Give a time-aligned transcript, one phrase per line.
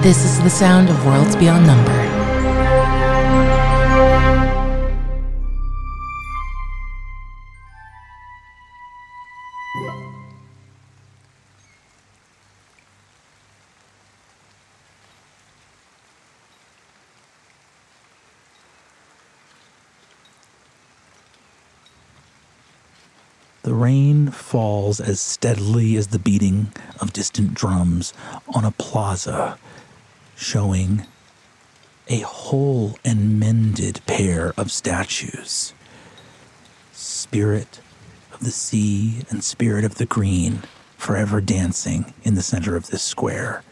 [0.00, 1.92] This is the sound of Worlds Beyond Number.
[23.64, 28.14] The rain falls as steadily as the beating of distant drums
[28.54, 29.58] on a plaza,
[30.38, 31.04] showing
[32.06, 35.74] a whole and mended pair of statues.
[36.92, 37.80] Spirit
[38.32, 40.62] of the sea and spirit of the green,
[40.96, 43.62] forever dancing in the center of this square.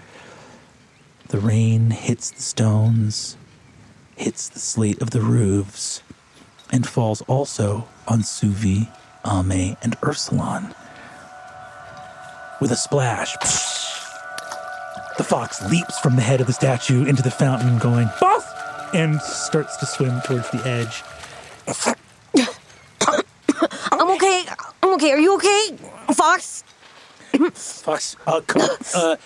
[1.29, 3.37] The rain hits the stones,
[4.16, 6.02] hits the slate of the roofs,
[6.71, 8.88] and falls also on Suvi,
[9.24, 10.74] Ame, and Eursulon.
[12.60, 13.37] With a splash,
[15.16, 18.45] the fox leaps from the head of the statue into the fountain, going, Boss!
[18.95, 21.02] And starts to swim towards the edge.
[23.92, 24.44] I'm okay.
[24.82, 25.12] I'm okay.
[25.12, 25.76] Are you okay,
[26.14, 26.64] Fox?
[27.55, 29.16] Fox, uh, come, uh,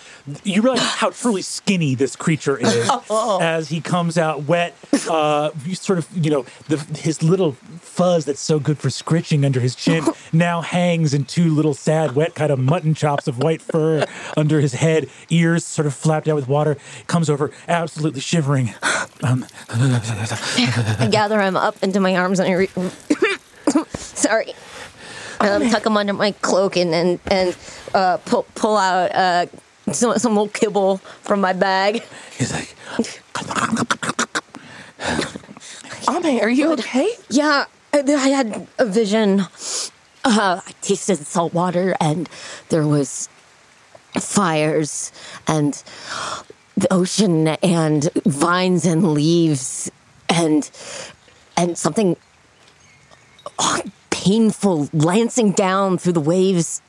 [0.43, 4.75] you realize how truly skinny this creature is as he comes out wet.
[5.09, 9.45] Uh, you sort of, you know, the, his little fuzz that's so good for scritching
[9.45, 13.37] under his chin now hangs in two little sad, wet kind of mutton chops of
[13.39, 14.05] white fur
[14.37, 15.09] under his head.
[15.29, 16.77] Ears sort of flapped out with water.
[17.07, 18.73] Comes over, absolutely shivering.
[19.23, 22.69] Um, I gather him up into my arms and I re-
[23.95, 24.53] sorry.
[25.41, 27.57] Um, tuck them under my cloak and and, and
[27.93, 29.45] uh, pull pull out uh,
[29.91, 32.03] some some little kibble from my bag.
[32.37, 32.75] he's like,
[36.09, 37.09] Ame, are you okay?
[37.29, 39.41] Yeah, I, I had a vision.
[40.23, 42.29] Uh, I tasted salt water and
[42.69, 43.27] there was
[44.19, 45.11] fires
[45.47, 45.81] and
[46.77, 49.89] the ocean and vines and leaves
[50.29, 50.69] and
[51.57, 52.15] and something
[53.59, 53.81] oh,
[54.21, 56.81] painful lancing down through the waves.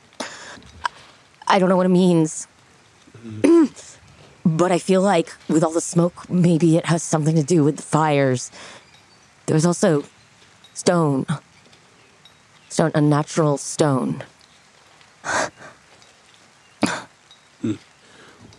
[1.47, 2.47] I don't know what it means.
[4.45, 7.77] but I feel like with all the smoke, maybe it has something to do with
[7.77, 8.51] the fires.
[9.47, 10.03] There's also
[10.75, 11.25] stone.
[12.69, 14.23] Stone, a natural stone.
[17.61, 17.73] Hmm.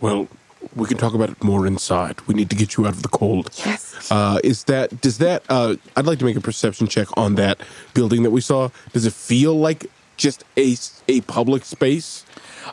[0.01, 0.27] Well,
[0.75, 2.19] we can talk about it more inside.
[2.27, 3.49] We need to get you out of the cold.
[3.65, 4.11] Yes.
[4.11, 5.43] Uh, is that does that?
[5.49, 7.59] Uh, I'd like to make a perception check on that
[7.93, 8.69] building that we saw.
[8.93, 9.85] Does it feel like
[10.17, 10.75] just a
[11.07, 12.25] a public space?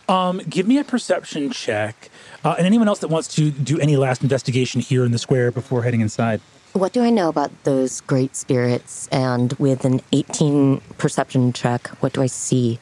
[0.08, 2.10] Um, give me a perception check.
[2.44, 5.50] Uh, and anyone else that wants to do any last investigation here in the square
[5.50, 6.40] before heading inside.
[6.72, 9.06] What do I know about those great spirits?
[9.12, 12.80] And with an 18 perception check, what do I see?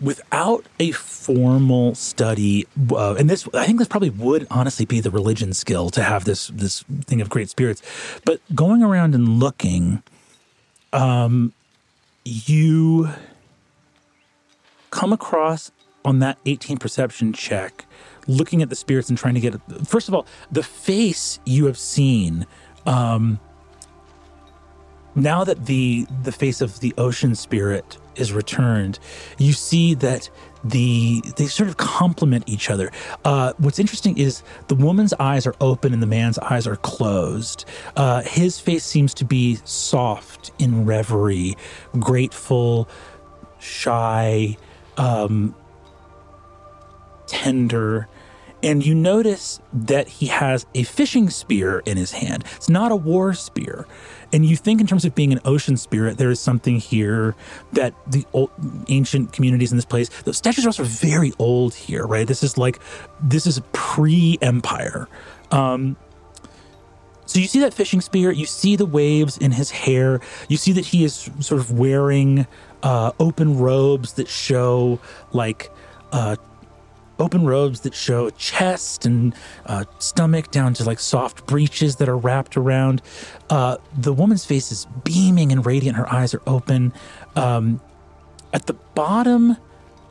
[0.00, 5.10] Without a formal study, uh, and this, I think this probably would honestly be the
[5.10, 7.80] religion skill to have this this thing of great spirits.
[8.24, 10.02] But going around and looking,
[10.92, 11.52] um,
[12.24, 13.10] you
[14.90, 15.70] come across
[16.04, 17.86] on that 18 perception check
[18.26, 19.54] looking at the spirits and trying to get
[19.86, 22.46] first of all the face you have seen
[22.86, 23.40] um
[25.14, 28.98] now that the the face of the ocean spirit is returned
[29.38, 30.30] you see that
[30.64, 32.90] the they sort of complement each other.
[33.24, 37.66] Uh, what's interesting is the woman's eyes are open and the man's eyes are closed.
[37.96, 41.56] Uh, his face seems to be soft in reverie
[41.98, 42.88] grateful
[43.58, 44.56] shy
[44.96, 45.54] um,
[47.26, 48.08] tender
[48.64, 52.44] and you notice that he has a fishing spear in his hand.
[52.56, 53.86] It's not a war spear.
[54.32, 57.36] And you think, in terms of being an ocean spirit, there is something here
[57.74, 58.50] that the old,
[58.88, 62.26] ancient communities in this place, the statues are very old here, right?
[62.26, 62.80] This is like,
[63.22, 65.08] this is pre empire.
[65.50, 65.96] Um,
[67.26, 70.72] so you see that fishing spear, you see the waves in his hair, you see
[70.72, 72.46] that he is sort of wearing
[72.82, 74.98] uh, open robes that show
[75.32, 75.70] like
[76.12, 76.36] uh,
[77.18, 79.34] open robes that show chest and
[79.66, 83.02] uh, stomach down to like soft breeches that are wrapped around.
[83.50, 85.96] Uh, the woman's face is beaming and radiant.
[85.96, 86.92] Her eyes are open.
[87.36, 87.80] Um,
[88.52, 89.56] at the bottom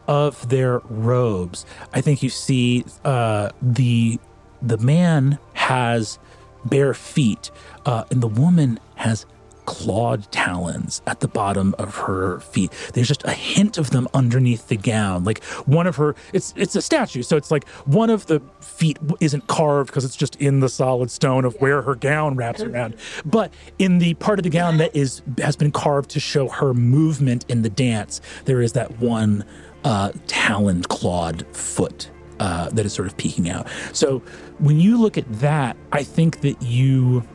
[0.07, 4.19] of their robes, I think you see uh, the
[4.61, 6.19] the man has
[6.65, 7.51] bare feet,
[7.85, 9.25] uh, and the woman has
[9.65, 12.71] clawed talons at the bottom of her feet.
[12.94, 15.24] There's just a hint of them underneath the gown.
[15.24, 18.98] Like one of her, it's it's a statue, so it's like one of the feet
[19.19, 22.95] isn't carved because it's just in the solid stone of where her gown wraps around.
[23.25, 26.74] But in the part of the gown that is has been carved to show her
[26.74, 29.45] movement in the dance, there is that one
[29.83, 33.68] uh, taloned, clawed foot uh, that is sort of peeking out.
[33.94, 34.19] So
[34.60, 37.27] when you look at that, I think that you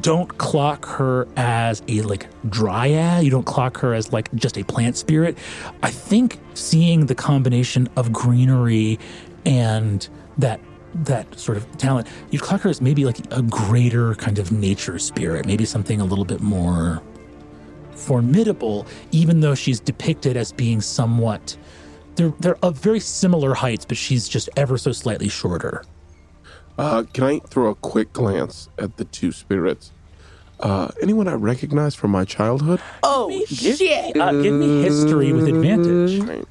[0.00, 3.24] don't clock her as a like dryad.
[3.24, 5.36] You don't clock her as like just a plant spirit.
[5.82, 8.98] I think seeing the combination of greenery
[9.44, 10.08] and
[10.38, 10.60] that
[10.94, 14.96] that sort of talent you'd clock her as maybe like a greater kind of nature
[14.98, 17.02] spirit maybe something a little bit more
[17.90, 21.56] formidable even though she's depicted as being somewhat
[22.14, 25.82] they're they're of very similar heights but she's just ever so slightly shorter
[26.76, 29.92] Uh, can I throw a quick glance at the two spirits?
[30.60, 32.80] Uh, anyone I recognize from my childhood?
[33.02, 34.14] Oh Give shit!
[34.14, 36.20] me, uh, give me history with advantage.
[36.20, 36.44] Right.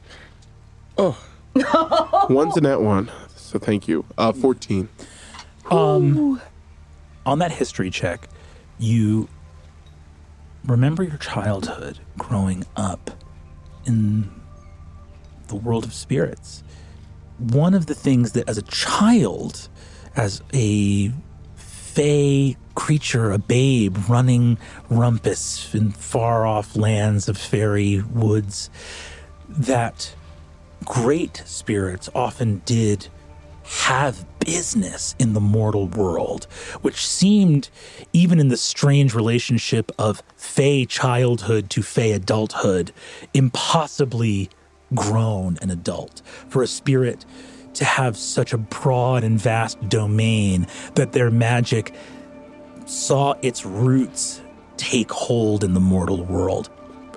[0.97, 1.17] Oh,
[2.29, 3.11] one's in that one.
[3.35, 4.05] So thank you.
[4.17, 4.89] Uh, fourteen.
[5.71, 6.41] Um,
[7.25, 8.27] on that history check,
[8.77, 9.27] you
[10.65, 13.11] remember your childhood growing up
[13.85, 14.29] in
[15.47, 16.63] the world of spirits.
[17.37, 19.69] One of the things that, as a child,
[20.15, 21.11] as a
[21.55, 24.57] fey creature, a babe running
[24.89, 28.69] rumpus in far off lands of fairy woods,
[29.47, 30.13] that
[30.83, 33.07] great spirits often did
[33.63, 36.45] have business in the mortal world,
[36.81, 37.69] which seemed,
[38.11, 42.91] even in the strange relationship of fey childhood to fey adulthood,
[43.33, 44.49] impossibly
[44.93, 46.21] grown and adult.
[46.49, 47.25] For a spirit
[47.73, 51.93] to have such a broad and vast domain that their magic
[52.85, 54.41] saw its roots
[54.77, 56.69] take hold in the mortal world.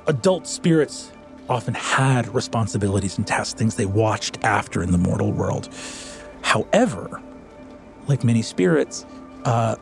[0.06, 1.12] Adult spirits
[1.48, 5.68] often had responsibilities and tasks, things they watched after in the mortal world.
[6.42, 7.20] However,
[8.06, 9.06] like many spirits,
[9.44, 9.76] uh,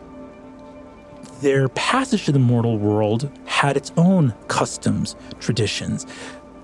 [1.41, 6.07] their passage to the mortal world had its own customs, traditions,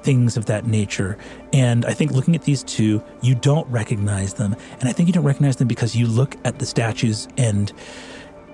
[0.03, 1.19] things of that nature.
[1.53, 4.57] And I think looking at these two, you don't recognize them.
[4.81, 7.73] And I think you don't recognize them because you look at the statues and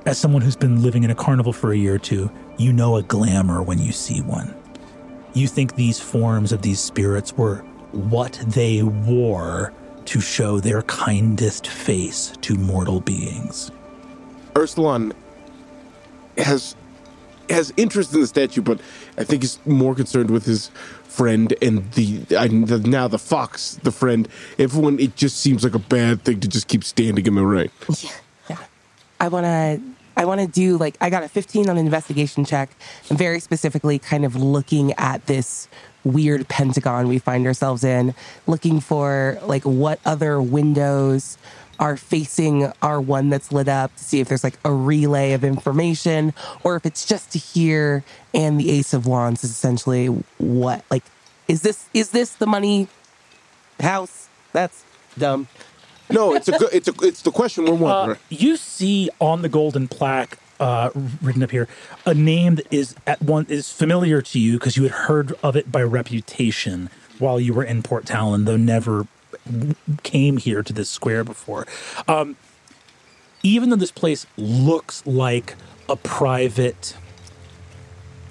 [0.07, 2.97] as someone who's been living in a carnival for a year or two, you know
[2.97, 4.55] a glamour when you see one.
[5.35, 7.57] You think these forms of these spirits were
[7.91, 9.73] what they wore
[10.07, 13.73] to show their kindest face to mortal beings.
[14.55, 15.13] Eursulon
[16.39, 16.77] has
[17.51, 18.81] has interest in the statue, but
[19.17, 20.69] I think he's more concerned with his
[21.05, 24.29] friend and the, I, the now the fox, the friend.
[24.59, 27.71] Everyone, it just seems like a bad thing to just keep standing in the rain.
[27.89, 28.11] Yeah,
[28.51, 28.59] yeah.
[29.21, 29.81] I want to.
[30.19, 32.71] I want to do like I got a 15 on an investigation check,
[33.09, 35.69] very specifically, kind of looking at this
[36.05, 38.15] weird pentagon we find ourselves in,
[38.47, 41.37] looking for like what other windows
[41.79, 45.45] are facing our one that's lit up to see if there's like a relay of
[45.45, 46.33] information
[46.65, 48.03] or if it's just to hear
[48.35, 50.07] and the ace of wands is essentially
[50.39, 51.05] what like
[51.49, 52.89] is this is this the money
[53.81, 54.85] house that's
[55.19, 55.47] dumb
[56.11, 56.69] No, it's a good.
[56.73, 56.93] It's a.
[57.03, 58.19] It's the question we're Uh, wondering.
[58.29, 60.91] you see on the golden plaque uh,
[61.21, 61.67] written up here
[62.07, 65.57] a name that is at one is familiar to you because you had heard of
[65.57, 66.89] it by reputation
[67.19, 69.07] while you were in Port Talon, though never
[70.03, 71.67] came here to this square before.
[72.09, 72.37] Um,
[73.43, 75.55] even though this place looks like
[75.89, 76.97] a private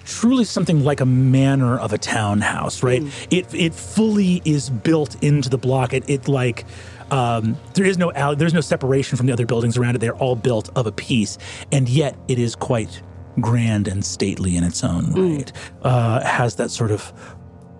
[0.05, 3.01] truly something like a manor of a townhouse, right?
[3.31, 5.93] It it fully is built into the block.
[5.93, 6.65] It it like
[7.11, 9.99] um, there is no alley, there's no separation from the other buildings around it.
[9.99, 11.37] They're all built of a piece,
[11.71, 13.01] and yet it is quite
[13.41, 15.51] grand and stately in its own right.
[15.81, 17.11] Uh, has that sort of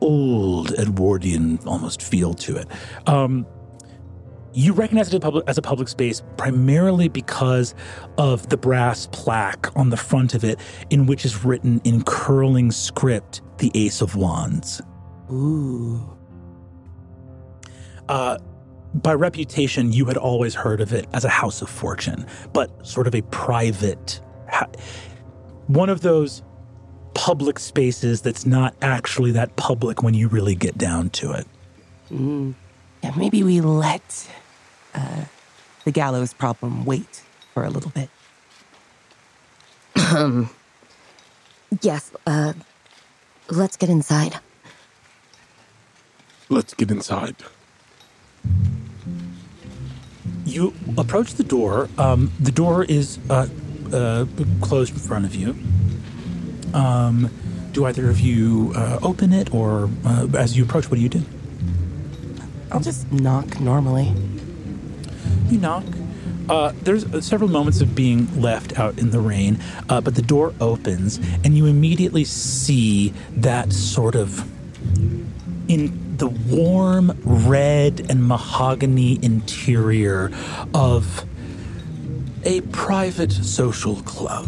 [0.02, 2.68] old Edwardian almost feel to it.
[3.08, 3.46] Um,
[4.54, 7.76] you recognize it as a, public, as a public space primarily because
[8.18, 10.60] of the brass plaque on the front of it,
[10.90, 14.82] in which is written in curling script the Ace of Wands.
[15.32, 16.18] ooh
[18.08, 18.38] Uh,
[18.94, 23.08] by reputation, you had always heard of it as a house of fortune, but sort
[23.08, 24.70] of a private, ha-
[25.68, 26.44] one of those
[27.16, 31.48] public spaces that's not actually that public when you really get down to it.
[33.04, 34.30] yeah maybe we let
[34.94, 35.24] uh,
[35.86, 38.10] the gallows problem wait for a little bit
[41.82, 42.54] Yes, uh,
[43.50, 44.40] let's get inside.
[46.50, 47.36] Let's get inside.
[50.46, 51.90] You approach the door.
[51.98, 53.48] Um, the door is uh,
[53.92, 54.26] uh,
[54.62, 55.56] closed in front of you.
[56.74, 57.30] Um,
[57.72, 61.10] do either of you uh, open it, or uh, as you approach, what do you
[61.10, 61.24] do?
[62.72, 64.12] i'll just knock normally
[65.50, 65.84] You knock.
[66.50, 70.22] Uh, there's uh, several moments of being left out in the rain, uh, but the
[70.22, 74.48] door opens, and you immediately see that sort of
[75.68, 80.32] in the warm red and mahogany interior
[80.74, 81.26] of
[82.46, 84.48] a private social club.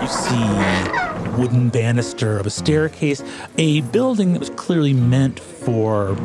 [0.00, 3.22] You see wooden banister of a staircase,
[3.58, 6.16] a building that was clearly meant for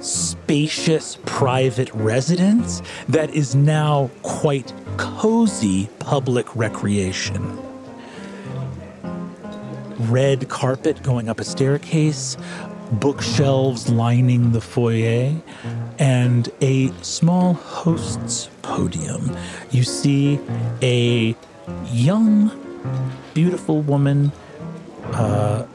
[0.00, 7.58] spacious private residence that is now quite cozy public recreation.
[10.10, 12.36] Red carpet going up a staircase,
[12.92, 15.34] bookshelves lining the foyer,
[15.98, 19.36] and a small host's podium.
[19.70, 20.40] You see
[20.82, 21.34] a
[21.90, 22.52] young,
[23.34, 24.32] beautiful woman,
[25.12, 25.66] uh,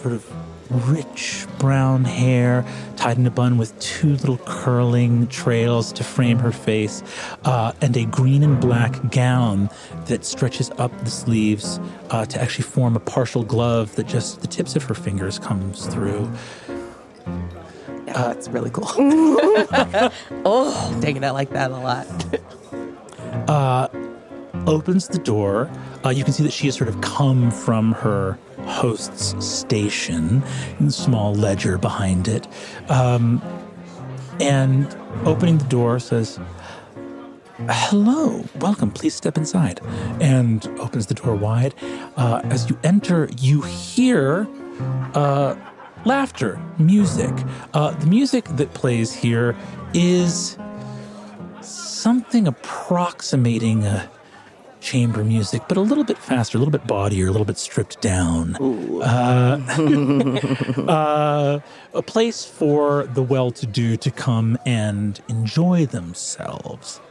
[0.00, 0.30] sort of
[0.70, 2.64] rich brown hair
[2.96, 7.02] tied in a bun with two little curling trails to frame her face,
[7.44, 9.70] uh, and a green and black gown
[10.06, 11.80] that stretches up the sleeves
[12.10, 15.86] uh, to actually form a partial glove that just the tips of her fingers comes
[15.86, 16.30] through.
[18.08, 18.88] Yeah, that's really cool.
[20.46, 22.06] oh, taking it I like that a lot.
[24.66, 25.70] opens the door.
[26.04, 30.42] Uh, you can see that she has sort of come from her host's station,
[30.78, 32.46] and small ledger behind it.
[32.88, 33.42] Um,
[34.40, 34.86] and
[35.24, 36.38] opening the door says,
[37.68, 39.80] Hello, welcome, please step inside.
[40.20, 41.74] And opens the door wide.
[42.16, 44.46] Uh, as you enter, you hear
[45.14, 45.56] uh,
[46.08, 47.34] laughter, music.
[47.74, 49.54] Uh, the music that plays here
[49.92, 50.56] is
[51.60, 54.10] something approximating a
[54.80, 58.00] chamber music, but a little bit faster, a little bit bawdier, a little bit stripped
[58.00, 58.56] down.
[59.02, 59.60] Uh,
[60.88, 61.60] uh,
[61.92, 67.02] a place for the well to do to come and enjoy themselves.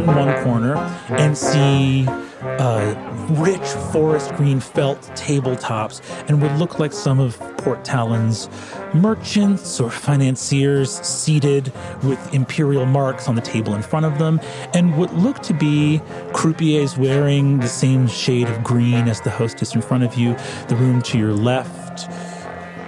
[0.00, 0.76] In one corner
[1.10, 2.06] and see
[2.42, 2.94] uh,
[3.30, 8.48] rich forest green felt tabletops and would look like some of Port Talon's
[8.94, 14.40] merchants or financiers seated with imperial marks on the table in front of them,
[14.74, 16.00] and what look to be
[16.32, 20.34] croupiers wearing the same shade of green as the hostess in front of you.
[20.68, 22.08] The room to your left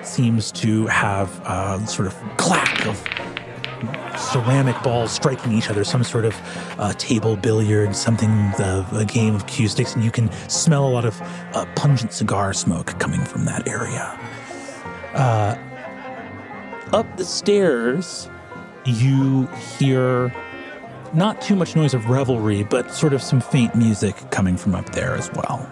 [0.04, 3.02] seems to have a sort of clack of
[4.16, 6.34] ceramic balls striking each other, some sort of
[6.78, 10.90] uh, table billiard, something, uh, a game of cue sticks, and you can smell a
[10.90, 11.20] lot of
[11.54, 14.18] uh, pungent cigar smoke coming from that area.
[15.14, 15.56] Uh,
[16.92, 18.28] up the stairs,
[18.84, 19.46] you
[19.78, 20.32] hear
[21.12, 24.90] not too much noise of revelry, but sort of some faint music coming from up
[24.92, 25.70] there as well.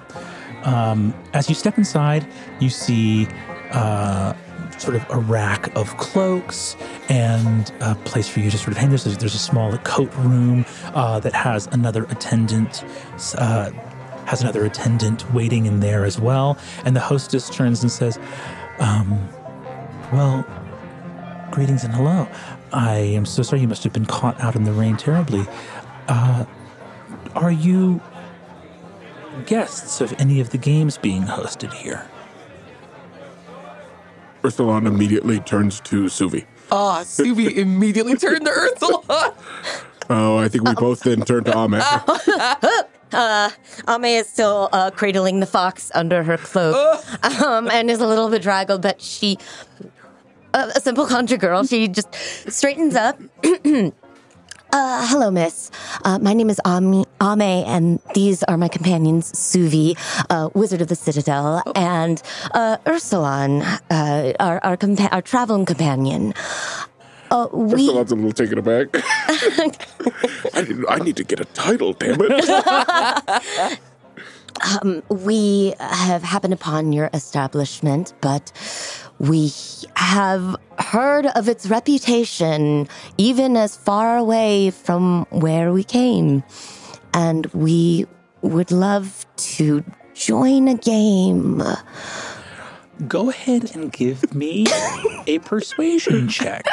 [0.65, 2.27] Um, as you step inside,
[2.59, 3.27] you see
[3.73, 4.35] uh,
[4.81, 6.77] sort of a rack of cloaks
[7.09, 8.89] and a place for you to sort of hang.
[8.89, 12.85] There's a, there's a small coat room uh, that has another attendant.
[13.37, 13.71] Uh,
[14.27, 16.57] has another attendant waiting in there as well.
[16.85, 18.19] And the hostess turns and says,
[18.79, 19.29] um,
[20.13, 20.47] "Well,
[21.51, 22.29] greetings and hello.
[22.73, 25.47] I am so sorry you must have been caught out in the rain terribly.
[26.09, 26.45] Uh,
[27.35, 28.01] are you
[29.47, 32.10] guests of any of the games being hosted here?"
[34.43, 36.47] Eursulon immediately turns to Suvi.
[36.73, 39.35] Ah, Suvi immediately turned to Ursula.
[40.13, 41.75] Oh, I think we both then turned to Ame.
[43.89, 46.75] Ame is still uh, cradling the fox under her cloak
[47.41, 49.39] um, and is a little bedraggled, but she,
[50.53, 52.13] uh, a simple conjure girl, she just
[52.49, 53.21] straightens up.
[54.73, 55.71] Uh, hello, miss.
[56.05, 59.99] Uh, my name is Ame, Ame, and these are my companions, Suvi,
[60.31, 62.23] uh, Wizard of the Citadel, and
[62.53, 66.35] uh, Eursulon, uh, our our, compa- our traveling companion.
[67.33, 68.89] Uh, we Eursulon's a little taken aback.
[70.55, 73.81] I, didn't, I need to get a title, damn it.
[75.09, 78.53] we have happened upon your establishment, but
[79.21, 79.53] we
[79.97, 86.43] have heard of its reputation even as far away from where we came.
[87.13, 88.07] And we
[88.41, 89.85] would love to
[90.15, 91.63] join a game.
[93.07, 94.67] Go ahead and give me
[95.27, 96.65] a persuasion check.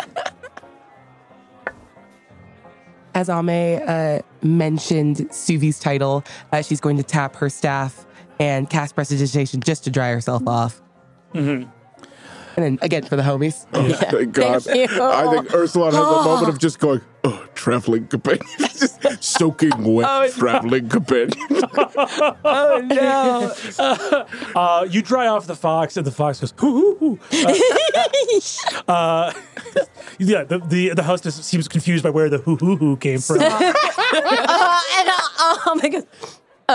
[3.13, 6.24] As Ame uh, mentioned Suvi's title,
[6.54, 8.06] uh, she's going to tap her staff
[8.39, 10.82] and cast prestidigitation just to dry herself off.
[12.58, 13.68] And then again for the homies.
[13.72, 14.64] Thank God.
[14.64, 15.04] Thank you.
[15.04, 20.32] I think Ursula has a moment of just going, oh, traveling companion, just soaking wet
[20.34, 21.38] traveling companion.
[22.50, 23.54] Oh no!
[24.56, 27.54] Uh, you dry off the fox, and the fox goes, hoo, hoo, hoo.
[28.88, 29.34] Uh, uh,
[30.18, 33.40] yeah, the, the, the hostess seems confused by where the hoo, hoo, hoo came from.
[33.40, 36.08] Uh, and uh, oh my god.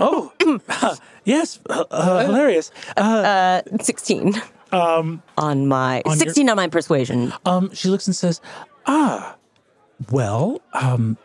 [0.00, 0.32] oh,
[1.24, 2.70] yes, uh, uh, hilarious.
[2.96, 4.34] Uh, 16
[4.72, 7.32] um, on my on your- 16 on my persuasion.
[7.44, 8.40] um, she looks and says,
[8.86, 9.36] ah,
[10.10, 11.16] well, um,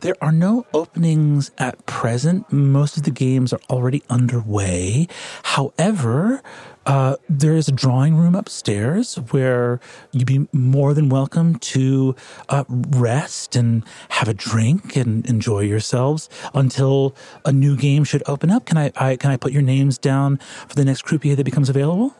[0.00, 2.50] there are no openings at present.
[2.52, 5.08] Most of the games are already underway.
[5.42, 6.42] However,
[6.84, 9.80] uh, there is a drawing room upstairs where
[10.12, 12.14] you'd be more than welcome to
[12.48, 18.50] uh, rest and have a drink and enjoy yourselves until a new game should open
[18.50, 18.66] up.
[18.66, 20.38] Can I, I can I put your names down
[20.68, 22.14] for the next croupier that becomes available?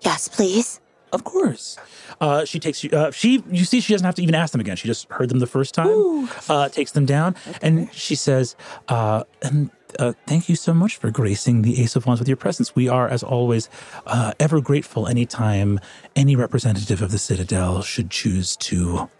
[0.00, 0.80] Yes, please.
[1.12, 1.76] Of course.
[2.20, 2.90] Uh, she takes you.
[2.90, 4.76] Uh, she you see she doesn't have to even ask them again.
[4.76, 6.28] She just heard them the first time.
[6.48, 8.56] Uh, takes them down, and she says,
[8.88, 12.36] uh, "And uh, thank you so much for gracing the Ace of Wands with your
[12.38, 12.74] presence.
[12.74, 13.68] We are, as always,
[14.06, 15.80] uh, ever grateful anytime
[16.16, 19.10] any representative of the Citadel should choose to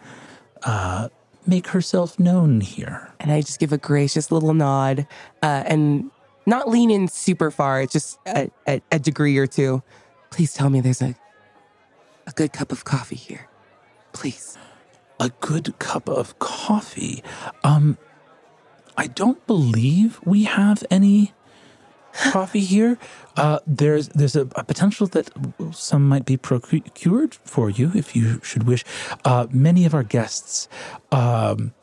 [0.63, 1.09] uh,
[1.45, 5.05] make herself known here." And I just give a gracious little nod
[5.43, 6.09] uh, and
[6.45, 9.81] not lean in super far, It's just a, a, a degree or two.
[10.29, 11.15] Please tell me there's a
[12.27, 13.47] a good cup of coffee here.
[14.13, 14.57] Please.
[15.19, 17.23] a good cup of coffee.
[17.63, 17.97] Um,
[18.97, 21.33] I don't believe we have any
[22.13, 22.97] coffee here.
[23.37, 25.29] Uh, there's there's a, a potential that
[25.71, 28.83] some might be procured for you if you should wish.
[29.25, 30.67] Uh, many of our guests
[31.11, 31.73] um,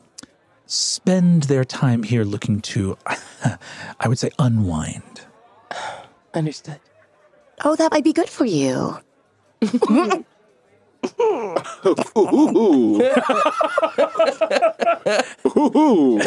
[0.65, 2.97] spend their time here looking to,
[3.99, 5.21] I would say, unwind.
[6.33, 6.79] Understood.
[7.65, 8.97] Oh, that might be good for you.
[11.19, 11.55] Ooh.
[15.57, 16.21] Ooh.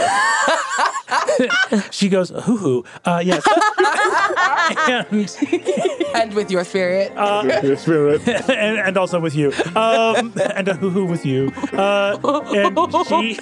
[1.90, 2.85] She goes, hoo hoo.
[3.04, 3.45] Uh, yes.
[4.88, 5.07] and
[6.14, 7.13] And with your spirit.
[7.63, 8.26] Your spirit.
[8.49, 11.52] and, and also with you, um, and a hoo hoo with you.
[11.73, 12.19] Uh,
[12.54, 13.34] and she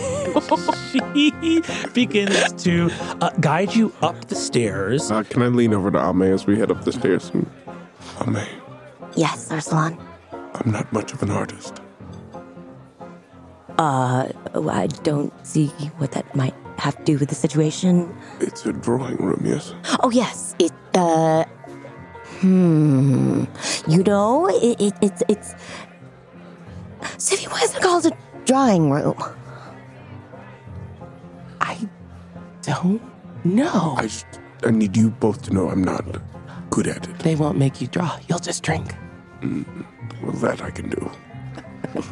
[0.91, 1.61] she
[1.93, 2.91] begins to
[3.21, 5.11] uh, guide you up the stairs.
[5.11, 7.31] Uh, can I lean over to Ame as we head up the stairs?
[7.31, 7.51] And,
[8.27, 8.47] Ame,
[9.15, 9.99] Yes, Arslan.
[10.55, 11.81] I'm not much of an artist.
[13.79, 14.31] Oh,
[14.71, 18.15] I don't see what that might have to do with the situation.
[18.41, 19.75] It's a drawing room, yes.
[20.03, 20.55] Oh, yes.
[20.59, 21.45] It, uh,
[22.41, 23.45] hmm.
[23.89, 25.55] You know, it, it, it's, it's.
[27.19, 28.13] City, why is it called a
[28.45, 29.17] drawing room?
[31.61, 31.89] I
[32.63, 33.03] don't
[33.45, 33.97] know.
[33.97, 34.09] I,
[34.65, 36.05] I need you both to know I'm not
[36.71, 37.19] good at it.
[37.21, 38.19] They won't make you draw.
[38.29, 38.95] You'll just drink.
[40.23, 41.11] Well, that I can do.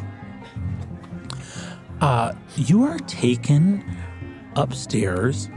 [2.01, 3.85] Uh, you are taken
[4.55, 5.49] upstairs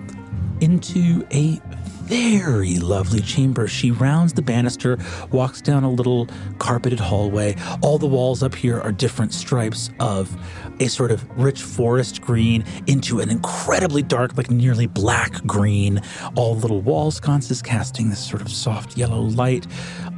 [0.61, 1.59] into a
[2.03, 3.67] very lovely chamber.
[3.67, 4.99] She rounds the banister,
[5.31, 7.57] walks down a little carpeted hallway.
[7.81, 10.37] All the walls up here are different stripes of
[10.81, 16.01] a sort of rich forest green into an incredibly dark, like nearly black green.
[16.35, 19.67] All little wall sconces casting this sort of soft yellow light.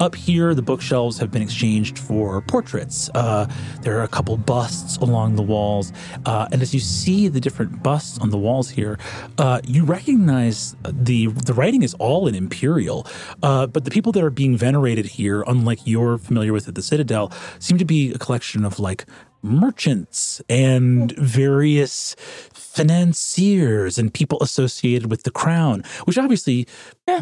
[0.00, 3.10] Up here, the bookshelves have been exchanged for portraits.
[3.14, 3.46] Uh,
[3.82, 5.92] there are a couple busts along the walls.
[6.24, 8.98] Uh, and as you see the different busts on the walls here,
[9.38, 13.06] uh, you recognize the, the writing is all in Imperial.
[13.42, 16.82] Uh, but the people that are being venerated here, unlike you're familiar with at the
[16.82, 19.06] Citadel, seem to be a collection of like
[19.46, 22.14] merchants and various
[22.52, 26.66] financiers and people associated with the crown, which obviously,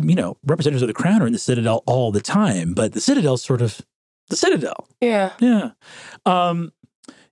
[0.02, 3.00] you know, representatives of the crown are in the Citadel all the time, but the
[3.00, 3.80] Citadel's sort of
[4.30, 4.88] the Citadel.
[5.00, 5.32] Yeah.
[5.38, 5.70] Yeah.
[6.26, 6.72] Um,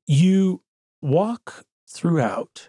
[0.06, 0.62] you
[1.00, 2.68] walk throughout,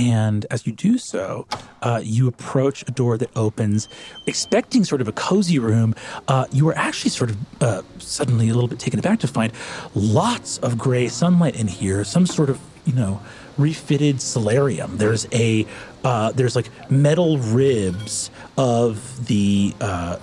[0.00, 1.46] and as you do so,
[1.82, 3.86] uh, you approach a door that opens,
[4.26, 5.94] expecting sort of a cozy room.
[6.26, 9.52] Uh, you are actually sort of uh, suddenly a little bit taken aback to find
[9.94, 13.20] lots of gray sunlight in here, some sort of, you know,
[13.58, 14.96] refitted solarium.
[14.96, 15.66] There's a
[16.02, 20.16] uh, there's like metal ribs of the uh,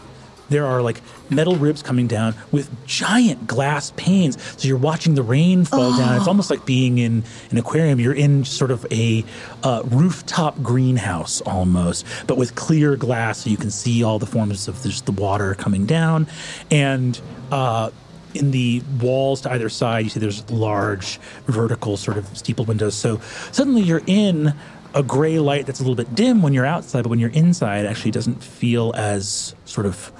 [0.49, 4.41] there are like metal ribs coming down with giant glass panes.
[4.59, 6.17] So you're watching the rain fall down.
[6.17, 7.99] It's almost like being in an aquarium.
[7.99, 9.25] You're in sort of a
[9.63, 14.67] uh, rooftop greenhouse almost, but with clear glass so you can see all the forms
[14.67, 16.27] of just the water coming down.
[16.71, 17.19] And
[17.51, 17.91] uh,
[18.33, 22.95] in the walls to either side, you see there's large vertical sort of steeple windows.
[22.95, 23.19] So
[23.51, 24.53] suddenly you're in
[24.97, 27.85] a gray light that's a little bit dim when you're outside, but when you're inside,
[27.85, 30.11] actually doesn't feel as sort of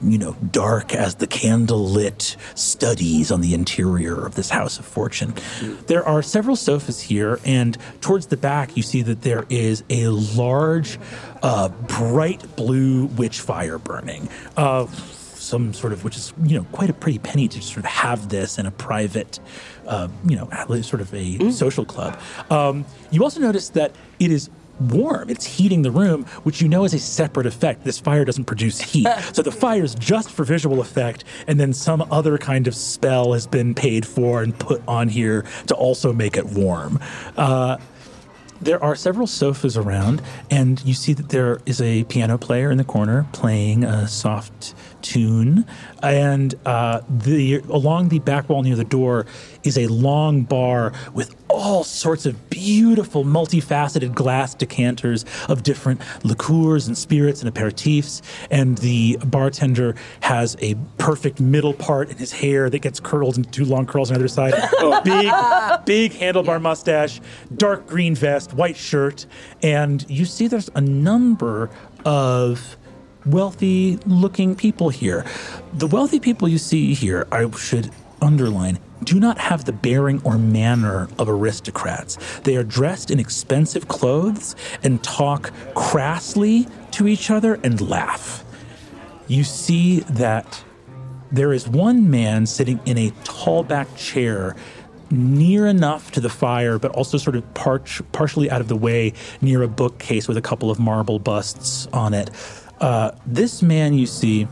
[0.00, 5.34] you know, dark as the candlelit studies on the interior of this house of fortune.
[5.86, 10.06] There are several sofas here, and towards the back, you see that there is a
[10.08, 10.98] large,
[11.42, 14.28] uh, bright blue witch fire burning.
[14.56, 14.86] Uh,
[15.48, 18.28] some sort of, which is you know quite a pretty penny to sort of have
[18.28, 19.40] this in a private,
[19.88, 20.48] uh, you know,
[20.82, 22.18] sort of a social club.
[22.50, 25.28] Um, you also notice that it is warm.
[25.30, 27.84] It's heating the room, which you know is a separate effect.
[27.84, 29.08] This fire doesn't produce heat.
[29.32, 33.32] so the fire is just for visual effect, and then some other kind of spell
[33.32, 37.00] has been paid for and put on here to also make it warm.
[37.36, 37.78] Uh,
[38.60, 40.20] there are several sofas around,
[40.50, 44.74] and you see that there is a piano player in the corner playing a soft
[45.02, 45.64] tune.
[46.02, 49.26] And uh, the along the back wall near the door
[49.62, 56.86] is a long bar with all sorts of beautiful, multifaceted glass decanters of different liqueurs
[56.86, 58.22] and spirits and aperitifs.
[58.50, 63.50] And the bartender has a perfect middle part in his hair that gets curled into
[63.50, 64.52] two long curls on either side.
[65.04, 65.32] big,
[65.84, 67.20] big handlebar mustache,
[67.56, 69.26] dark green vest, white shirt.
[69.62, 71.70] And you see there's a number
[72.04, 72.77] of
[73.30, 75.24] wealthy looking people here.
[75.74, 80.38] The wealthy people you see here, I should underline, do not have the bearing or
[80.38, 82.16] manner of aristocrats.
[82.40, 88.44] They are dressed in expensive clothes and talk crassly to each other and laugh.
[89.28, 90.64] You see that
[91.30, 94.56] there is one man sitting in a tall back chair
[95.10, 99.12] near enough to the fire, but also sort of parch- partially out of the way
[99.40, 102.30] near a bookcase with a couple of marble busts on it.
[102.80, 104.46] Uh, this man you see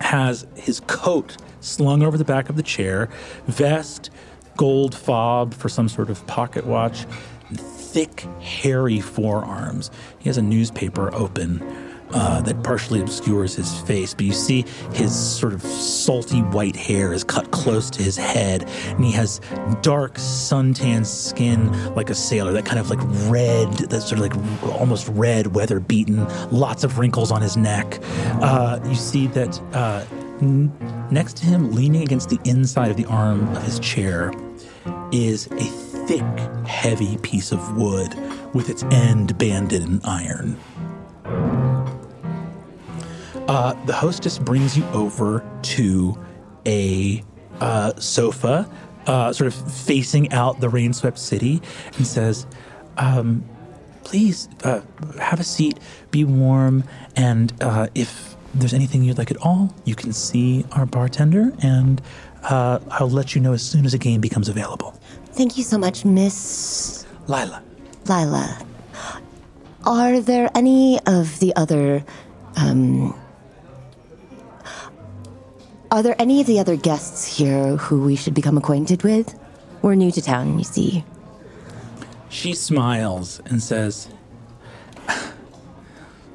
[0.00, 3.08] has his coat slung over the back of the chair,
[3.46, 4.10] vest,
[4.56, 7.06] gold fob for some sort of pocket watch,
[7.54, 9.90] thick, hairy forearms.
[10.18, 15.14] He has a newspaper open uh, that partially obscures his face, but you see his
[15.14, 19.40] sort of salty white hair is cut close to his head, and he has
[19.80, 24.72] dark suntan skin like a sailor, that kind of like red, that sort of like
[24.80, 28.00] almost red, weather beaten, lots of wrinkles on his neck.
[28.42, 30.04] Uh, you see that uh,
[30.40, 30.72] n-
[31.10, 34.32] next to him, leaning against the inside of the arm of his chair,
[35.12, 35.64] is a
[36.06, 36.24] thick,
[36.66, 38.14] heavy piece of wood
[38.54, 40.56] with its end banded in iron.
[43.48, 46.16] Uh, the hostess brings you over to
[46.66, 47.22] a
[47.60, 48.70] uh, sofa,
[49.06, 51.60] uh, sort of facing out the rain swept city,
[51.96, 52.46] and says,
[52.98, 53.44] um,
[54.04, 54.80] Please uh,
[55.20, 55.78] have a seat,
[56.10, 56.84] be warm,
[57.16, 62.02] and uh, if there's anything you'd like at all, you can see our bartender, and
[62.44, 64.92] uh, I'll let you know as soon as a game becomes available.
[65.32, 67.62] Thank you so much, Miss Lila.
[68.06, 68.66] Lila.
[69.84, 72.04] Are there any of the other,
[72.56, 73.18] um,
[75.92, 79.38] are there any of the other guests here who we should become acquainted with?
[79.82, 81.04] We're new to town, you see.
[82.30, 84.08] She smiles and says,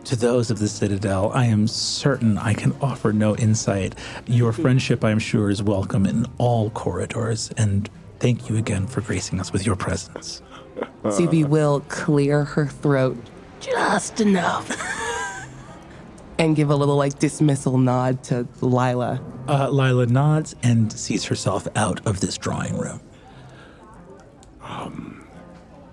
[0.03, 3.95] To those of the Citadel, I am certain I can offer no insight.
[4.27, 7.89] Your friendship, I am sure, is welcome in all corridors, and
[8.19, 10.43] thank you again for gracing us with your presence.
[11.03, 13.17] Suvi will clear her throat
[13.59, 14.69] just enough
[16.39, 19.21] and give a little like dismissal nod to Lila.
[19.47, 22.99] Uh, Lila nods and sees herself out of this drawing room.
[24.61, 25.27] Um,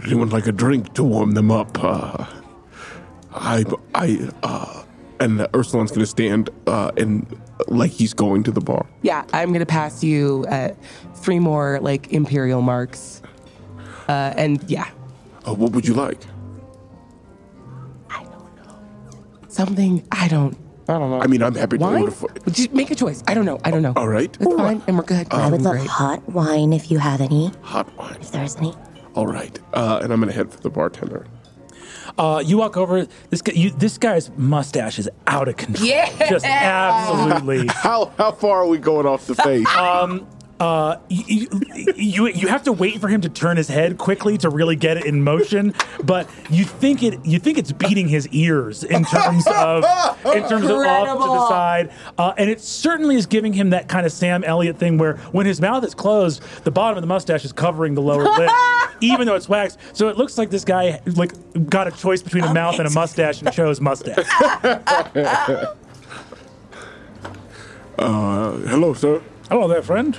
[0.05, 1.83] Anyone like a drink to warm them up?
[1.83, 2.27] Uh,
[3.33, 4.83] I, I, uh,
[5.21, 7.27] and Eursulon's gonna stand uh, and
[7.69, 8.85] like he's going to the bar.
[9.03, 10.71] Yeah, I'm gonna pass you uh,
[11.15, 13.23] three more like imperial marks,
[14.09, 14.91] uh, and yeah,
[15.49, 16.19] Uh, what would you like?
[19.55, 20.57] Something I don't.
[20.89, 21.21] I don't know.
[21.23, 22.01] I mean, I'm happy to Wine?
[22.03, 22.29] order for.
[22.51, 23.23] Just make a choice.
[23.27, 23.59] I don't know.
[23.65, 23.95] I don't know.
[23.97, 24.37] All right.
[24.39, 25.27] It's fine, and we're good.
[25.33, 25.87] I would love great.
[25.87, 28.19] hot wine if you have any, Hot wine.
[28.21, 28.75] if there's any.
[29.15, 29.59] All right.
[29.73, 31.27] Uh, and I'm gonna head for the bartender.
[32.19, 33.07] Uh, you walk over.
[33.31, 35.89] This guy, you, this guy's mustache is out of control.
[35.89, 37.67] Yeah, just absolutely.
[37.73, 39.67] How how far are we going off the face?
[40.61, 41.49] Uh, you,
[41.97, 44.97] you you have to wait for him to turn his head quickly to really get
[44.97, 45.75] it in motion.
[46.05, 49.85] But you think it you think it's beating his ears in terms of
[50.27, 53.89] in terms of off to the side, uh, and it certainly is giving him that
[53.89, 57.09] kind of Sam Elliott thing where when his mouth is closed, the bottom of the
[57.09, 58.51] mustache is covering the lower lip,
[59.01, 59.79] even though it's waxed.
[59.93, 61.33] So it looks like this guy like
[61.69, 64.27] got a choice between a mouth and a mustache and chose mustache.
[67.97, 69.23] Uh, hello, sir.
[69.49, 70.19] Hello there, friend.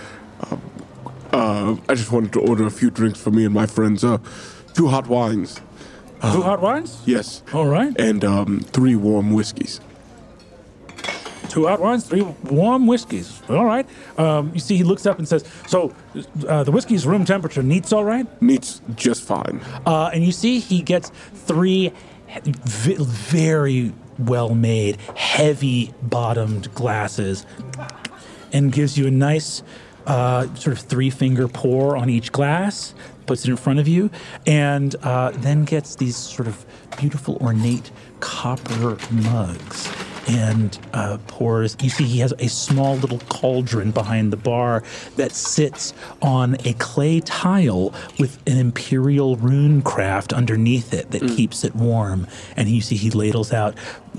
[1.32, 4.04] Uh, I just wanted to order a few drinks for me and my friends.
[4.04, 4.20] Uh,
[4.74, 5.60] two hot wines.
[6.32, 7.02] Two hot wines.
[7.06, 7.44] Yes.
[7.54, 7.94] All right.
[8.00, 9.80] And um, three warm whiskeys.
[11.50, 13.42] two hot wines, three warm whiskeys.
[13.50, 13.86] All right.
[14.18, 15.94] Um, you see, he looks up and says, "So,
[16.48, 17.62] uh, the whiskey's room temperature.
[17.62, 19.62] Neat's all right." Meat's just fine.
[19.86, 21.92] Uh, and you see, he gets three
[22.44, 27.46] v- very well made, heavy bottomed glasses
[28.54, 29.62] and gives you a nice
[30.06, 32.94] uh, sort of three finger pour on each glass,
[33.26, 34.10] puts it in front of you,
[34.46, 36.66] and uh, then gets these sort of
[36.98, 39.92] beautiful, ornate copper mugs.
[40.28, 41.78] And uh, pours.
[41.82, 44.84] You see, he has a small little cauldron behind the bar
[45.18, 51.64] that sits on a clay tile with an imperial rune craft underneath it that keeps
[51.64, 52.26] it warm.
[52.58, 53.76] And you see, he ladles out.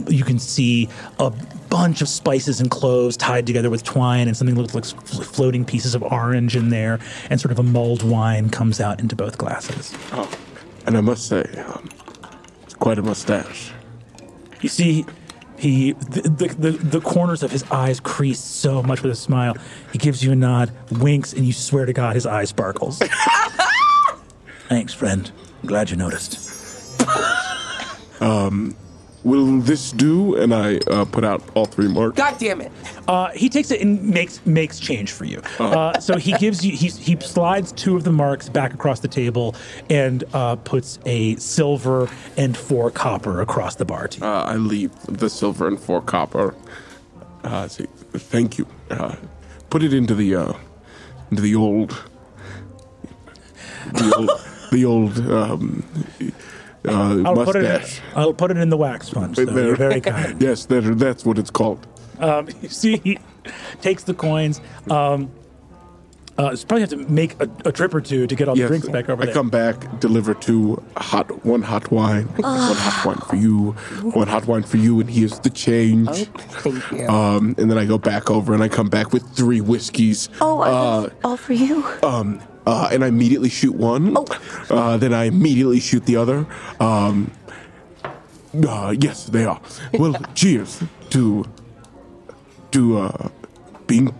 [0.06, 0.88] You can see
[1.18, 1.30] a
[1.70, 5.94] bunch of spices and cloves tied together with twine, and something looks like floating pieces
[5.94, 9.92] of orange in there, and sort of a mulled wine comes out into both glasses.
[10.12, 10.30] Oh,
[10.86, 11.88] and I must say, um,
[12.62, 13.72] it's quite a mustache.
[14.60, 15.04] You see,
[15.58, 19.56] he the, the, the, the corners of his eyes crease so much with a smile.
[19.92, 22.98] He gives you a nod, winks, and you swear to God his eye sparkles.
[24.68, 25.30] Thanks, friend.
[25.62, 27.00] I'm glad you noticed.
[28.20, 28.76] Um,
[29.26, 30.36] Will this do?
[30.36, 32.16] And I uh, put out all three marks.
[32.16, 32.70] God damn it.
[33.08, 35.42] Uh, he takes it and makes makes change for you.
[35.58, 39.08] Uh, so he gives you he he slides two of the marks back across the
[39.08, 39.56] table
[39.90, 44.24] and uh, puts a silver and four copper across the bar to you.
[44.24, 46.54] Uh, I leave the silver and four copper.
[47.42, 48.66] Uh, say, thank you.
[48.90, 49.16] Uh,
[49.70, 50.52] put it into the uh,
[51.32, 52.00] into the old
[53.92, 54.30] the old,
[54.70, 55.82] the old um,
[56.87, 57.62] uh, I'll put it.
[57.62, 58.01] mustache.
[58.14, 59.66] I'll put it in the wax So there.
[59.66, 60.40] you're very kind.
[60.42, 61.87] yes, that, that's what it's called.
[62.18, 63.18] Um, you see, he
[63.81, 64.61] takes the coins.
[64.90, 65.31] Um,
[66.38, 68.66] uh, so probably have to make a, a trip or two to get all the
[68.66, 69.35] drinks back over I there.
[69.35, 73.72] come back, deliver two hot, one hot wine, one hot wine for you,
[74.12, 76.09] one hot wine for you, and here's the change.
[76.27, 77.09] Thank you.
[77.09, 80.29] Um, and then I go back over and I come back with three whiskeys.
[80.40, 81.85] Oh, uh, all for you?
[82.03, 84.16] um, uh, and I immediately shoot one.
[84.68, 86.46] Uh, then I immediately shoot the other.
[86.81, 87.31] Um,
[88.66, 89.61] uh, yes, they are.
[89.94, 91.44] Well, cheers to
[92.72, 93.29] to uh,
[93.87, 94.12] being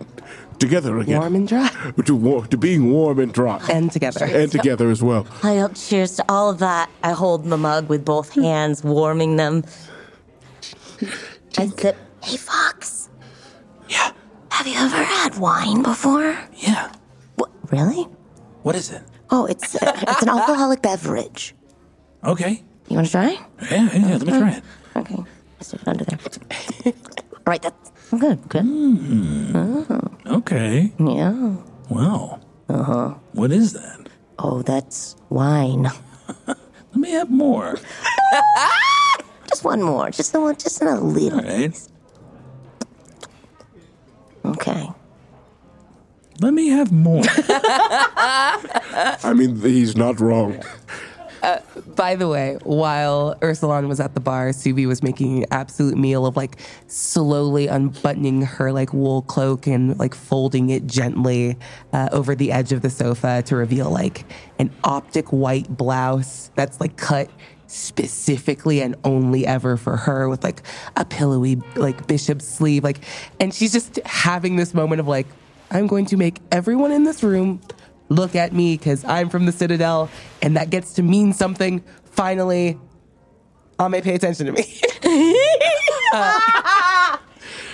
[0.59, 1.19] together again.
[1.19, 1.69] Warm and dry.
[2.05, 3.59] To war- to being warm and dry.
[3.71, 4.25] And together.
[4.25, 5.25] and together as well.
[5.43, 6.89] I hope cheers to all of that.
[7.03, 9.63] I hold the mug with both hands, warming them.
[11.57, 11.95] I sip.
[12.23, 13.09] Hey, Fox.
[13.89, 14.11] yeah,
[14.51, 16.37] Have you ever had wine before?
[16.55, 16.91] yeah.
[17.35, 18.03] What, really?
[18.63, 19.01] What is it?
[19.29, 21.53] Oh, it's uh, it's an alcoholic beverage.
[22.23, 22.63] Okay.
[22.89, 23.31] You want to try?
[23.31, 23.39] Yeah,
[23.71, 24.63] yeah, yeah, let me try it.
[24.95, 25.15] Okay.
[25.59, 26.93] I stick it under there.
[27.45, 27.61] right.
[27.61, 28.49] That's good.
[28.49, 28.65] Good.
[30.25, 30.91] Okay.
[30.99, 31.55] Yeah.
[31.89, 32.39] Well.
[32.69, 33.13] Uh huh.
[33.33, 34.09] What is that?
[34.39, 35.89] Oh, that's wine.
[36.47, 37.77] Let me have more.
[39.49, 40.09] Just one more.
[40.11, 40.55] Just a one.
[40.57, 41.39] Just a little.
[41.39, 41.79] All right.
[44.45, 44.89] Okay.
[46.39, 47.23] Let me have more.
[47.25, 50.61] I mean, he's not wrong.
[51.95, 56.25] By the way, while Eursulon was at the bar, Suvi was making an absolute meal
[56.25, 56.57] of like
[56.87, 61.57] slowly unbuttoning her like wool cloak and like folding it gently
[61.93, 64.25] uh, over the edge of the sofa to reveal like
[64.59, 67.29] an optic white blouse that's like cut
[67.67, 70.61] specifically and only ever for her with like
[70.95, 72.99] a pillowy like bishop sleeve like
[73.39, 75.27] and she's just having this moment of like
[75.71, 77.59] i'm going to make everyone in this room
[78.09, 80.09] look at me because i'm from the citadel
[80.41, 81.83] and that gets to mean something.
[82.05, 82.77] Finally
[83.79, 84.63] Ame, pay attention to me.
[86.13, 87.17] Uh,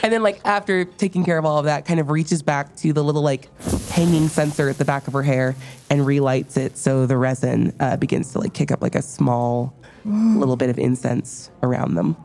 [0.01, 2.91] and then like after taking care of all of that kind of reaches back to
[2.91, 3.47] the little like
[3.91, 5.55] hanging sensor at the back of her hair
[5.91, 9.71] and relights it so the resin uh, begins to like kick up like a small
[10.03, 12.17] little bit of incense around them.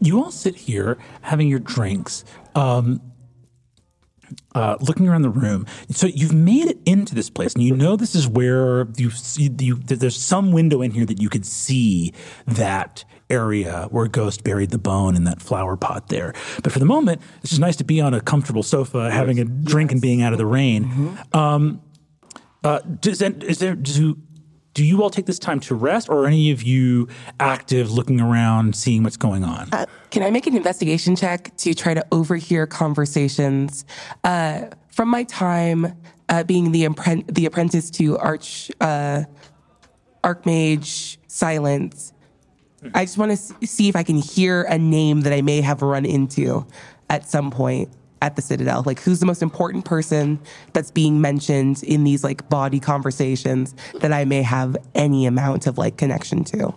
[0.00, 3.00] You all sit here having your drinks, um,
[4.54, 5.66] uh, looking around the room.
[5.90, 9.50] So you've made it into this place, and you know this is where you see
[9.58, 12.12] you, there's some window in here that you could see
[12.46, 16.34] that area where Ghost buried the bone in that flower pot there.
[16.62, 19.44] But for the moment, it's just nice to be on a comfortable sofa, having a
[19.44, 21.16] drink and being out of the rain.
[21.32, 21.80] Um,
[22.64, 24.18] uh, does that, is there do
[24.74, 28.20] do you all take this time to rest, or are any of you active, looking
[28.20, 29.68] around, seeing what's going on?
[29.72, 33.84] Uh, can I make an investigation check to try to overhear conversations
[34.24, 35.96] uh, from my time
[36.28, 36.88] uh, being the
[37.28, 39.24] the apprentice to Arch uh,
[40.22, 42.12] Archmage Silence?
[42.94, 45.82] I just want to see if I can hear a name that I may have
[45.82, 46.66] run into
[47.10, 47.90] at some point
[48.22, 48.82] at the Citadel.
[48.84, 50.38] Like, who's the most important person
[50.72, 55.78] that's being mentioned in these like body conversations that I may have any amount of
[55.78, 56.74] like connection to?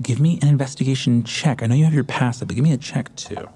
[0.00, 1.62] Give me an investigation check.
[1.62, 3.48] I know you have your passive, but give me a check too.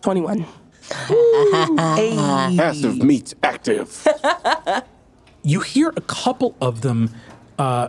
[0.00, 0.46] 21.
[2.56, 4.06] Passive meets active.
[5.42, 7.10] you hear a couple of them.
[7.58, 7.88] Uh,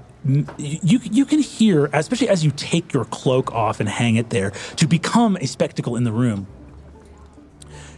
[0.57, 4.51] you you can hear, especially as you take your cloak off and hang it there
[4.77, 6.47] to become a spectacle in the room.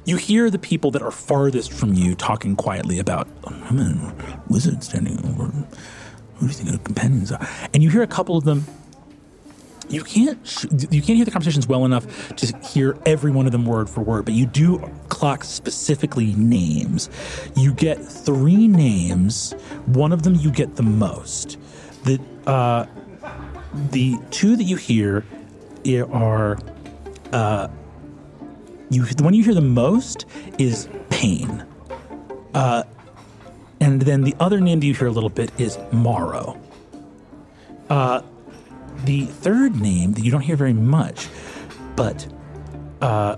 [0.10, 4.84] You hear the people that are farthest from you talking quietly about, I'm a wizard
[4.84, 5.44] standing over.
[5.44, 5.68] Who
[6.40, 7.48] do you think our companions are?
[7.76, 8.66] And you hear a couple of them.
[9.88, 13.52] You can't sh- you can't hear the conversations well enough to hear every one of
[13.52, 17.12] them word for word, but you do clock specifically names.
[17.56, 19.54] You get three names.
[19.86, 21.60] One of them you get the most.
[22.06, 22.88] The uh,
[23.92, 25.24] the two that you hear
[26.12, 26.58] are
[27.32, 27.68] uh,
[28.90, 30.26] you the one you hear the most
[30.58, 31.66] is Payne.
[32.54, 32.84] Uh,
[33.80, 36.60] and then the other name that you hear a little bit is Morrow.
[37.90, 38.22] Uh,
[39.06, 41.28] the third name that you don't hear very much,
[41.96, 42.28] but
[43.02, 43.38] uh,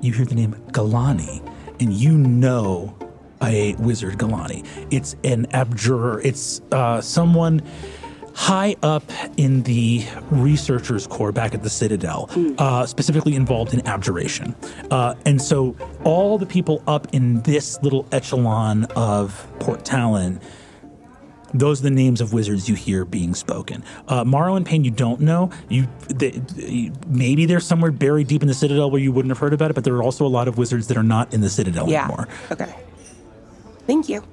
[0.00, 1.42] you hear the name Galani,
[1.80, 2.96] and you know
[3.42, 4.66] a wizard Galani.
[4.90, 6.20] It's an abjurer.
[6.22, 7.62] It's uh, someone
[8.42, 9.04] high up
[9.36, 12.28] in the researchers corps back at the Citadel,
[12.58, 14.52] uh, specifically involved in abjuration.
[14.90, 20.40] Uh, and so all the people up in this little echelon of Port Talon
[21.54, 23.84] those are the names of wizards you hear being spoken.
[24.08, 25.50] Uh, Morrow and Payne, you don't know.
[25.68, 26.40] You they,
[27.06, 29.74] maybe they're somewhere buried deep in the Citadel where you wouldn't have heard about it.
[29.74, 32.06] But there are also a lot of wizards that are not in the Citadel Yeah.
[32.06, 32.26] anymore.
[32.50, 32.74] Okay.
[33.86, 34.24] Thank you.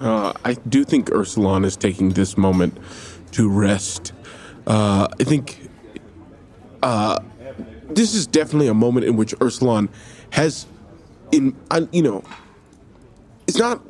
[0.00, 2.76] Uh, I do think Eursulon is taking this moment
[3.32, 4.12] to rest.
[4.66, 5.68] Uh, I think
[6.82, 7.20] uh,
[7.90, 9.90] this is definitely a moment in which Eursulon
[10.30, 10.66] has,
[11.32, 12.24] in uh, you know,
[13.46, 13.82] it's not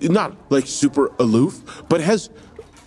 [0.00, 2.28] not like super aloof, but has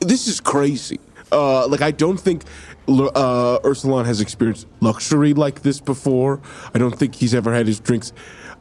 [0.02, 1.00] this is crazy.
[1.32, 2.44] Uh, like I don't think
[2.88, 6.42] uh, Eursulon has experienced luxury like this before.
[6.74, 8.12] I don't think he's ever had his drinks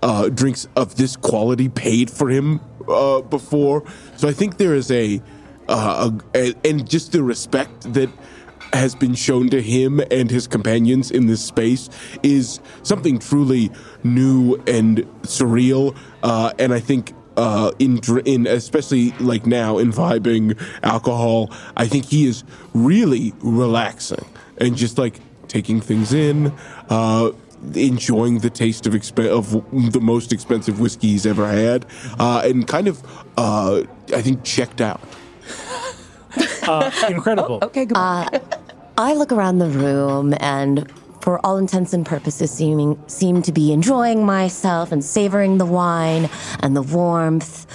[0.03, 3.85] uh, drinks of this quality paid for him uh, before.
[4.17, 5.21] So I think there is a,
[5.69, 8.11] uh, a, and just the respect that
[8.73, 11.89] has been shown to him and his companions in this space
[12.23, 13.71] is something truly
[14.03, 15.97] new and surreal.
[16.23, 22.07] Uh, and I think uh, in in especially like now in vibing alcohol, I think
[22.07, 24.25] he is really relaxing
[24.59, 26.53] and just like taking things in.
[26.89, 27.31] Uh,
[27.75, 31.87] enjoying the taste of exp- of the most expensive whiskey he's ever had,
[32.19, 33.03] uh, and kind of,
[33.37, 33.83] uh,
[34.15, 35.01] I think, checked out.
[36.67, 37.59] Uh, incredible.
[37.63, 37.97] Okay, good.
[37.97, 43.73] I look around the room and for all intents and purposes seeming seem to be
[43.73, 46.29] enjoying myself and savoring the wine
[46.61, 47.67] and the warmth.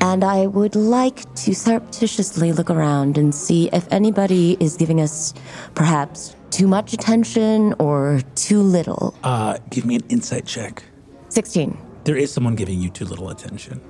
[0.00, 5.32] And I would like to surreptitiously look around and see if anybody is giving us
[5.74, 9.16] perhaps too much attention or too little.
[9.24, 10.84] Uh, give me an insight check.
[11.30, 11.76] 16.
[12.04, 13.80] There is someone giving you too little attention.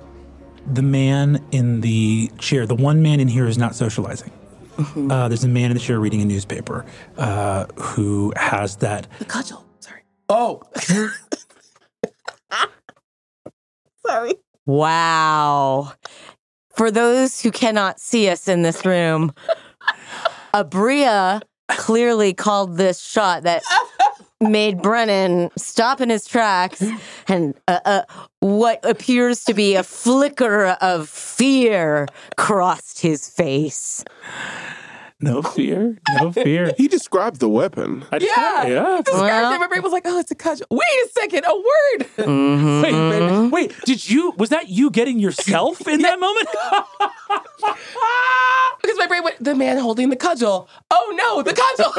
[0.73, 4.31] The man in the chair, the one man in here is not socializing.
[5.09, 6.83] Uh, there's a man in the chair reading a newspaper
[7.17, 9.63] uh, who has that the cudgel.
[9.79, 10.01] Sorry.
[10.29, 10.63] Oh.
[14.07, 14.33] Sorry.
[14.65, 15.93] Wow.
[16.75, 19.33] For those who cannot see us in this room,
[20.55, 23.63] Aabria clearly called this shot that
[24.39, 26.83] made Brennan stop in his tracks
[27.27, 28.01] and uh, uh,
[28.39, 34.03] what appears to be a flicker of fear crossed his face.
[35.23, 36.73] No fear, no fear.
[36.77, 38.05] He described the weapon.
[38.11, 38.67] I Yeah.
[38.67, 39.01] yeah.
[39.05, 40.65] This Well- guy my brain was like, oh, it's a cudgel.
[40.69, 42.07] Wait a second, a word.
[42.17, 42.81] Mm-hmm.
[42.81, 44.31] Wait, wait, wait, did you?
[44.37, 46.47] Was that you getting yourself in that moment?
[48.81, 50.67] because my brain went, the man holding the cudgel.
[50.91, 51.93] Oh no, the cudgel.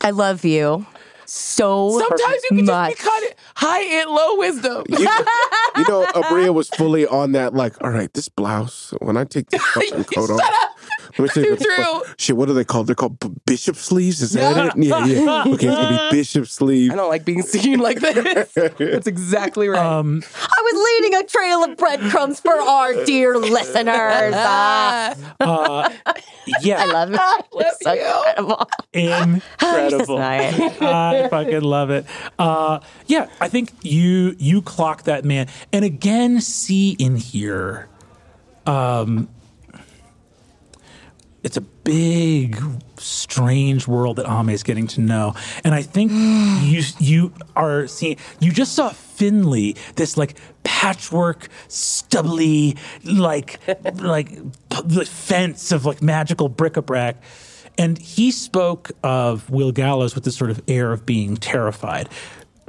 [0.02, 0.86] I love you
[1.26, 2.90] so Sometimes you can much.
[2.96, 4.84] just be kind of high and low wisdom.
[4.88, 7.54] You, you know, Aabria was fully on that.
[7.54, 8.94] Like, all right, this blouse.
[9.00, 10.70] When I take this fucking coat off, Shut up.
[11.18, 11.84] Let me tell Too what true.
[12.04, 12.86] fu- Shit, what are they called?
[12.86, 14.22] They're called b- bishop sleeves.
[14.22, 14.72] Is that it?
[14.86, 15.44] Yeah, yeah.
[15.46, 16.92] Okay, it's gonna be bishop sleeve.
[16.92, 18.52] I don't like being seen like this.
[18.54, 19.84] That's exactly right.
[19.84, 24.34] Um, I was leading a trail of breadcrumbs for our dear listeners.
[24.34, 25.90] Uh, uh,
[26.60, 27.20] yeah, I love it.
[27.54, 28.00] It's so you.
[28.02, 28.70] incredible.
[28.92, 30.16] incredible.
[30.18, 32.06] Just I fucking love it.
[32.38, 37.88] Uh, yeah, I think you you clock that man, and again, see in here.
[38.66, 39.28] Um,
[41.46, 42.60] it's a big,
[42.98, 45.32] strange world that Ame is getting to know,
[45.62, 46.10] and I think
[46.64, 48.16] you you are seeing.
[48.40, 53.60] You just saw Finley, this like patchwork, stubbly, like
[53.94, 54.36] like
[54.84, 57.22] the fence of like magical bric-a-brac,
[57.78, 62.08] and he spoke of Will Gallows with this sort of air of being terrified.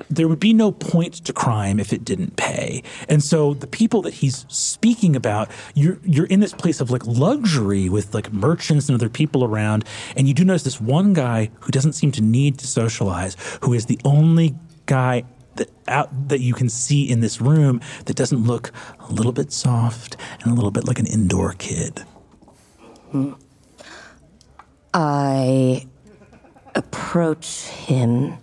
[0.09, 2.83] There would be no point to crime if it didn't pay.
[3.09, 7.05] And so the people that he's speaking about, you're you're in this place of like
[7.05, 9.85] luxury with like merchants and other people around,
[10.15, 13.73] and you do notice this one guy who doesn't seem to need to socialize, who
[13.73, 15.23] is the only guy
[15.55, 19.51] that out that you can see in this room that doesn't look a little bit
[19.51, 22.05] soft and a little bit like an indoor kid.
[23.11, 23.33] Hmm.
[24.93, 25.87] I
[26.75, 28.37] approach him,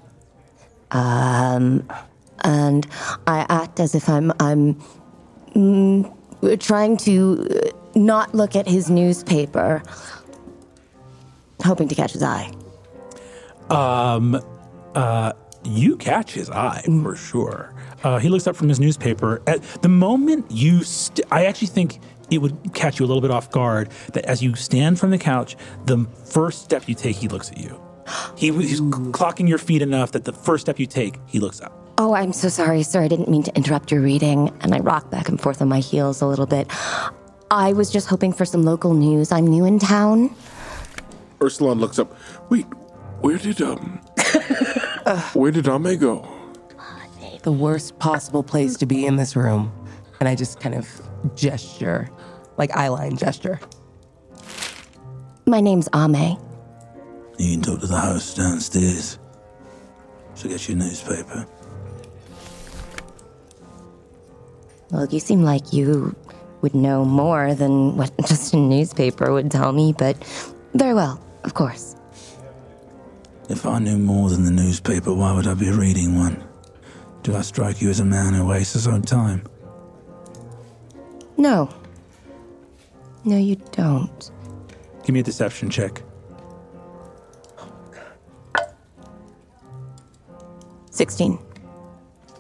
[0.91, 1.89] um,
[2.43, 2.87] and
[3.27, 4.75] I act as if I'm I'm
[5.55, 9.83] mm, trying to uh, not look at his newspaper,
[11.65, 12.53] hoping to catch his eye.
[13.71, 14.41] Um,
[15.65, 17.75] You catch his eye for sure.
[18.03, 19.41] Uh, he looks up from his newspaper.
[19.47, 23.31] At the moment you, st- I actually think it would catch you a little bit
[23.31, 25.57] off guard that as you stand from the couch,
[25.87, 27.81] the first step you take, he looks at you.
[28.37, 31.73] He, he's clocking your feet enough that the first step you take, he looks up.
[31.97, 33.03] Oh, I'm so sorry, sir.
[33.03, 35.79] I didn't mean to interrupt your reading, and I rock back and forth on my
[35.79, 36.67] heels a little bit.
[37.51, 39.31] I was just hoping for some local news.
[39.31, 40.35] I'm new in town.
[41.39, 42.17] Eursulon looks up.
[42.51, 42.65] Wait,
[43.21, 44.01] where did um,
[45.35, 46.29] where did Ame go?
[47.43, 49.73] The worst possible place to be in this room.
[50.19, 50.89] And I just kind of
[51.37, 52.09] gesture,
[52.57, 53.61] like eyeline gesture.
[55.47, 56.39] My name's Ame.
[57.39, 59.19] You can talk to the host downstairs.
[60.35, 61.47] She'll get your newspaper.
[64.91, 66.15] Well, you seem like you
[66.61, 70.17] would know more than what just a newspaper would tell me, but
[70.75, 71.97] very well, of course.
[73.49, 76.43] If I knew more than the newspaper, why would I be reading one?
[77.23, 79.45] Do I strike you as a man who wastes his own time?
[81.37, 81.69] No.
[83.25, 84.31] No, you don't.
[85.05, 86.03] Give me a deception check.
[90.95, 91.39] 16.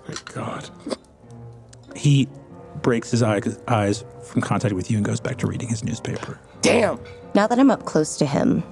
[0.08, 0.70] My God.
[1.96, 2.28] He
[2.82, 6.38] breaks his eye, eyes from contact with you and goes back to reading his newspaper.
[6.62, 7.00] Damn.
[7.34, 8.62] Now that I'm up close to him,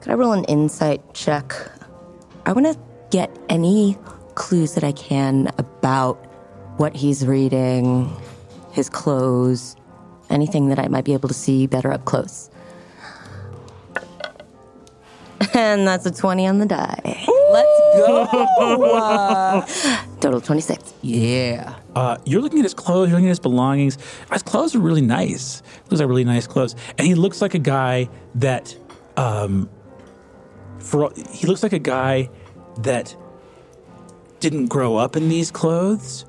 [0.00, 1.54] could I roll an insight check?
[2.46, 2.78] I want to
[3.10, 3.98] get any
[4.34, 6.16] clues that I can about
[6.78, 8.10] what he's reading,
[8.72, 9.76] his clothes,
[10.30, 12.49] anything that I might be able to see better up close.
[15.54, 17.00] And that's a 20 on the die.
[17.50, 19.64] Let's go.
[20.20, 20.94] Total 26.
[21.02, 21.74] yeah.
[21.96, 23.98] Uh, you're looking at his clothes, you're looking at his belongings.
[24.32, 25.62] His clothes are really nice.
[25.88, 26.76] Looks like really nice clothes.
[26.98, 28.76] And he looks like a guy that,
[29.16, 29.68] um,
[30.78, 32.30] for he looks like a guy
[32.78, 33.16] that
[34.38, 36.24] didn't grow up in these clothes,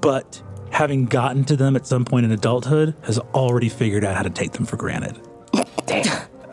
[0.00, 4.22] but having gotten to them at some point in adulthood, has already figured out how
[4.22, 5.20] to take them for granted.
[5.86, 6.26] Damn,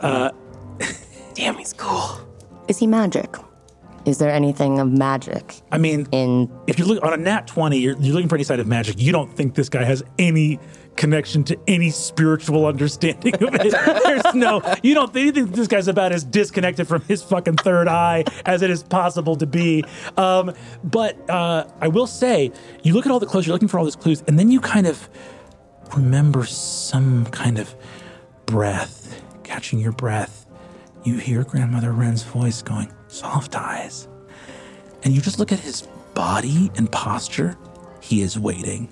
[1.36, 2.18] he's cool.
[2.68, 3.36] Is he magic?
[4.04, 7.78] Is there anything of magic I mean, in if you look on a nat 20,
[7.78, 9.00] you're, you're looking for any side of magic.
[9.00, 10.58] You don't think this guy has any
[10.96, 13.70] connection to any spiritual understanding of it.
[14.04, 17.88] There's no, you don't you think this guy's about as disconnected from his fucking third
[17.88, 19.84] eye as it is possible to be.
[20.16, 20.52] Um,
[20.82, 22.50] but uh, I will say,
[22.82, 24.60] you look at all the clues, you're looking for all these clues, and then you
[24.60, 25.08] kind of
[25.96, 27.74] remember some kind of
[28.46, 30.41] breath, catching your breath.
[31.04, 34.08] You hear Grandmother Wren's voice going, soft eyes
[35.04, 35.82] and you just look at his
[36.14, 37.56] body and posture,
[38.00, 38.90] he is waiting.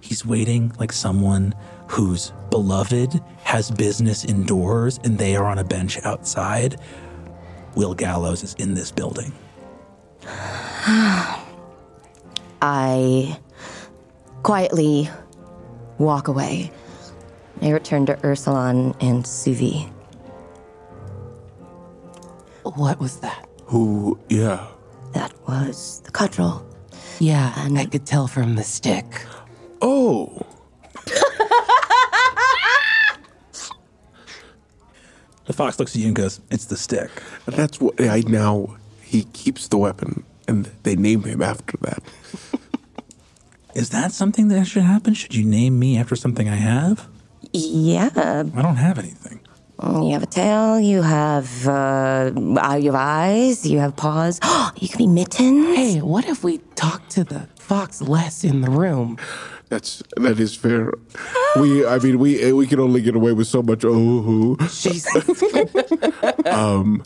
[0.00, 1.54] He's waiting like someone
[1.88, 6.80] whose beloved has business indoors and they are on a bench outside.
[7.74, 9.32] Will Gallows is in this building.
[12.62, 13.38] I
[14.42, 15.10] quietly
[15.98, 16.70] walk away.
[17.62, 19.90] I return to Eursulon and Suvi.
[22.64, 23.46] What was that?
[23.66, 24.18] Who?
[24.28, 24.66] Yeah.
[25.12, 26.64] That was the cudgel.
[27.20, 29.06] Yeah, And- I could tell from the stick.
[29.80, 30.42] Oh.
[35.46, 37.10] The fox looks at you and goes, It's the stick.
[37.46, 38.76] That's what I now.
[39.02, 42.02] He keeps the weapon, and they name him after that.
[43.74, 45.12] Is that something that should happen?
[45.14, 47.06] Should you name me after something I have?
[47.52, 49.40] Yeah, I don't have anything.
[49.82, 54.40] You have a tail, you have, uh, you have eyes, you have paws.
[54.76, 55.76] you can be mittens.
[55.76, 59.18] Hey, what if we talk to the fox less in the room?
[59.68, 60.92] That's that is fair.
[61.56, 63.84] We, I mean, we we can only get away with so much.
[63.84, 64.56] Oh, who?
[66.44, 67.02] um,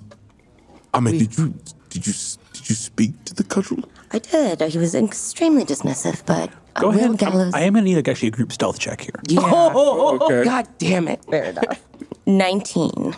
[0.92, 1.54] I mean, did you
[1.88, 2.12] did you
[2.52, 3.84] did you speak to the cudgel?
[4.10, 4.60] I did.
[4.62, 6.50] He was extremely dismissive, but
[6.80, 7.18] Go Will ahead.
[7.18, 7.54] Gallows.
[7.54, 9.20] I am going to need like, actually a group stealth check here.
[9.28, 9.40] yeah.
[9.42, 10.44] Okay.
[10.44, 11.24] God damn it.
[11.24, 11.84] Fair enough.
[12.28, 13.16] 19.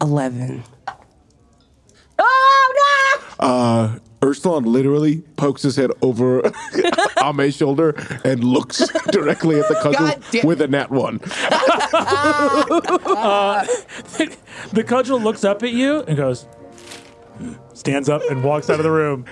[0.00, 0.62] 11.
[3.40, 6.42] Uh, Eursulon literally pokes his head over
[7.22, 8.78] Ame's shoulder and looks
[9.10, 11.18] directly at the cudgel with a nat one.
[14.72, 16.46] the cudgel looks up at you and goes,
[17.74, 19.24] stands up and walks out of the room.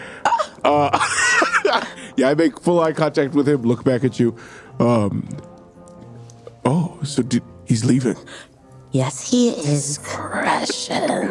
[2.16, 4.36] Yeah, I make full eye contact with him, look back at you.
[4.80, 5.28] Um,
[6.64, 8.16] oh, so did, he's leaving.
[8.96, 11.28] Yes, he is crashing.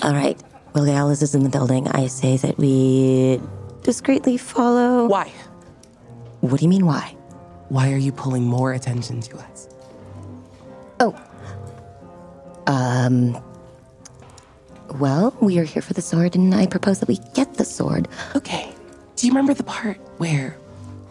[0.00, 0.40] All right.
[0.74, 1.88] Will Gallows is in the building.
[1.88, 3.40] I say that we
[3.82, 5.08] discreetly follow.
[5.08, 5.32] Why?
[6.38, 7.16] What do you mean, why?
[7.68, 9.68] Why are you pulling more attention to us?
[11.00, 11.20] Oh.
[12.68, 13.36] Um.
[15.00, 18.06] Well, we are here for the sword, and I propose that we get the sword.
[18.36, 18.72] Okay.
[19.16, 20.56] Do you remember the part where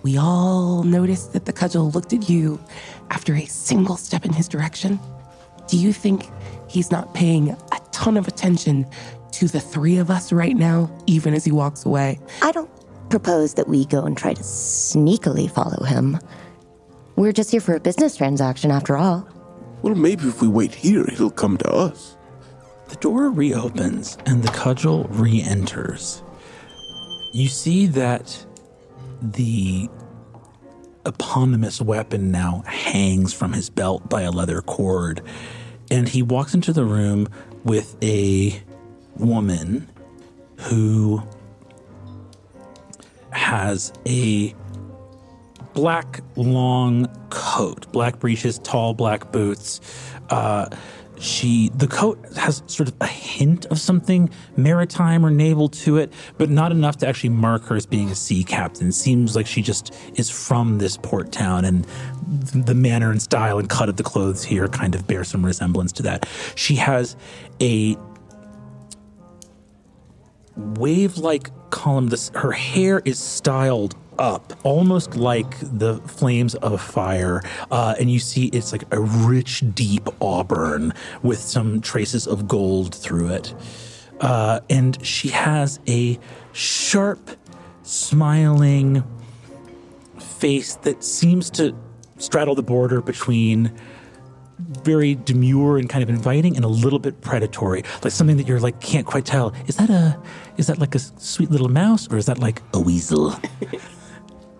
[0.01, 2.58] we all noticed that the cudgel looked at you
[3.10, 4.99] after a single step in his direction?
[5.68, 6.30] Do you think
[6.68, 8.86] he's not paying a ton of attention
[9.32, 12.20] to the three of us right now, even as he walks away?
[12.41, 12.70] I don't
[13.10, 16.20] propose that we go and try to sneakily follow him.
[17.16, 19.28] We're just here for a business transaction, after all.
[19.82, 22.18] Well, maybe if we wait here, he'll come to us.
[22.89, 26.24] The door reopens and the cudgel re enters.
[27.34, 28.45] You see that
[29.22, 29.89] the
[31.06, 35.22] eponymous weapon now hangs from his belt by a leather cord.
[35.91, 37.28] And he walks into the room
[37.64, 38.62] with a
[39.18, 39.88] woman
[40.58, 41.22] who
[43.32, 44.56] has a
[45.74, 49.82] black long coat, black breeches, tall black boots.
[50.30, 50.68] Uh,
[51.20, 56.11] she the coat has sort of a hint of something maritime or naval to it,
[56.38, 58.91] but not enough to actually mark her as being a sea captain.
[58.91, 61.86] Seems like she just is from this port town, and
[62.28, 65.91] the manner and style and cut of the clothes here kind of bear some resemblance
[65.93, 66.28] to that.
[66.55, 67.16] She has
[67.61, 67.97] a
[70.55, 72.07] wave like column.
[72.07, 77.41] This her hair is styled up, almost like the flames of fire,
[77.72, 80.93] uh, and you see it's like a rich, deep auburn
[81.24, 83.53] with some traces of gold through it.
[84.20, 86.18] Uh, and she has a
[86.53, 87.32] sharp,
[87.84, 89.03] smiling
[90.18, 91.76] face that seems to
[92.18, 93.72] straddle the border between
[94.84, 98.59] very demure and kind of inviting and a little bit predatory like something that you're
[98.59, 100.18] like can't quite tell is that a
[100.57, 103.36] is that like a sweet little mouse or is that like a weasel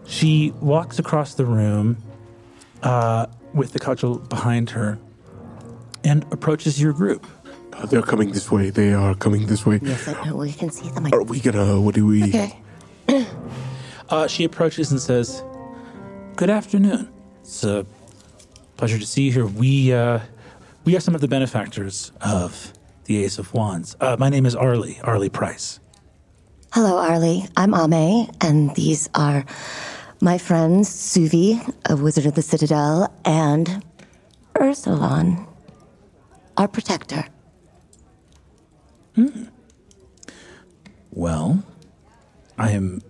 [0.08, 1.98] she walks across the room
[2.84, 4.98] uh, with the cudgel behind her
[6.04, 7.26] and approaches your group
[7.74, 8.70] Uh, they're coming this way.
[8.70, 9.80] They are coming this way.
[9.84, 10.38] Yes, I know.
[10.38, 11.08] We can see them.
[11.12, 11.82] Are we gonna?
[11.82, 12.24] What do we?
[12.24, 12.56] Okay.
[14.10, 15.44] uh, she approaches and says
[16.36, 17.10] good afternoon
[17.42, 17.86] it's a
[18.78, 20.20] pleasure to see you here we uh,
[20.86, 22.74] we are some of the benefactors of
[23.06, 25.80] the ace of wands uh, my name is arlie arlie price
[26.74, 27.46] Hello, Arlie.
[27.56, 29.46] I'm Ame, and these are
[30.26, 33.86] my friends Suvi, a wizard of the Citadel, and
[34.56, 35.48] Eursulon,
[36.58, 37.28] our protector.
[39.14, 39.44] Hmm.
[41.12, 41.64] Well,
[42.58, 43.04] I am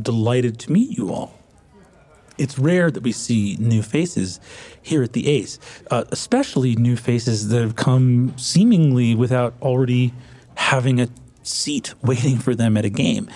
[0.00, 1.32] delighted to meet you all.
[2.36, 4.38] It's rare that we see new faces
[4.82, 5.58] here at the Ace,
[5.90, 10.12] uh, especially new faces that have come seemingly without already
[10.56, 11.08] having a
[11.42, 13.30] seat waiting for them at a game.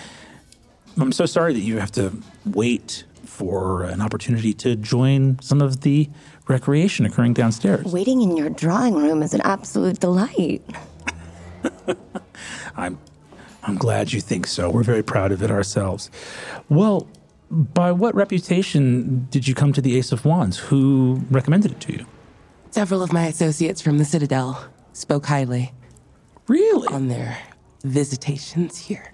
[0.99, 2.13] I'm so sorry that you have to
[2.45, 6.09] wait for an opportunity to join some of the
[6.47, 7.85] recreation occurring downstairs.
[7.85, 10.61] Waiting in your drawing room is an absolute delight.
[12.75, 12.99] I'm
[13.63, 14.69] I'm glad you think so.
[14.69, 16.11] We're very proud of it ourselves.
[16.69, 17.07] Well,
[17.49, 20.57] by what reputation did you come to the Ace of Wands?
[20.57, 22.05] Who recommended it to you?
[22.71, 25.71] Several of my associates from the Citadel spoke highly
[26.47, 26.87] Really?
[26.89, 27.37] on their
[27.83, 29.12] visitations here.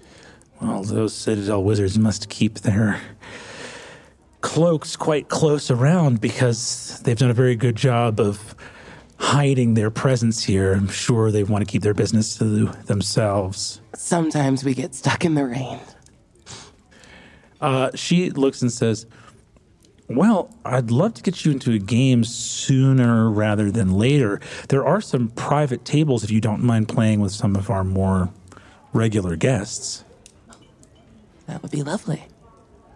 [0.60, 3.00] Well, those Citadel wizards must keep their
[4.42, 8.54] cloaks quite close around because they've done a very good job of
[9.18, 10.72] hiding their presence here.
[10.72, 13.80] I'm sure they want to keep their business to themselves.
[13.94, 15.78] Sometimes we get stuck in the rain.
[17.60, 19.06] Uh, she looks and says,
[20.08, 24.40] Well, I'd love to get you into a game sooner rather than later.
[24.68, 28.30] There are some private tables if you don't mind playing with some of our more
[28.92, 30.04] regular guests.
[31.50, 32.22] That would be lovely.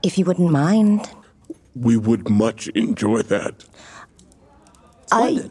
[0.04, 1.10] If you wouldn't mind,
[1.74, 3.64] We would much enjoy that.
[5.06, 5.50] Splendid.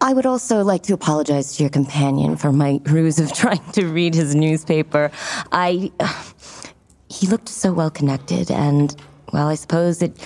[0.00, 3.86] I would also like to apologize to your companion for my ruse of trying to
[3.86, 5.12] read his newspaper.
[5.52, 5.92] I.
[7.08, 8.94] He looked so well connected, and,
[9.32, 10.18] well, I suppose it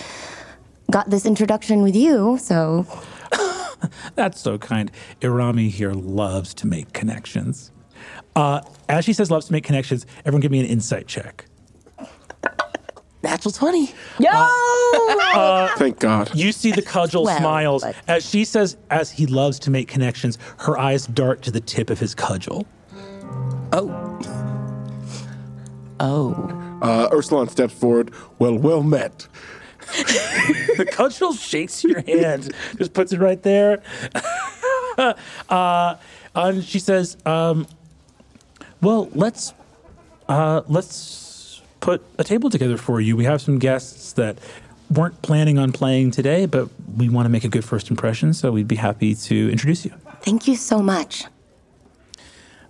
[0.90, 2.86] got this introduction with you, so.
[4.14, 4.90] That's so kind.
[5.20, 7.70] Irami here loves to make connections.
[8.34, 10.06] Uh, as she says, loves to make connections.
[10.24, 11.44] Everyone, give me an insight check.
[13.22, 13.86] Natural 20.
[15.78, 16.34] Thank God.
[16.34, 19.88] You see the cudgel Well, smiles but- as she says, as he loves to make
[19.88, 20.38] connections.
[20.58, 22.66] Her eyes dart to the tip of his cudgel.
[23.72, 24.18] Oh.
[26.00, 26.32] Oh.
[26.82, 28.12] Uh, Eursulon steps forward.
[28.38, 29.28] Well, well met.
[30.76, 33.82] the cudgel shakes your hand, just puts it right there.
[35.48, 35.96] uh,
[36.34, 37.66] and she says, um,
[38.80, 39.52] "Well, let's
[40.28, 40.86] uh, let's
[41.82, 43.14] put a table together for you.
[43.14, 44.38] We have some guests that
[44.90, 48.52] weren't planning on playing today, but we want to make a good first impression, so
[48.52, 51.24] we'd be happy to introduce you." Thank you so much.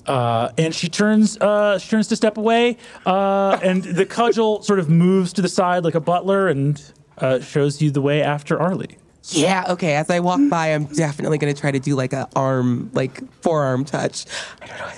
[0.07, 4.81] Uh, and she turns uh, she turns to step away, uh, and the cudgel sort
[4.81, 6.83] of moves to the side like a butler and
[7.19, 8.99] uh, shows you the way after Arlie.
[9.29, 9.95] Yeah, okay.
[9.95, 13.85] As I walk by, I'm definitely gonna try to do like a arm, like forearm
[13.85, 14.25] touch.
[14.61, 14.91] I don't know.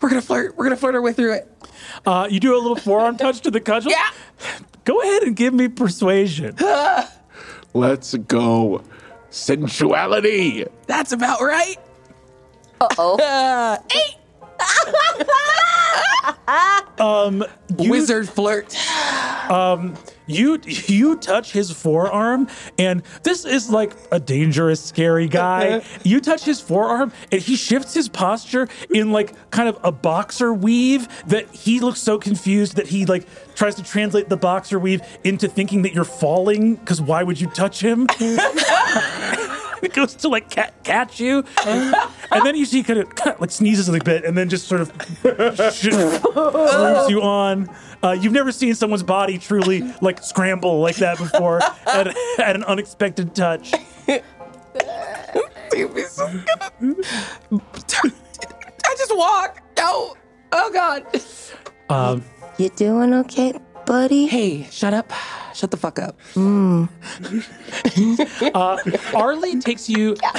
[0.00, 0.56] We're gonna flirt.
[0.56, 1.50] We're gonna flirt our way through it.
[2.06, 3.90] Uh, you do a little forearm touch to the cudgel.
[3.90, 4.10] Yeah.
[4.84, 6.56] Go ahead and give me persuasion.
[7.74, 8.82] Let's go.
[9.30, 10.68] Sensuality.
[10.86, 11.76] That's about right.
[12.80, 13.78] Uh-oh.
[13.94, 14.16] Eight.
[17.76, 18.76] You, Wizard flirt.
[20.26, 22.48] You you touch his forearm,
[22.78, 25.68] and this is like a dangerous, scary guy.
[25.78, 25.98] Uh-huh.
[26.02, 30.52] you touch his forearm, and he shifts his posture in like kind of a boxer
[30.54, 35.02] weave that he looks so confused that he like tries to translate the boxer weave
[35.24, 36.76] into thinking that you're falling.
[36.76, 38.06] Because why would you touch him?
[38.20, 41.94] it goes to like ca- catch you, and
[42.44, 44.90] then you see kind of like sneezes a little bit, and then just sort of
[45.24, 47.68] moves you on.
[48.04, 52.62] Uh, you've never seen someone's body truly like scramble like that before at, at an
[52.64, 53.72] unexpected touch.
[54.06, 54.20] I
[58.98, 59.62] just walk.
[59.78, 60.16] No.
[60.52, 61.04] Oh God.
[61.88, 62.22] Um,
[62.58, 63.54] You doing okay,
[63.86, 64.26] buddy?
[64.26, 65.10] Hey, shut up.
[65.54, 66.18] Shut the fuck up.
[69.14, 70.16] Arlie takes you.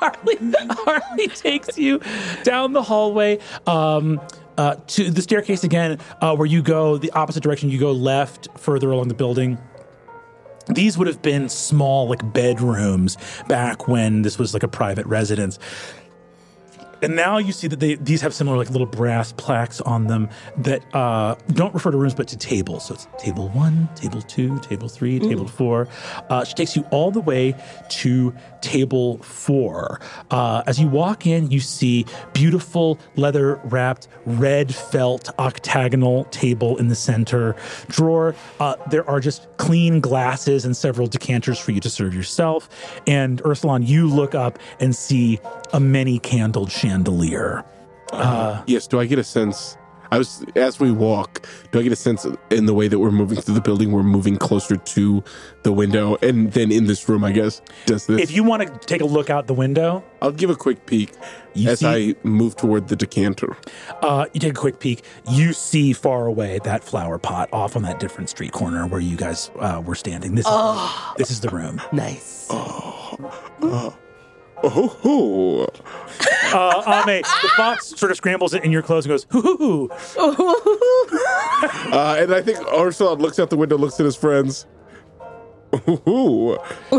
[0.00, 0.38] Arlie,
[0.86, 2.00] Arlie takes you
[2.42, 4.20] down the hallway um,
[4.58, 7.70] uh, to the staircase again, uh, where you go the opposite direction.
[7.70, 9.58] You go left further along the building.
[10.68, 13.16] These would have been small, like bedrooms,
[13.48, 15.58] back when this was like a private residence.
[17.02, 20.30] And now you see that they these have similar like little brass plaques on them
[20.58, 22.86] that uh, don't refer to rooms but to tables.
[22.86, 25.88] So it's table one, table two, table three, table four.
[26.30, 27.56] Uh, she takes you all the way
[27.88, 28.32] to
[28.62, 30.00] table four.
[30.30, 36.88] Uh, as you walk in, you see beautiful leather wrapped red felt octagonal table in
[36.88, 37.54] the center
[37.88, 38.34] drawer.
[38.60, 42.68] Uh, there are just clean glasses and several decanters for you to serve yourself.
[43.06, 45.38] And Eursulon, you look up and see
[45.72, 47.64] a many candled chandelier.
[48.66, 49.76] Yes, do I get a sense?
[50.12, 51.46] I was as we walk.
[51.70, 53.90] Do I get a sense in the way that we're moving through the building?
[53.92, 55.24] We're moving closer to
[55.62, 57.62] the window, and then in this room, I guess.
[57.86, 58.20] Does this?
[58.20, 61.12] If you want to take a look out the window, I'll give a quick peek
[61.54, 63.56] You as see- I move toward the decanter.
[64.02, 65.02] uh, you take a quick peek.
[65.30, 69.16] You see far away that flower pot off on that different street corner where you
[69.16, 70.34] guys uh, were standing.
[70.34, 70.52] This is
[71.16, 71.80] this is the room.
[71.90, 72.48] Nice.
[72.50, 73.96] Oh,
[74.64, 75.66] Uh,
[77.06, 79.90] Ame, the fox sort of scrambles it in your clothes and goes, hoo hoo hoo.
[81.92, 84.66] uh, and I think Ursula looks out the window, looks at his friends.
[86.06, 86.58] Ooh.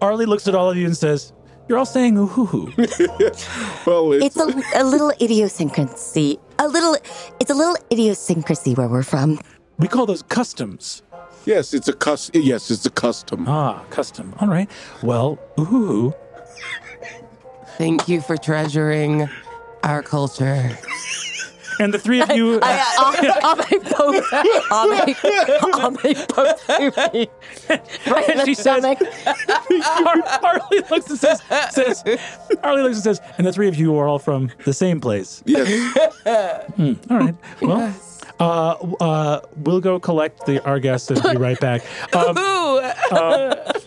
[0.00, 1.32] Arlie looks at all of you and says,
[1.68, 2.72] You're all saying ooh hoo hoo.
[3.86, 6.38] Well, it's, It's a, a little idiosyncrasy.
[6.60, 6.96] A little,
[7.40, 9.40] it's a little idiosyncrasy where we're from.
[9.78, 11.02] We call those customs.
[11.48, 12.30] Yes, it's a cus.
[12.34, 13.46] Yes, it's a custom.
[13.48, 14.34] Ah, custom.
[14.38, 14.70] All right.
[15.02, 16.14] Well, ooh hoo hoo.
[17.76, 19.28] Thank you for treasuring
[19.82, 20.76] our culture.
[21.80, 22.58] And the three of you.
[22.60, 24.24] I'll make both.
[24.72, 27.28] I'll make, I'll make both to me.
[28.10, 28.98] Right in she the says, stomach.
[30.04, 31.40] Ar- Arlie looks and says,
[31.70, 32.02] says,
[32.64, 35.40] Arlie looks and says, and the three of you are all from the same place.
[35.46, 35.70] Yes.
[37.08, 37.36] All right.
[37.62, 37.94] Well,
[38.40, 41.82] uh, uh, we'll go collect the our guests and be right back.
[42.14, 42.36] Um,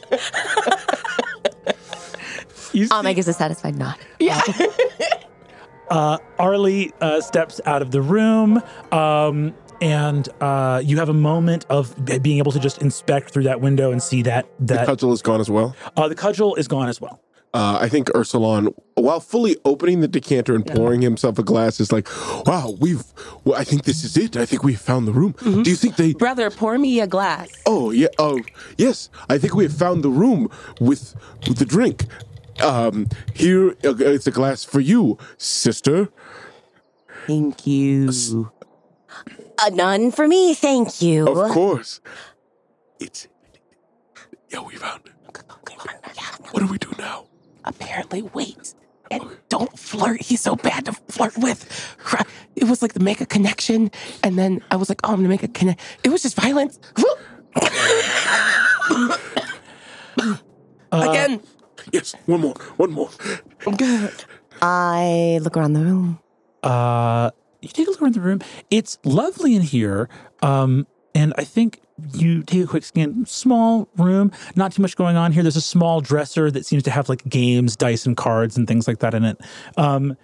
[2.74, 3.96] you I'll see, make us a satisfied nod.
[4.20, 4.42] Yeah.
[5.90, 8.62] Uh, Arlie uh, steps out of the room.
[8.94, 11.94] Um, and uh, you have a moment of
[12.24, 15.42] being able to just inspect through that window and see that that Cudgel is gone
[15.42, 15.76] as well.
[15.98, 17.20] uh, the cudgel is gone as well.
[17.54, 21.92] Uh, I think Eursulon, while fully opening the decanter and pouring himself a glass, is
[21.92, 22.08] like,
[22.46, 23.04] "Wow, we've.
[23.44, 24.38] Well, I think this is it.
[24.38, 25.36] I think we have found the room.
[25.44, 26.14] Do you think they?
[26.14, 27.50] Brother, pour me a glass.
[27.66, 28.08] Oh yeah.
[28.18, 28.40] Oh
[28.78, 29.10] yes.
[29.30, 30.50] I think we have found the room
[30.80, 31.14] with
[31.48, 32.06] with the drink.
[32.62, 36.08] Um, here uh, it's a glass for you, sister.
[37.28, 38.52] Thank you.
[39.58, 41.28] Uh, none for me, thank you.
[41.28, 42.00] Of course.
[43.00, 43.28] It's.
[44.50, 45.12] Yeah, we found it.
[46.52, 47.26] What do we do now?
[47.66, 48.74] Apparently, wait.
[49.10, 50.22] And don't flirt.
[50.22, 51.66] He's so bad to flirt with.
[52.56, 53.92] It was like to make a connection,
[54.24, 56.80] and then I was like, "Oh, I'm gonna make a connect." It was just violence.
[60.92, 61.42] Again.
[61.92, 63.10] Yes, one more, one more.
[64.62, 66.20] I look around the room.
[66.64, 67.32] Uh,
[67.62, 68.40] you take a look around the room.
[68.70, 70.10] It's lovely in here.
[70.42, 71.82] Um, and I think
[72.14, 73.26] you take a quick scan.
[73.26, 75.44] Small room, not too much going on here.
[75.44, 78.88] There's a small dresser that seems to have like games, dice, and cards and things
[78.88, 79.40] like that in it.
[79.78, 80.18] Um,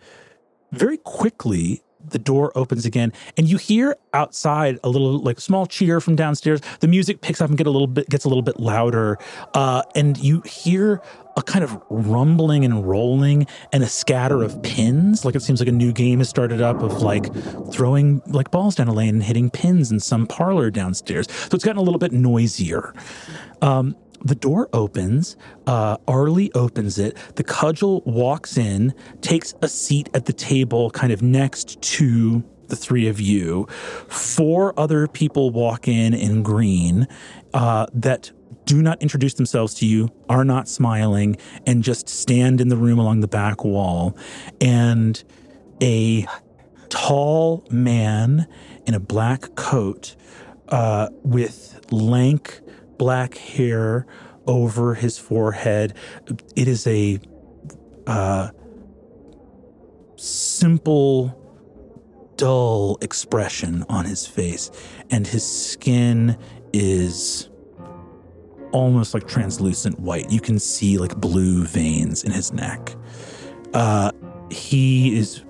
[0.71, 5.99] very quickly, the door opens again, and you hear outside a little like small cheer
[5.99, 6.61] from downstairs.
[6.79, 9.17] The music picks up and get a little bit gets a little bit louder,
[9.53, 11.01] uh, and you hear
[11.37, 15.23] a kind of rumbling and rolling and a scatter of pins.
[15.23, 17.31] Like it seems like a new game has started up of like
[17.71, 21.27] throwing like balls down a lane and hitting pins in some parlor downstairs.
[21.31, 22.93] So it's gotten a little bit noisier.
[23.61, 23.95] Um,
[24.27, 25.37] the door opens.
[25.65, 27.17] Uh, Arlie opens it.
[27.35, 32.75] The cudgel walks in, takes a seat at the table, kind of next to the
[32.75, 33.65] three of you.
[34.09, 37.07] Four other people walk in in green
[37.53, 38.31] uh, that
[38.65, 42.99] do not introduce themselves to you, are not smiling, and just stand in the room
[42.99, 44.17] along the back wall.
[44.59, 45.23] And
[45.81, 46.27] a
[46.89, 48.47] tall man
[48.85, 50.15] in a black coat
[50.69, 52.59] uh, with lank
[52.97, 54.05] black hair
[54.45, 55.93] over his forehead.
[56.55, 57.19] It is a
[58.05, 58.49] uh,
[60.15, 61.37] simple,
[62.37, 64.71] dull expression on his face,
[65.09, 66.37] and his skin
[66.73, 67.49] is
[68.71, 70.29] almost like translucent white.
[70.31, 72.95] You can see like blue veins in his neck.
[73.73, 74.11] Uh,
[74.49, 75.43] he is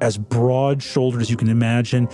[0.00, 2.08] as broad shouldered as you can imagine.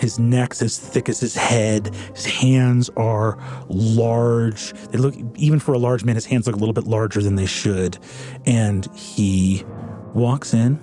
[0.00, 1.94] His neck's as thick as his head.
[2.14, 3.38] His hands are
[3.68, 4.72] large.
[4.90, 7.34] They look, even for a large man, his hands look a little bit larger than
[7.34, 7.98] they should.
[8.46, 9.64] And he
[10.14, 10.82] walks in,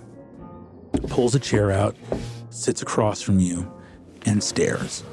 [1.08, 1.96] pulls a chair out,
[2.50, 3.72] sits across from you,
[4.26, 5.04] and stares.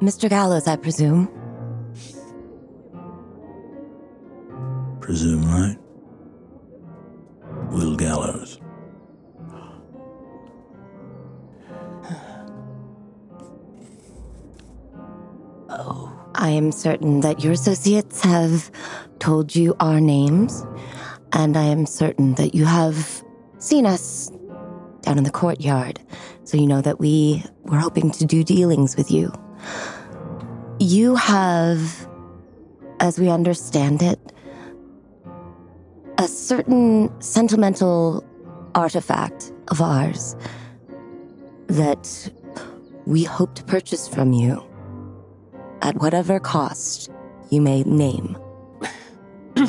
[0.00, 0.28] Mr.
[0.28, 1.28] Gallows, I presume.
[5.00, 5.78] Presume right?
[7.70, 8.60] Will Gallows.
[16.34, 18.70] I am certain that your associates have
[19.18, 20.66] told you our names,
[21.32, 23.22] and I am certain that you have
[23.58, 24.30] seen us
[25.02, 26.00] down in the courtyard,
[26.44, 29.32] so you know that we were hoping to do dealings with you.
[30.78, 32.08] You have,
[33.00, 34.18] as we understand it,
[36.18, 38.24] a certain sentimental
[38.74, 40.36] artifact of ours
[41.68, 42.30] that
[43.06, 44.62] we hope to purchase from you
[45.84, 47.10] at whatever cost
[47.50, 48.36] you may name.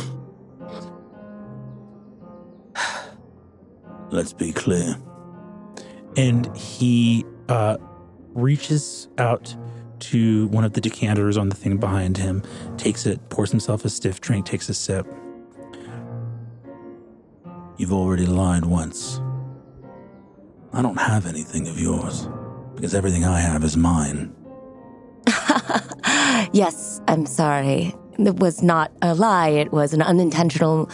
[4.09, 4.95] Let's be clear.
[6.15, 7.77] And he uh,
[8.33, 9.55] reaches out
[9.99, 12.41] to one of the decanters on the thing behind him,
[12.77, 15.05] takes it, pours himself a stiff drink, takes a sip.
[17.77, 19.19] You've already lied once.
[20.71, 22.29] I don't have anything of yours
[22.75, 24.33] because everything I have is mine.
[26.55, 27.93] Yes, I'm sorry.
[28.17, 30.89] It was not a lie, it was an unintentional,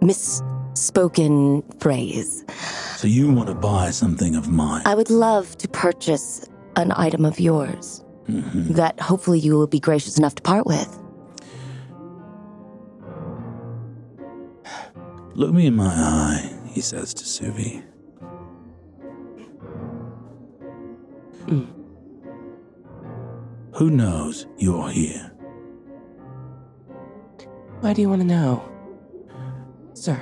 [0.00, 2.44] misspoken phrase.
[2.96, 4.82] So you want to buy something of mine?
[4.84, 6.46] I would love to purchase
[6.76, 8.74] an item of yours mm-hmm.
[8.74, 10.96] that hopefully you will be gracious enough to part with.
[15.34, 17.82] Look me in my eye, he says to Suvi.
[21.46, 21.79] Mm.
[23.74, 25.32] Who knows you're here?
[27.80, 28.62] Why do you want to know,
[29.94, 30.20] sir?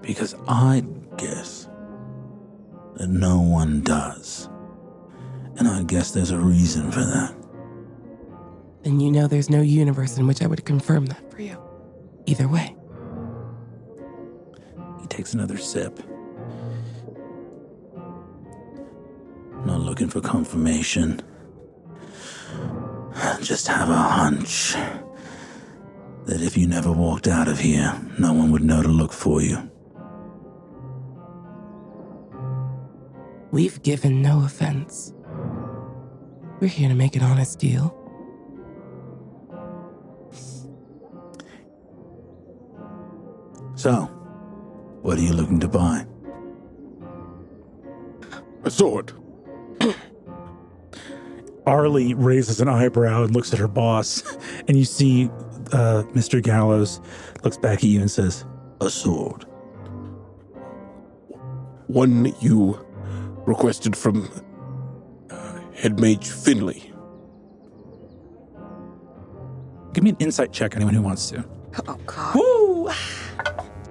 [0.00, 0.84] Because I
[1.16, 1.68] guess
[2.94, 4.48] that no one does.
[5.56, 7.34] And I guess there's a reason for that.
[8.84, 11.60] And you know there's no universe in which I would confirm that for you.
[12.26, 12.76] Either way.
[15.00, 15.98] He takes another sip.
[19.64, 21.22] Not looking for confirmation.
[23.40, 24.74] Just have a hunch
[26.24, 29.40] that if you never walked out of here, no one would know to look for
[29.40, 29.70] you.
[33.52, 35.14] We've given no offense.
[36.60, 37.94] We're here to make an honest deal.
[43.76, 44.06] So,
[45.02, 46.04] what are you looking to buy?
[48.64, 49.12] A sword.
[51.66, 54.22] Arlie raises an eyebrow and looks at her boss,
[54.68, 55.28] and you see
[55.72, 56.42] uh, Mr.
[56.42, 57.00] Gallows
[57.42, 58.44] looks back at you and says,
[58.80, 59.44] A sword.
[61.88, 62.84] One you
[63.46, 64.28] requested from
[65.30, 66.92] uh, Hedge Mage Finley.
[69.92, 71.44] Give me an insight check, anyone who wants to.
[71.88, 72.34] Oh God.
[72.34, 72.90] Woo!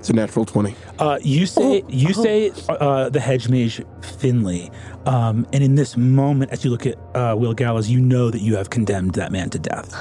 [0.05, 0.75] It's a natural 20.
[0.99, 3.81] Uh, you say you say uh, the hedge mage
[4.19, 4.69] Finley,
[5.07, 8.41] um, and in this moment, as you look at uh, Will Gallows, you know that
[8.41, 9.91] you have condemned that man to death.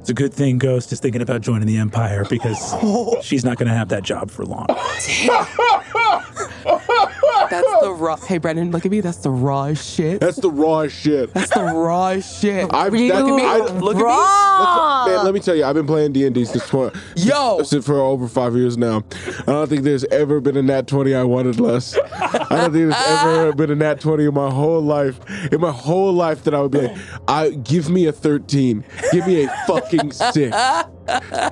[0.00, 2.74] It's a good thing Ghost is thinking about joining the Empire because
[3.22, 4.66] she's not going to have that job for long.
[7.50, 8.16] That's the raw.
[8.16, 9.00] Hey, Brennan, look at me.
[9.00, 10.20] That's the raw shit.
[10.20, 11.32] That's the raw shit.
[11.34, 12.68] That's the raw shit.
[12.74, 14.04] I've, You that- I- Look at me.
[14.04, 15.06] Raw.
[15.06, 17.62] Man, let me tell you, I've been playing D and D since tw- Yo.
[17.62, 19.04] since for over five years now.
[19.40, 21.96] I don't think there's ever been a nat twenty I wanted less.
[21.96, 25.20] I don't think there's ever been a nat twenty in my whole life.
[25.52, 26.96] In my whole life that I would be like,
[27.28, 30.56] I give me a thirteen, give me a fucking six.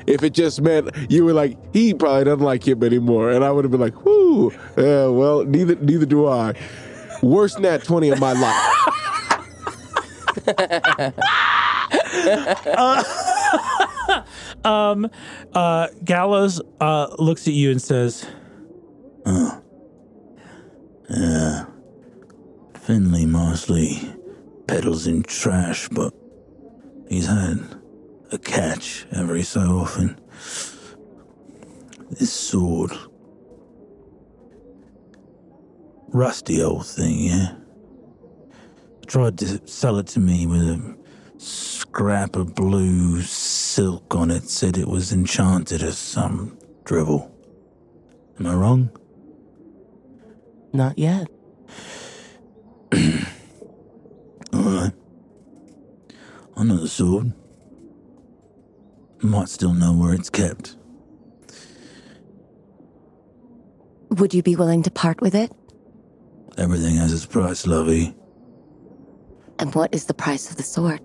[0.06, 3.50] If it just meant you were like, he probably doesn't like him anymore, and I
[3.52, 6.54] would have been like, whoo, yeah, well, neither neither do I.
[7.22, 8.70] Worst nat twenty of my life.
[14.64, 15.10] Um,
[15.52, 18.26] uh, Gallows uh, looks at you and says,
[19.26, 19.62] "Oh,
[21.10, 21.66] yeah,
[22.74, 24.10] Finley mostly
[24.66, 26.14] peddles in trash, but
[27.08, 27.58] he's had
[28.32, 30.18] a catch every so often.
[32.10, 32.92] This sword,
[36.14, 37.54] rusty old thing, yeah.
[39.06, 40.96] Tried to sell it to me with a
[41.36, 47.30] scrap of blue silk on it said it was enchanted or some drivel.
[48.40, 48.90] Am I wrong?
[50.72, 51.28] Not yet.
[54.52, 54.92] All right.
[56.56, 57.32] I know the sword.
[59.20, 60.76] Might still know where it's kept.
[64.10, 65.50] Would you be willing to part with it?
[66.56, 68.14] Everything has its price, lovey.
[69.58, 71.00] And what is the price of the sword?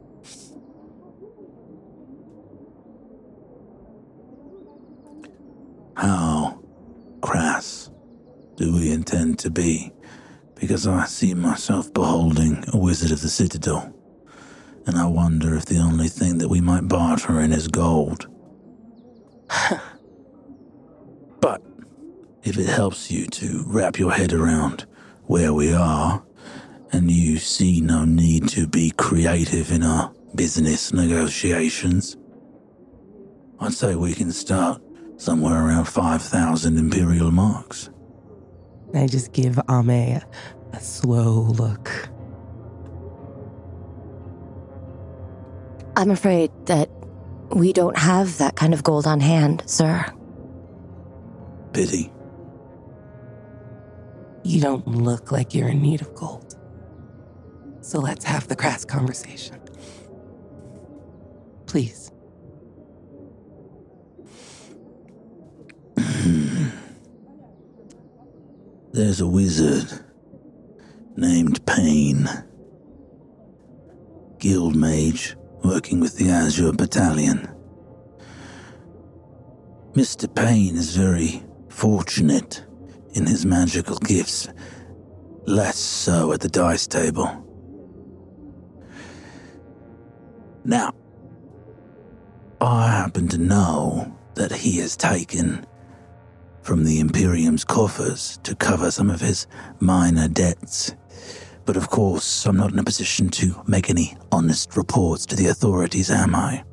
[5.95, 6.59] How
[7.21, 7.89] crass
[8.55, 9.91] do we intend to be?
[10.55, 13.93] Because I see myself beholding a wizard of the citadel,
[14.85, 18.27] and I wonder if the only thing that we might barter in is gold.
[21.41, 21.61] but
[22.43, 24.85] if it helps you to wrap your head around
[25.29, 26.23] where we are,
[26.91, 32.17] and you see no need to be creative in our business negotiations,
[33.59, 34.81] I'd say we can start
[35.17, 37.91] somewhere around 5,000 Imperial marks.
[38.95, 40.19] I just give Ame
[40.73, 42.09] a slow look.
[45.95, 46.89] I'm afraid that
[47.51, 50.03] we don't have that kind of gold on hand, sir.
[51.71, 52.11] Pity.
[54.43, 56.55] You don't look like you're in need of gold.
[57.81, 59.59] So let's have the crass conversation.
[61.65, 62.11] Please.
[68.91, 69.87] There's a wizard
[71.15, 72.29] named Payne.
[74.39, 77.47] Guild mage working with the Azure Battalion.
[79.93, 80.33] Mr.
[80.33, 82.65] Payne is very fortunate
[83.13, 84.47] in his magical gifts,
[85.45, 87.45] less so at the dice table.
[90.63, 90.93] Now,
[92.61, 95.65] I happen to know that he has taken
[96.61, 99.47] from the Imperium's coffers to cover some of his
[99.79, 100.93] minor debts.
[101.65, 105.47] But of course, I'm not in a position to make any honest reports to the
[105.47, 106.63] authorities, am I?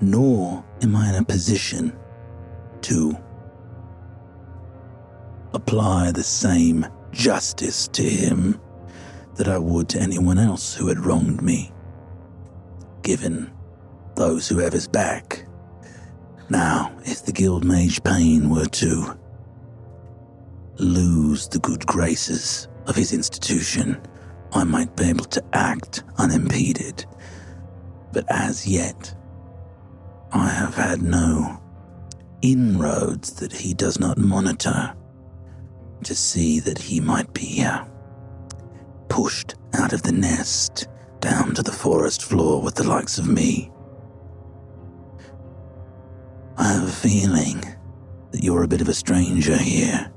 [0.00, 1.96] Nor am I in a position
[2.82, 3.16] to
[5.56, 8.60] apply the same justice to him
[9.36, 11.72] that I would to anyone else who had wronged me,
[13.02, 13.50] given
[14.16, 15.46] those who have his back.
[16.50, 19.18] Now, if the Guild Mage Payne were to
[20.76, 24.00] lose the good graces of his institution,
[24.52, 27.06] I might be able to act unimpeded.
[28.12, 29.14] But as yet,
[30.32, 31.62] I have had no
[32.42, 34.94] inroads that he does not monitor
[36.04, 37.84] to see that he might be uh,
[39.08, 40.88] pushed out of the nest
[41.20, 43.70] down to the forest floor with the likes of me.
[46.56, 47.60] I have a feeling
[48.30, 50.10] that you're a bit of a stranger here.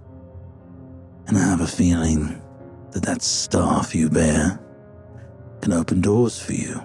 [1.27, 2.41] And I have a feeling
[2.91, 4.59] that that staff you bear
[5.61, 6.81] can open doors for you.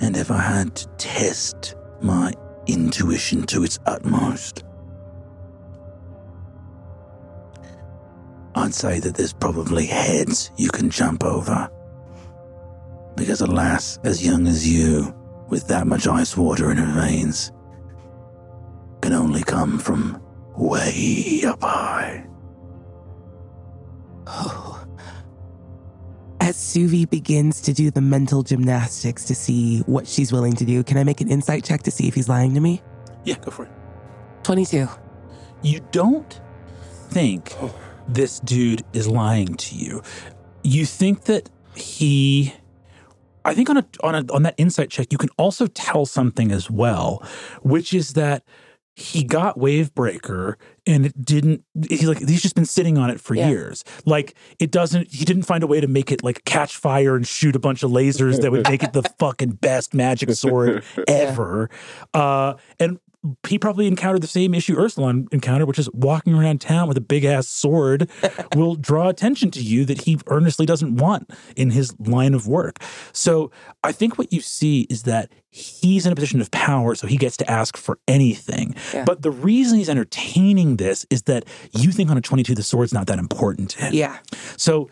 [0.00, 2.32] And if I had to test my
[2.66, 4.64] intuition to its utmost,
[8.56, 11.70] I'd say that there's probably heads you can jump over.
[13.14, 15.14] Because, alas, as young as you,
[15.48, 17.52] with that much ice water in her veins,
[19.02, 20.20] can only come from
[20.56, 22.26] way up high.
[24.26, 24.82] Oh.
[26.40, 30.82] As Suvi begins to do the mental gymnastics to see what she's willing to do,
[30.82, 32.82] can I make an insight check to see if he's lying to me?
[33.24, 33.70] Yeah, go for it.
[34.44, 34.88] 22.
[35.62, 36.40] You don't
[37.10, 37.74] think oh.
[38.08, 40.02] This dude is lying to you.
[40.62, 42.54] You think that he
[43.44, 46.50] I think on a on a on that insight check you can also tell something
[46.50, 47.22] as well,
[47.62, 48.42] which is that
[48.98, 50.54] he got Wavebreaker
[50.86, 53.48] and it didn't he like he's just been sitting on it for Yeah.
[53.50, 53.84] years.
[54.06, 57.26] Like it doesn't he didn't find a way to make it like catch fire and
[57.26, 61.68] shoot a bunch of lasers that would make it the fucking best magic sword ever.
[62.14, 62.98] Uh and
[63.48, 67.00] he probably encountered the same issue Eursulon encountered, which is walking around town with a
[67.00, 68.10] big ass sword
[68.54, 72.78] will draw attention to you that he earnestly doesn't want in his line of work.
[73.12, 73.50] So
[73.84, 77.16] I think what you see is that he's in a position of power, so he
[77.16, 78.74] gets to ask for anything.
[78.92, 79.04] Yeah.
[79.04, 82.92] But the reason he's entertaining this is that you think on a 22 the sword's
[82.92, 83.94] not that important to him.
[83.94, 84.18] Yeah.
[84.56, 84.90] So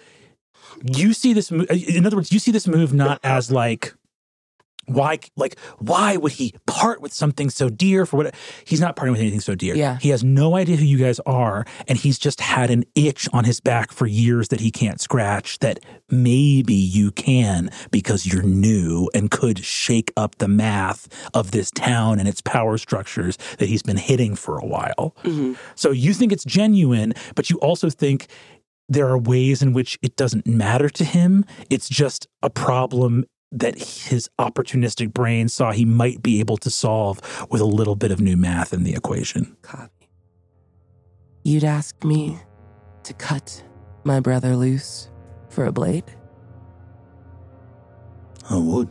[0.82, 1.51] you see this.
[1.51, 3.95] In other words, you see this move not as like
[4.87, 9.12] why like why would he part with something so dear for what he's not parting
[9.12, 9.99] with anything so dear Yeah.
[10.01, 13.45] he has no idea who you guys are and he's just had an itch on
[13.45, 15.80] his back for years that he can't scratch that
[16.11, 22.18] maybe you can because you're new and could shake up the math of this town
[22.18, 25.55] and its power structures that he's been hitting for a while mm-hmm.
[25.74, 28.28] so you think it's genuine but you also think
[28.89, 31.45] there are ways in which it doesn't matter to him.
[31.70, 33.24] It's just a problem
[33.55, 38.11] that his opportunistic brain saw he might be able to solve with a little bit
[38.11, 39.57] of new math in the equation.
[39.63, 40.11] Copy.
[41.45, 42.39] You'd ask me
[43.05, 43.63] to cut
[44.03, 45.11] my brother loose
[45.49, 46.05] for a blade?
[48.51, 48.89] I would.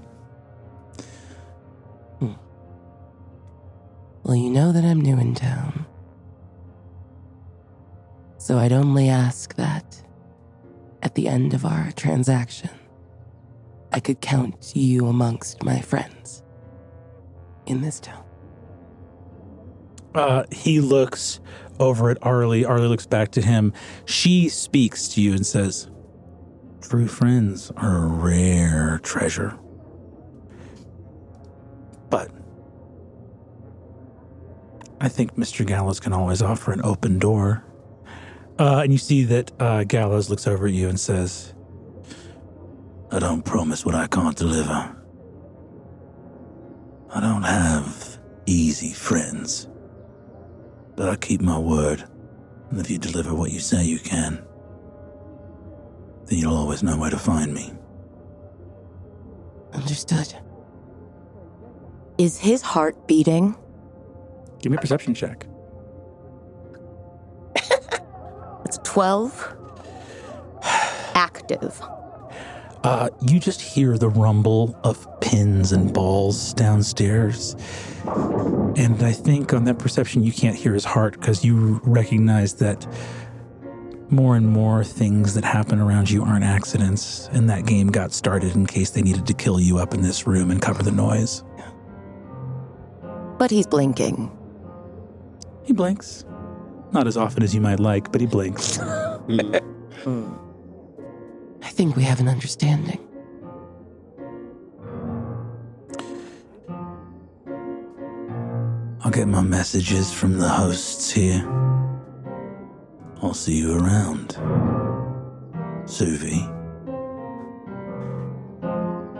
[2.20, 2.34] Hmm.
[4.24, 5.86] Well, you know that I'm new in town.
[8.38, 10.01] So I'd only ask that
[11.01, 12.70] at the end of our transaction,
[13.93, 16.41] I could count you amongst my friends
[17.67, 18.23] in this town.
[20.15, 21.39] Uh, he looks
[21.79, 22.65] over at Arlie.
[22.65, 23.71] Arlie looks back to him.
[24.05, 25.89] She speaks to you and says,
[26.81, 29.57] True friends are a rare treasure.
[32.09, 32.31] But
[34.99, 35.65] I think Mr.
[35.65, 37.63] Gallows can always offer an open door.
[38.59, 41.53] Uh, and you see that uh, Gallows looks over at you and says,
[43.14, 44.95] I don't promise what I can't deliver.
[47.14, 49.68] I don't have easy friends.
[50.95, 52.03] But I keep my word.
[52.72, 54.43] And if you deliver what you say you can,
[56.26, 57.72] then you'll always know where to find me.
[59.74, 60.34] Understood.
[62.18, 63.55] Is his heart beating?
[64.59, 65.45] Give me a perception check.
[68.66, 69.55] It's 12.
[71.14, 71.80] Active.
[72.84, 77.55] Uh, you just hear the rumble of pins and balls downstairs.
[78.05, 82.86] And I think on that perception, you can't hear his heart because you recognize that
[84.09, 87.29] more and more things that happen around you aren't accidents.
[87.31, 90.27] And that game got started in case they needed to kill you up in this
[90.27, 91.41] room and cover the noise.
[93.38, 94.29] But he's blinking.
[95.63, 96.25] He blinks.
[96.91, 98.77] Not as often as you might like, but he blinks.
[101.64, 102.99] I think we have an understanding.
[109.01, 111.43] I'll get my messages from the hosts here.
[113.22, 114.36] I'll see you around.
[115.86, 116.49] Suvi.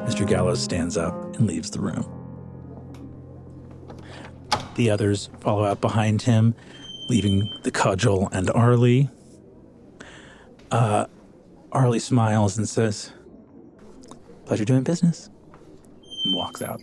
[0.06, 0.28] Mr.
[0.28, 2.10] Gallows stands up and leaves the room.
[4.76, 6.56] The others follow out behind him,
[7.10, 9.10] leaving the cudgel and Arlie.
[10.72, 11.06] Uh,
[11.74, 13.12] Arlie smiles and says,
[14.46, 15.30] Pleasure doing business,
[16.26, 16.82] and walks out.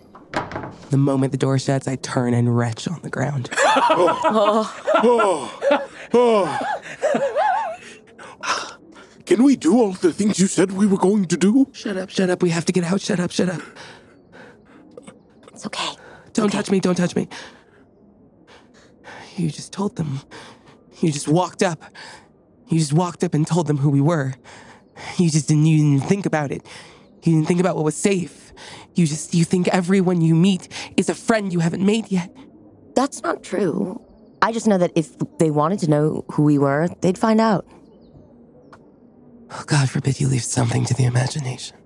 [0.91, 3.51] The moment the door shuts, I turn and retch on the ground.
[9.27, 11.69] can we do all the things you said we were going to do?
[11.73, 12.43] Shut up, shut up.
[12.43, 13.01] We have to get out.
[13.01, 13.63] Shut up, shut up.
[15.53, 15.89] It's okay.
[16.33, 17.29] Don't touch me, don't touch me.
[19.37, 20.21] You just told them.
[21.01, 21.83] You just walked up.
[22.69, 24.35] You just walked up and told them who we were.
[25.17, 26.67] You just didn't, you didn't think about it.
[27.23, 28.53] You didn't think about what was safe.
[28.95, 32.35] You just, you think everyone you meet is a friend you haven't made yet.
[32.95, 34.01] That's not true.
[34.43, 37.67] I just know that if they wanted to know who we were, they'd find out.
[39.51, 41.77] Oh, God forbid you leave something to the imagination.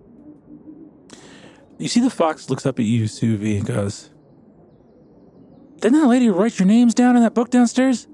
[1.79, 4.11] You see the fox looks up at you, Suvi, and goes,
[5.81, 8.07] Didn't that lady write your names down in that book downstairs?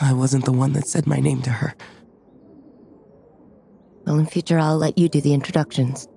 [0.00, 1.74] I wasn't the one that said my name to her.
[4.08, 6.08] Well, in future, I'll let you do the introductions.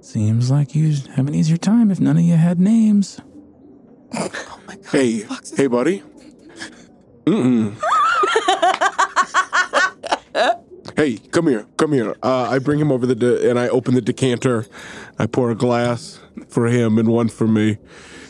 [0.00, 3.20] Seems like you'd have an easier time if none of you had names.
[4.12, 4.86] Oh my God.
[4.90, 6.02] Hey, Fox hey, buddy.
[7.24, 7.76] Mm-mm.
[10.96, 12.16] hey, come here, come here.
[12.20, 14.66] Uh, I bring him over the de- and I open the decanter.
[15.20, 16.18] I pour a glass
[16.48, 17.78] for him and one for me.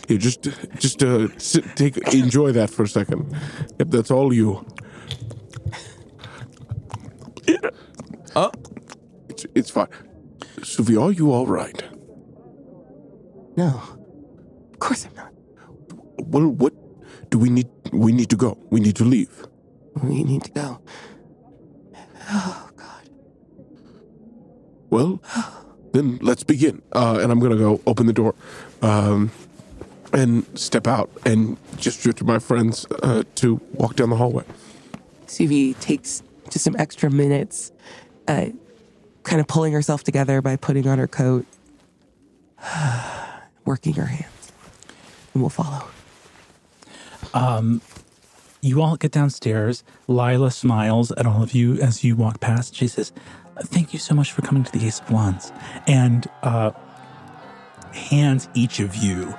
[0.09, 0.43] You just,
[0.79, 3.35] just uh, sit, take, enjoy that for a second.
[3.79, 4.67] Yep, that's all you.
[8.37, 8.51] Oh,
[9.29, 9.89] It's, it's fine.
[10.61, 11.83] Suvi, are you all right?
[13.57, 13.81] no.
[14.73, 15.33] Of course I'm not.
[16.19, 16.73] Well, what
[17.31, 17.69] do we need?
[17.93, 18.57] We need to go.
[18.71, 19.45] We need to leave.
[20.05, 20.81] We need to go.
[22.31, 23.09] Oh, God.
[24.91, 25.21] Well,
[25.93, 26.83] then let's begin.
[26.93, 28.37] Uh, and I'm gonna go open the door,
[28.83, 29.33] um,
[30.13, 34.45] and step out and gesture to my friends uh, to walk down the hallway.
[35.27, 37.73] Suvi takes just some extra minutes,
[38.29, 38.47] uh,
[39.25, 41.47] kind of pulling herself together by putting on her coat,
[43.65, 44.53] working her hands,
[45.35, 45.89] and we'll follow.
[48.61, 49.85] You all get downstairs.
[50.09, 52.75] Lila smiles at all of you as you walk past.
[52.75, 53.13] She says,
[53.61, 55.53] Thank you so much for coming to the Ace of Wands.
[55.87, 56.73] And uh,
[57.93, 59.35] hands each of you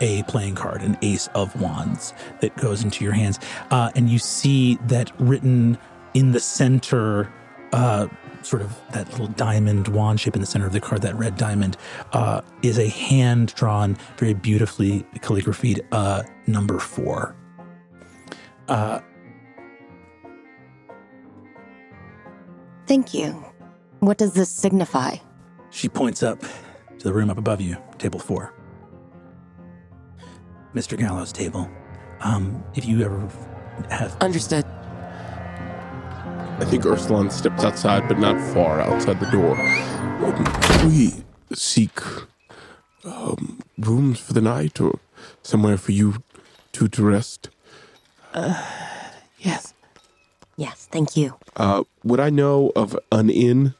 [0.00, 3.38] a playing card, an Ace of Wands, that goes into your hands.
[3.70, 5.78] Uh, and you see that written
[6.14, 7.32] in the center,
[7.72, 8.08] uh,
[8.42, 11.36] sort of that little diamond wand shape in the center of the card, that red
[11.36, 11.76] diamond,
[12.12, 17.36] uh, is a hand drawn, very beautifully calligraphied uh, number four.
[22.86, 23.44] Thank you.
[24.00, 25.16] What does this signify?
[25.70, 28.54] She points up to the room up above you, table four.
[30.74, 30.98] Mr.
[30.98, 31.70] Gallows' table.
[32.20, 33.28] Um, if you ever
[33.90, 34.66] have Understood.
[36.62, 39.60] I think Eursulon steps outside, but not far outside the door.
[40.24, 41.98] Um, we seek
[43.04, 45.00] um, rooms for the night or
[45.42, 46.22] somewhere for you
[46.70, 47.50] two to rest?
[49.40, 49.74] Yes.
[50.56, 51.34] Yes, thank you.
[51.56, 53.74] Uh, would I know of an inn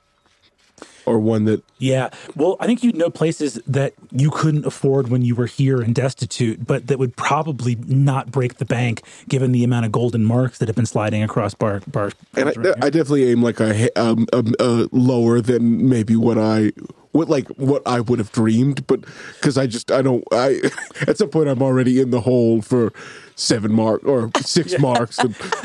[1.07, 2.11] or one that Yeah.
[2.37, 5.95] Well, I think you'd know places that you couldn't afford when you were here and
[5.95, 10.59] destitute, but that would probably not break the bank given the amount of golden marks
[10.59, 12.13] that have been sliding across bar bar.
[12.35, 16.39] And I, around I definitely aim like a, um, um, uh, lower than maybe what
[16.39, 16.73] I
[17.13, 19.01] what like what I would have dreamed, but
[19.35, 20.61] because I just I don't I
[21.07, 22.93] at some point I'm already in the hole for
[23.37, 25.19] seven mark or six marks.
[25.19, 25.35] And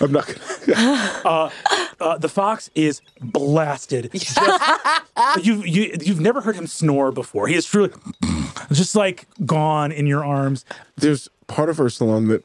[0.00, 0.26] I'm not.
[0.66, 1.50] Gonna,
[2.00, 4.10] Uh, the fox is blasted.
[4.12, 4.38] Just,
[5.42, 7.46] you you you've never heard him snore before.
[7.48, 7.90] He is truly
[8.72, 10.64] just like gone in your arms.
[10.96, 12.44] there's part of Eursulon that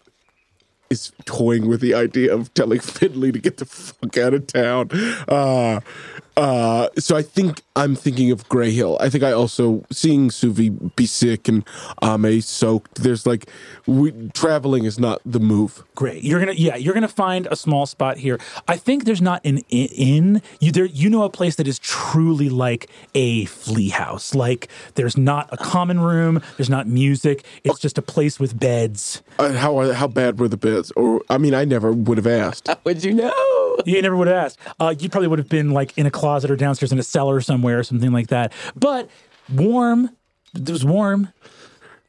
[0.89, 4.89] is toying with the idea of telling Finley to get the fuck out of town.
[5.27, 5.79] Uh,
[6.37, 8.97] uh, so I think I'm thinking of Grey Hill.
[8.99, 11.65] I think I also seeing Suvi be sick and
[12.03, 12.95] Ame soaked.
[12.95, 13.49] There's like
[13.87, 15.85] we, traveling is not the move.
[15.95, 16.21] Great.
[16.21, 16.75] You're gonna yeah.
[16.75, 18.37] You're gonna find a small spot here.
[18.67, 20.41] I think there's not an inn.
[20.59, 20.85] You there.
[20.85, 24.35] You know a place that is truly like a flea house.
[24.35, 26.41] Like there's not a common room.
[26.57, 27.45] There's not music.
[27.63, 29.23] It's just a place with beds.
[29.37, 30.91] Uh, how are, how bad were the beds?
[30.97, 32.67] Or I mean, I never would have asked.
[32.83, 33.77] Would you know?
[33.85, 34.59] You never would have asked.
[34.81, 37.39] Uh, you probably would have been like in a closet or downstairs in a cellar
[37.39, 38.53] somewhere or something like that.
[38.75, 39.09] But
[39.53, 40.15] warm.
[40.55, 41.29] It was warm.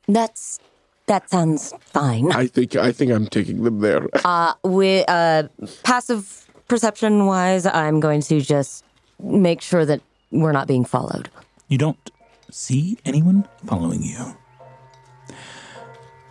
[0.09, 0.59] That's
[1.07, 2.33] that sounds fine.
[2.33, 4.09] I think I think I'm taking them there.
[4.25, 5.49] uh, With uh,
[5.83, 8.85] passive perception wise, I'm going to just
[9.19, 10.01] make sure that
[10.31, 11.29] we're not being followed.
[11.69, 12.11] You don't
[12.51, 14.37] see anyone following you.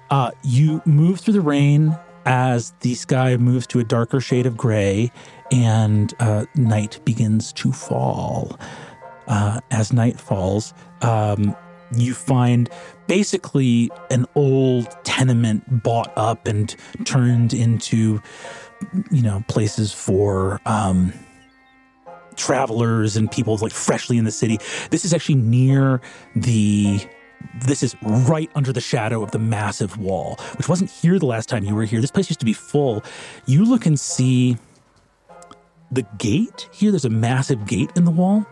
[0.09, 1.95] Uh, you move through the rain
[2.25, 5.11] as the sky moves to a darker shade of gray
[5.51, 8.57] and uh, night begins to fall.
[9.29, 11.55] Uh, as night falls, um,
[11.95, 12.69] you find
[13.07, 16.75] basically an old tenement bought up and
[17.05, 18.21] turned into
[19.11, 21.13] you know, places for um,
[22.35, 24.59] travelers and people like freshly in the city.
[24.89, 26.01] This is actually near
[26.35, 26.99] the.
[27.65, 31.47] This is right under the shadow of the massive wall, which wasn't here the last
[31.47, 32.01] time you were here.
[32.01, 33.01] This place used to be full.
[33.45, 34.57] You look and see
[35.89, 36.91] the gate here.
[36.91, 38.45] There's a massive gate in the wall.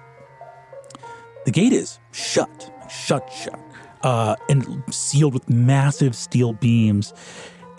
[1.47, 3.57] The gate is shut, shut, shut,
[4.01, 7.13] uh, and sealed with massive steel beams.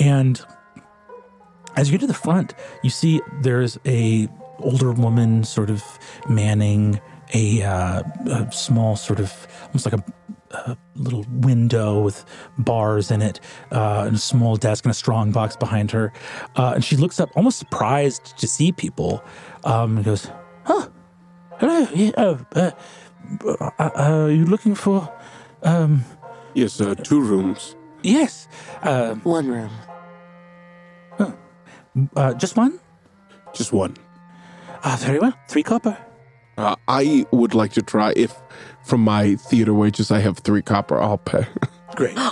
[0.00, 0.40] And
[1.76, 4.26] as you get to the front, you see there's a
[4.60, 5.84] older woman sort of
[6.30, 6.98] manning
[7.34, 10.04] a, uh, a small sort of almost like a,
[10.52, 12.24] a little window with
[12.56, 13.38] bars in it
[13.70, 16.10] uh, and a small desk and a strong box behind her.
[16.56, 19.22] Uh, and she looks up almost surprised to see people
[19.64, 20.30] um, and goes,
[20.64, 20.88] Huh,
[21.58, 21.86] hello.
[21.94, 22.72] Yeah, oh,
[23.44, 23.90] uh, uh, uh,
[24.24, 25.12] are you looking for?
[25.62, 26.04] Um,
[26.54, 27.76] Yes, uh, two rooms.
[28.02, 28.48] yes.
[28.82, 29.70] Uh, One room.
[32.16, 32.78] uh, just one?
[33.52, 33.96] Just one.
[34.84, 35.32] Ah, very well.
[35.48, 35.96] Three copper.
[36.56, 38.34] Uh, I would like to try if
[38.84, 41.46] from my theater wages I have three copper, I'll pay.
[41.96, 42.18] Great.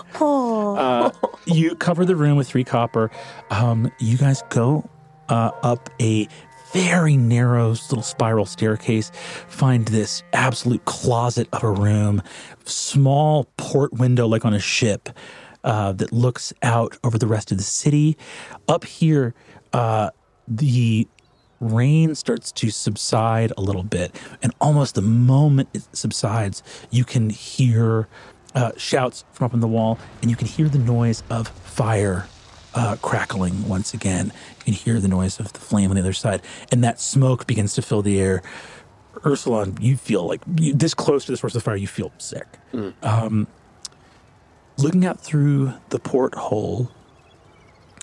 [0.77, 1.11] Uh,
[1.47, 3.11] you cover the room with three copper.
[3.51, 4.89] Um, you guys go
[5.31, 6.29] uh, up a
[6.77, 9.11] very narrow little spiral staircase,
[9.49, 12.23] find this absolute closet of a room,
[12.67, 15.09] small port window like on a ship
[15.65, 18.19] uh, that looks out over the rest of the city.
[18.69, 19.35] Up here,
[19.73, 20.11] uh,
[20.47, 21.09] the
[21.61, 27.31] rain starts to subside a little bit, and almost the moment it subsides, you can
[27.31, 28.07] hear
[28.55, 32.29] uh, shouts from up on the wall, and you can hear the noise of fire
[32.77, 34.33] uh, crackling once again.
[34.59, 37.47] You can hear the noise of the flame on the other side, and that smoke
[37.47, 38.43] begins to fill the air.
[39.17, 42.47] Eursulon, you feel like you, this close to the source of fire, you feel sick.
[43.03, 43.47] Um,
[44.77, 46.91] looking out through the porthole,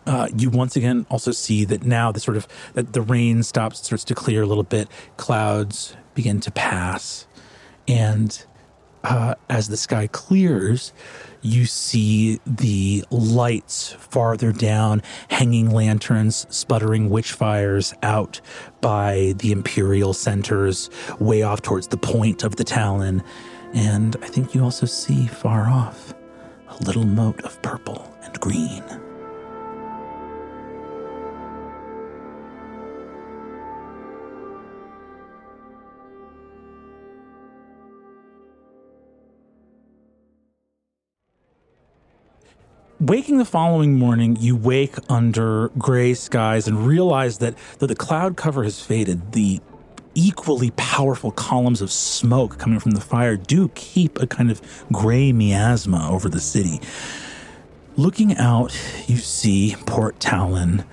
[0.07, 3.85] uh, you once again also see that now the sort of that the rain stops,
[3.85, 4.89] starts to clear a little bit.
[5.17, 7.27] Clouds begin to pass,
[7.87, 8.43] and
[9.03, 10.93] uh, as the sky clears,
[11.43, 18.39] you see the lights farther down, hanging lanterns, sputtering witch fires out
[18.81, 20.89] by the imperial centers,
[21.19, 23.21] way off towards the point of the Talon.
[23.73, 26.13] And I think you also see far off
[26.69, 29.02] a little mote of purple and green.
[42.99, 48.37] Waking the following morning, you wake under gray skies and realize that though the cloud
[48.37, 49.59] cover has faded, the
[50.15, 54.61] equally powerful columns of smoke coming from the fire do keep a kind of
[54.91, 56.79] gray miasma over the city.
[57.97, 58.71] Looking out,
[59.07, 60.85] you see Port Talon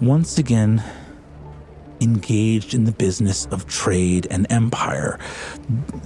[0.00, 0.82] once again
[2.00, 5.18] engaged in the business of trade and empire.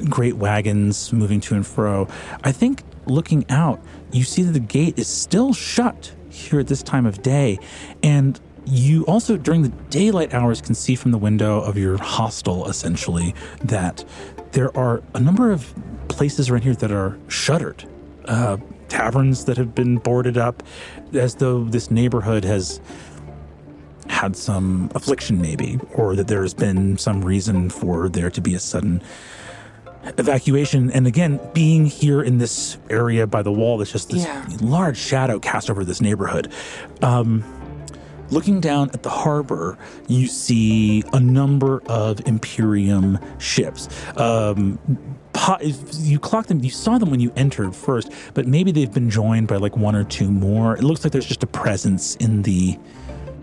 [0.08, 2.08] Great wagons moving to and fro.
[2.44, 3.80] I think looking out,
[4.12, 7.58] you see that the gate is still shut here at this time of day.
[8.02, 12.68] And you also, during the daylight hours, can see from the window of your hostel,
[12.68, 13.34] essentially,
[13.64, 14.04] that
[14.52, 15.74] there are a number of
[16.08, 17.84] places around here that are shuttered.
[18.26, 18.58] Uh,
[18.88, 20.62] taverns that have been boarded up,
[21.14, 22.80] as though this neighborhood has
[24.08, 28.60] had some affliction, maybe, or that there's been some reason for there to be a
[28.60, 29.02] sudden
[30.18, 30.90] evacuation.
[30.90, 34.44] And again, being here in this area by the wall, there's just this Yeah.
[34.60, 36.48] large shadow cast over this neighborhood.
[37.02, 37.44] Um,
[38.30, 39.76] looking down at the harbor,
[40.08, 43.88] you see a number of Imperium ships.
[44.16, 44.78] Um,
[45.98, 49.48] you clocked them, you saw them when you entered first, but maybe they've been joined
[49.48, 50.76] by like one or two more.
[50.76, 52.78] It looks like there's just a presence in the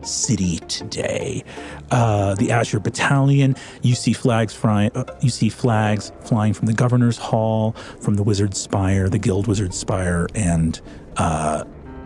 [0.07, 1.43] city today.
[1.91, 3.55] Uh, the Azure Battalion.
[3.81, 4.91] You see flags flying.
[4.95, 9.47] Uh, you see flags flying from the Governor's Hall, from the Wizard Spire, the Guild
[9.47, 10.79] Wizard Spire, and
[11.17, 11.63] uh,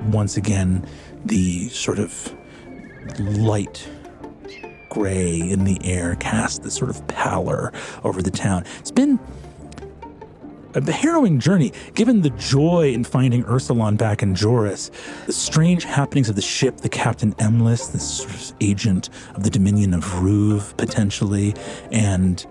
[0.07, 0.85] once again
[1.25, 2.35] the sort of
[3.19, 3.87] light
[4.89, 7.71] gray in the air casts this sort of pallor
[8.03, 8.65] over the town.
[8.79, 9.19] It's been
[10.73, 14.91] a harrowing journey, given the joy in finding Eursulon back in Joris,
[15.25, 19.49] the strange happenings of the ship, the Captain Emless, this sort of agent of the
[19.49, 21.53] Dominion of Ruve, potentially,
[21.91, 22.45] and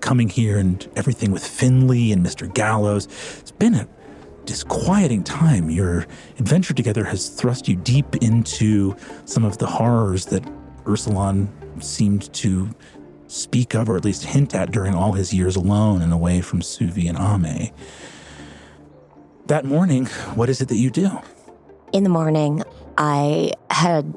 [0.00, 2.52] coming here and everything with Finley and Mr.
[2.52, 3.06] Gallows.
[3.38, 3.88] It's been a
[4.44, 5.70] disquieting time.
[5.70, 6.06] Your
[6.38, 10.42] adventure together has thrust you deep into some of the horrors that
[10.84, 11.48] Eursulon
[11.82, 12.68] seemed to
[13.30, 16.60] speak of, or at least hint at, during all his years alone and away from
[16.60, 17.70] Suvi and Ame.
[19.46, 21.10] That morning, what is it that you do?
[21.92, 22.62] In the morning,
[22.98, 24.12] I had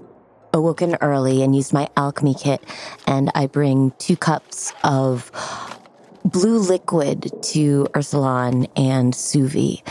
[0.53, 2.63] awoken early and used my alchemy kit,
[3.07, 5.31] and I bring two cups of
[6.25, 9.81] blue liquid to Eursulon and Suvi.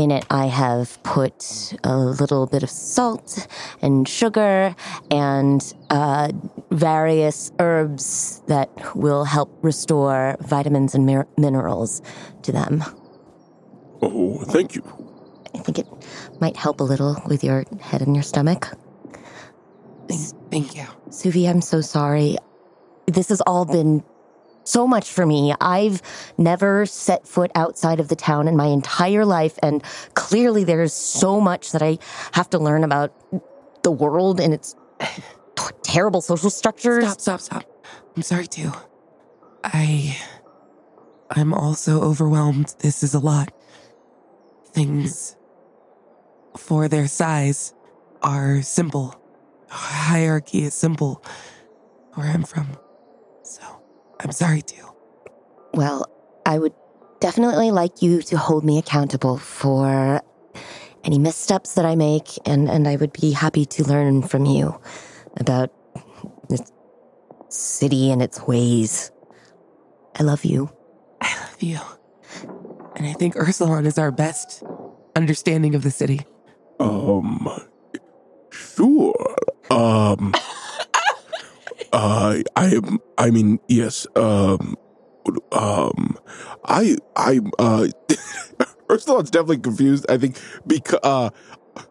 [0.00, 3.46] In it, I have put a little bit of salt
[3.82, 4.74] and sugar
[5.10, 6.32] and uh,
[6.70, 12.00] various herbs that will help restore vitamins and mir- minerals
[12.44, 12.82] to them.
[14.00, 14.82] Oh, thank you.
[15.54, 15.86] I think it
[16.40, 18.68] might help a little with your head and your stomach.
[20.08, 20.86] Thank, thank you.
[21.10, 22.38] Suvi, I'm so sorry.
[23.06, 24.02] This has all been
[24.70, 25.54] so much for me.
[25.60, 26.00] I've
[26.38, 29.82] never set foot outside of the town in my entire life, and
[30.14, 31.98] clearly there's so much that I
[32.32, 33.12] have to learn about
[33.82, 34.76] the world and its
[35.82, 37.04] terrible social structures.
[37.04, 37.84] Stop, stop, stop.
[38.16, 38.72] I'm sorry too.
[39.64, 40.16] I.
[41.30, 42.74] I'm also overwhelmed.
[42.80, 43.52] This is a lot.
[44.66, 45.36] Things
[46.56, 47.72] for their size
[48.22, 49.14] are simple.
[49.68, 51.22] Hierarchy is simple
[52.14, 52.76] where I'm from.
[53.42, 53.79] So
[54.20, 54.86] I'm sorry too.
[55.72, 56.06] Well,
[56.44, 56.74] I would
[57.20, 60.22] definitely like you to hold me accountable for
[61.04, 64.78] any missteps that I make, and, and I would be happy to learn from you
[65.38, 65.72] about
[66.48, 66.60] this
[67.48, 69.10] city and its ways.
[70.18, 70.70] I love you.
[71.20, 71.78] I love you.
[72.96, 74.62] And I think Eursulon is our best
[75.16, 76.20] understanding of the city.
[76.78, 77.48] Um,
[78.50, 79.36] sure.
[79.70, 80.34] Um,
[81.92, 82.38] uh,
[82.70, 84.06] I, I mean, yes.
[84.16, 84.76] Um,
[85.52, 86.16] um,
[86.64, 87.88] I, I, uh,
[88.88, 90.06] Eursulon's definitely confused.
[90.08, 91.30] I think because, uh,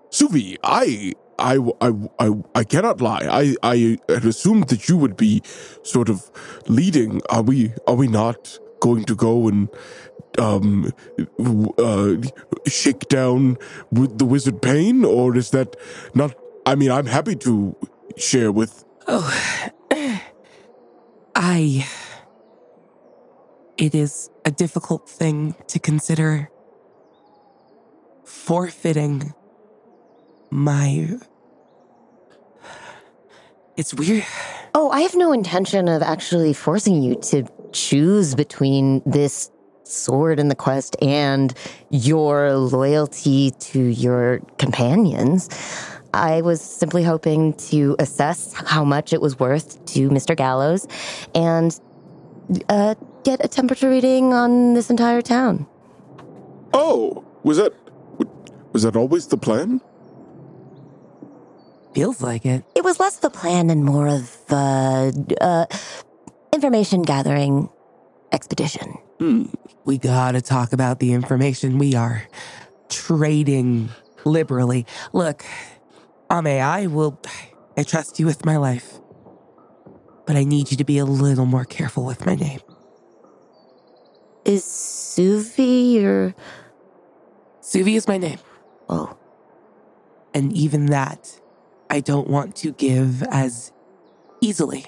[0.09, 3.27] Suvi, I, I, I, I, I cannot lie.
[3.29, 5.41] I, I had assumed that you would be
[5.83, 6.29] sort of
[6.67, 7.21] leading.
[7.29, 9.69] Are we, are we not going to go and,
[10.37, 10.91] um,
[11.77, 12.15] uh,
[12.67, 13.57] shake down
[13.91, 15.05] with the wizard Payne?
[15.05, 15.75] or is that
[16.13, 16.35] not?
[16.65, 17.75] I mean, I'm happy to
[18.17, 18.83] share with.
[19.07, 19.69] Oh,
[21.41, 21.87] I.
[23.77, 26.49] It is a difficult thing to consider
[28.25, 29.33] forfeiting
[30.49, 31.17] my.
[33.77, 34.25] It's weird.
[34.75, 39.49] Oh, I have no intention of actually forcing you to choose between this
[39.83, 41.53] sword in the quest and
[41.89, 45.47] your loyalty to your companions.
[46.13, 50.35] I was simply hoping to assess how much it was worth to Mr.
[50.35, 50.87] Gallows
[51.35, 51.79] and
[52.67, 55.67] uh, get a temperature reading on this entire town.
[56.73, 57.73] Oh, was that
[58.73, 59.81] was that always the plan?
[61.93, 62.63] Feels like it.
[62.75, 65.11] It was less of a plan and more of a
[65.41, 65.65] uh,
[66.53, 67.69] information gathering
[68.31, 68.97] expedition.
[69.19, 69.45] Hmm.
[69.85, 72.27] We gotta talk about the information we are
[72.89, 73.89] trading
[74.23, 74.85] liberally.
[75.13, 75.45] Look,
[76.29, 77.19] Um, Ame, I will.
[77.77, 78.99] I trust you with my life.
[80.25, 82.59] But I need you to be a little more careful with my name.
[84.45, 86.35] Is Suvi your.
[87.61, 88.39] Suvi is my name.
[88.89, 89.17] Oh,
[90.33, 91.39] And even that,
[91.89, 93.71] I don't want to give as
[94.41, 94.85] easily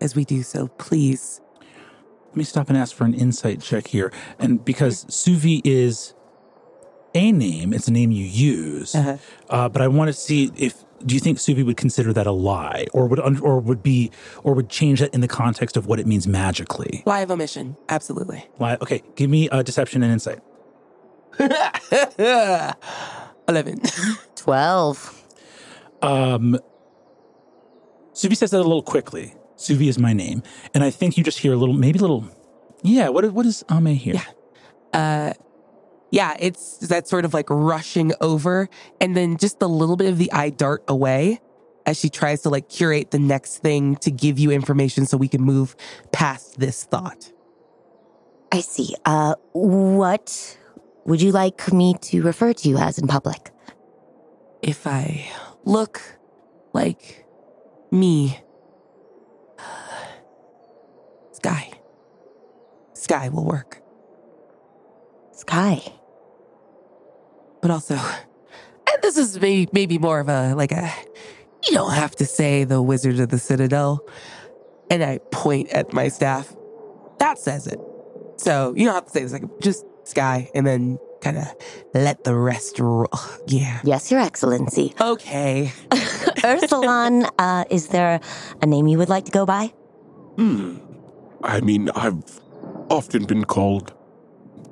[0.00, 0.68] as we do so.
[0.78, 1.40] Please.
[2.28, 4.12] Let me stop and ask for an insight check here.
[4.38, 6.14] And because Suvi is
[7.18, 8.94] a name, it's a name you use.
[8.94, 9.16] Uh-huh.
[9.50, 12.32] Uh, but I want to see if do you think Suvi would consider that a
[12.32, 14.10] lie, or would un- or would be
[14.42, 17.02] or would change that in the context of what it means magically?
[17.06, 17.76] Lie of omission.
[17.88, 18.46] Absolutely.
[18.58, 18.78] Lie.
[18.82, 20.40] Okay, give me uh, deception and insight.
[23.48, 23.80] 11.
[24.36, 25.24] 12.
[26.02, 26.58] Um,
[28.12, 29.34] Suvi says that a little quickly.
[29.56, 30.42] Suvi is my name,
[30.74, 32.24] and I think you just hear a little, maybe a little.
[32.82, 33.08] Yeah.
[33.08, 34.14] What what is Ame here?
[34.14, 34.24] Yeah.
[34.92, 35.32] uh,
[36.10, 38.68] yeah, it's that sort of like rushing over
[39.00, 41.40] and then just a little bit of the eye dart away
[41.86, 45.28] as she tries to like curate the next thing to give you information so we
[45.28, 45.76] can move
[46.12, 47.32] past this thought.
[48.52, 48.94] I see.
[49.04, 50.58] Uh, what
[51.04, 53.50] would you like me to refer to you as in public?
[54.62, 55.28] If I
[55.64, 56.00] look
[56.72, 57.26] like
[57.90, 58.40] me,
[61.38, 61.70] Sky.
[62.94, 63.80] Sky will work.
[65.30, 65.97] Sky.
[67.60, 70.92] But also, and this is maybe, maybe more of a like a,
[71.66, 74.00] you don't have to say the Wizard of the Citadel,
[74.90, 76.54] and I point at my staff.
[77.18, 77.80] That says it.
[78.36, 79.32] So you don't have to say this.
[79.32, 81.46] Like just Sky, and then kind of
[81.94, 83.08] let the rest roll.
[83.48, 83.80] Yeah.
[83.82, 84.94] Yes, Your Excellency.
[85.00, 85.72] Okay.
[85.90, 88.20] Eursulon, uh, is there
[88.62, 89.66] a name you would like to go by?
[90.36, 90.76] Hmm.
[91.42, 92.22] I mean, I've
[92.90, 93.92] often been called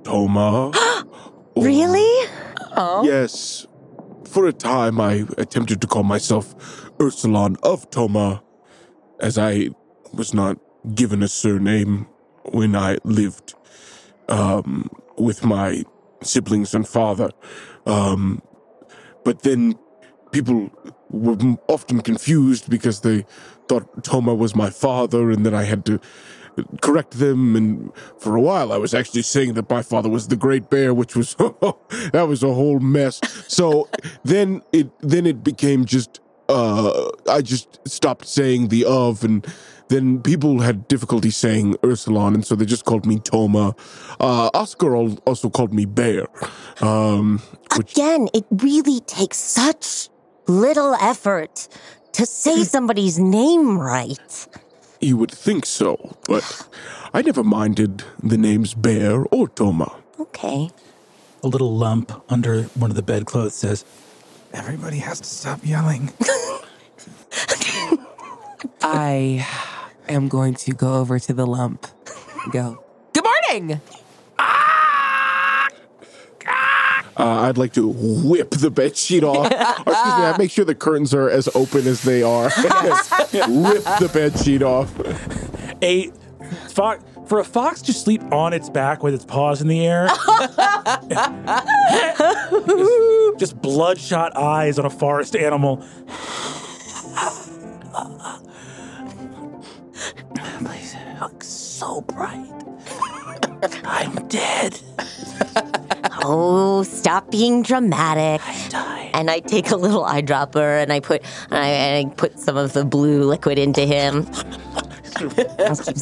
[0.04, 0.70] Toma.
[1.56, 2.28] or- Really?
[2.76, 3.04] Oh.
[3.04, 3.66] Yes.
[4.24, 6.54] For a time, I attempted to call myself
[6.98, 8.42] Eursulon of Toma,
[9.20, 9.70] as I
[10.12, 10.58] was not
[10.94, 12.06] given a surname
[12.44, 13.54] when I lived
[14.28, 15.84] um, with my
[16.22, 17.30] siblings and father.
[17.86, 18.42] Um,
[19.24, 19.78] but then
[20.32, 20.70] people
[21.10, 21.36] were
[21.68, 23.24] often confused because they
[23.68, 26.00] thought Toma was my father, and then I had to
[26.80, 27.56] correct them.
[27.56, 30.94] And for a while, I was actually saying that my father was the Great Bear,
[30.94, 31.34] which was
[32.12, 33.20] that was a whole mess.
[33.48, 33.88] So
[34.24, 39.46] then it then it became just uh, I just stopped saying the of, and
[39.88, 43.74] then people had difficulty saying Eursulon, and so they just called me Toma.
[44.20, 46.26] Uh, Oscar also called me Bear.
[46.80, 47.42] Um,
[47.76, 50.08] which Again, it really takes such
[50.46, 51.68] little effort
[52.12, 54.48] to say somebody's name right.
[55.06, 56.68] You would think so, but
[57.14, 59.94] I never minded the names Bear or Toma.
[60.18, 60.70] Okay.
[61.42, 63.84] A little lump under one of the bedclothes says,
[64.52, 66.12] Everybody has to stop yelling.
[68.82, 69.46] I
[70.08, 71.86] am going to go over to the lump
[72.50, 73.80] go, Good morning!
[77.18, 79.50] Uh, I'd like to whip the bed sheet off.
[79.86, 82.44] or excuse me, I make sure the curtains are as open as they are.
[82.52, 82.52] Rip
[83.32, 84.92] the bed sheet off.
[85.82, 86.10] a
[86.68, 90.06] fox for a fox to sleep on its back with its paws in the air
[92.68, 95.84] just, just bloodshot eyes on a forest animal
[100.60, 102.48] please it looks so bright
[103.84, 104.80] i'm dead
[106.22, 108.40] Oh, stop being dramatic.
[108.70, 112.38] die And I take a little eyedropper and I put and I, and I put
[112.38, 114.26] some of the blue liquid into him.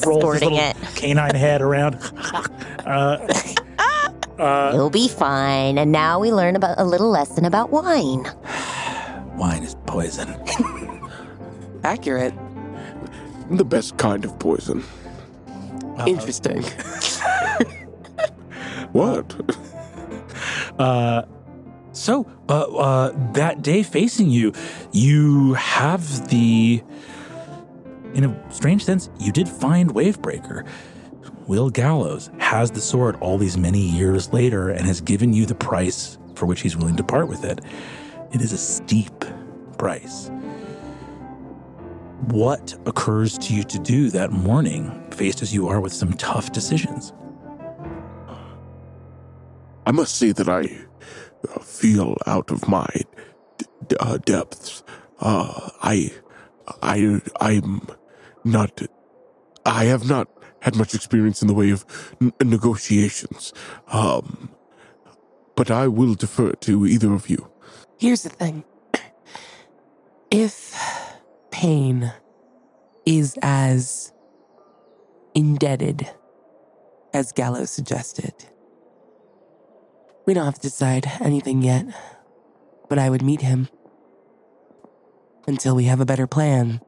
[0.06, 0.76] rolls his it.
[0.96, 1.94] canine head around
[4.36, 5.78] He'll be fine.
[5.78, 8.24] And now we learn about a little lesson about wine.
[9.36, 10.34] wine is poison
[11.84, 12.34] Accurate.
[13.50, 14.82] The best kind of poison.
[16.06, 16.64] Interesting.
[16.64, 17.64] Uh-huh.
[18.92, 19.34] What?
[21.94, 24.52] So, uh, uh, that day facing you,
[24.92, 26.82] you have the.
[28.14, 30.66] In a strange sense, you did find Wavebreaker.
[31.46, 35.54] Will Gallows has the sword all these many years later and has given you the
[35.54, 37.60] price for which he's willing to part with it.
[38.32, 39.24] It is a steep
[39.78, 40.30] price.
[42.28, 46.52] What occurs to you to do that morning, faced as you are with some tough
[46.52, 47.12] decisions?
[49.86, 50.68] I must say that I
[51.54, 52.88] uh, feel out of my
[53.88, 54.82] d- uh, depths.
[55.20, 56.12] Uh, I,
[56.82, 57.82] I, I'm
[58.44, 58.82] not.
[59.66, 60.28] I have not
[60.60, 61.84] had much experience in the way of
[62.20, 63.52] n- negotiations.
[63.88, 64.50] Um,
[65.56, 67.50] but I will defer to either of you.
[67.98, 68.64] Here's the thing
[70.30, 70.74] if
[71.50, 72.12] Payne
[73.06, 74.12] is as
[75.34, 76.08] indebted
[77.14, 78.34] as Gallows suggested,
[80.26, 81.86] we don't have to decide anything yet,
[82.88, 83.68] but I would meet him
[85.46, 86.80] until we have a better plan.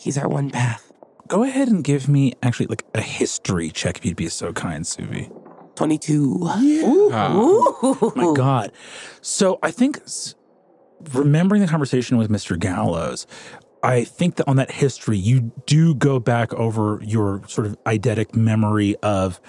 [0.00, 0.92] He's our one path.
[1.28, 4.84] Go ahead and give me actually like a history check if you'd be so kind,
[4.84, 5.30] Suvi.
[5.74, 6.38] 22.
[6.60, 7.08] Yeah.
[7.12, 8.12] Ah.
[8.16, 8.72] My God.
[9.20, 10.00] So I think
[11.12, 12.58] remembering the conversation with Mr.
[12.58, 13.26] Gallows,
[13.82, 18.34] I think that on that history, you do go back over your sort of eidetic
[18.34, 19.40] memory of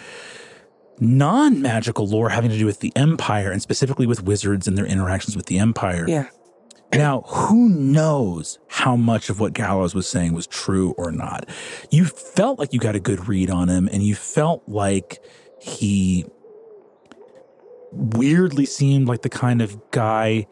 [1.00, 4.86] non magical lore having to do with the Empire and specifically with wizards and their
[4.86, 6.06] interactions with the Empire.
[6.08, 6.30] Yeah.
[6.94, 11.50] Now, who knows how much of what Gallows was saying was true or not?
[11.92, 15.22] You felt like you got a good read on him, and you felt like
[15.60, 16.26] he
[17.92, 20.48] weirdly seemed like the kind of guy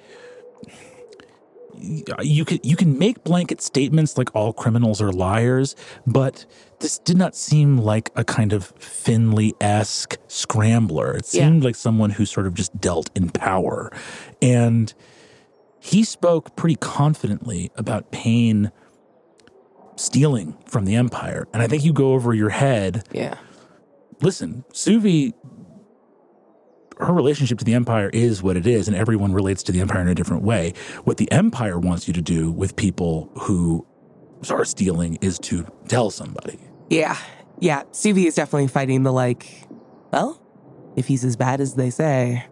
[2.22, 5.76] you can you can make blanket statements like all criminals are liars,
[6.08, 6.46] but
[6.80, 11.14] this did not seem like a kind of Finley esque scrambler.
[11.16, 11.46] It Yeah.
[11.48, 13.92] seemed like someone who sort of just dealt in power,
[14.42, 14.94] and
[15.80, 18.72] he spoke pretty confidently about Payne
[19.96, 21.48] stealing from the Empire.
[21.54, 23.36] And I think you go over your head Yeah.
[24.22, 25.34] listen, Suvi,
[27.00, 30.02] her relationship to the Empire is what it is, and everyone relates to the Empire
[30.02, 30.74] in a different way.
[31.04, 33.86] What the Empire wants you to do with people who
[34.49, 36.60] are stealing is to tell somebody.
[36.90, 37.18] Yeah.
[37.60, 37.84] Yeah.
[37.91, 39.68] Suvi is definitely fighting the like,
[40.12, 40.41] well,
[40.95, 42.45] if he's as bad as they say,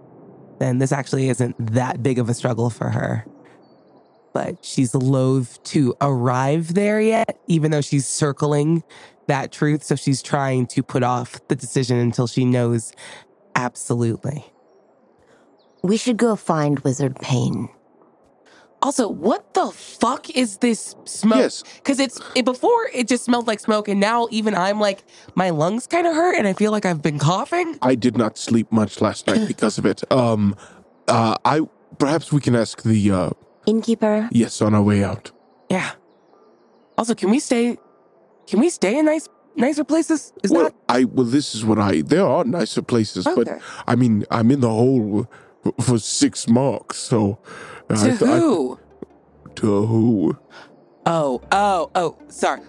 [0.60, 3.26] then this actually isn't that big of a struggle for her.
[4.34, 8.84] But she's loath to arrive there yet, even though she's circling
[9.28, 9.84] that truth.
[9.84, 12.94] So she's trying to put off the decision until she knows
[13.56, 14.46] absolutely.
[15.84, 17.70] We should go find Wizard Payne.
[18.84, 21.40] Also, what the fuck is this smoke?
[21.40, 21.64] Yes.
[21.76, 25.06] Because it's it, before it just smelled like smoke, and now even I'm like
[25.36, 27.78] my lungs kind of hurt, and I feel like I've been coughing.
[27.82, 30.04] I did not sleep much last night because of it.
[30.12, 30.58] Um,
[31.08, 31.62] uh, I
[31.98, 33.30] perhaps we can ask the uh,
[33.66, 35.32] Innkeeper, yes on our way out.
[35.70, 35.92] Yeah.
[36.98, 37.78] Also, can we stay?
[38.48, 40.34] Can we stay in nice nicer places?
[40.44, 42.02] Is well, that I well, this is what I.
[42.02, 43.48] There are nicer places, but
[43.88, 45.26] I mean, I'm in the hole
[45.80, 46.98] for six marks.
[46.98, 47.40] So,
[47.90, 48.80] Uh, to I th- I- who?
[49.56, 50.38] to who?
[51.06, 52.62] Oh, oh, oh, sorry.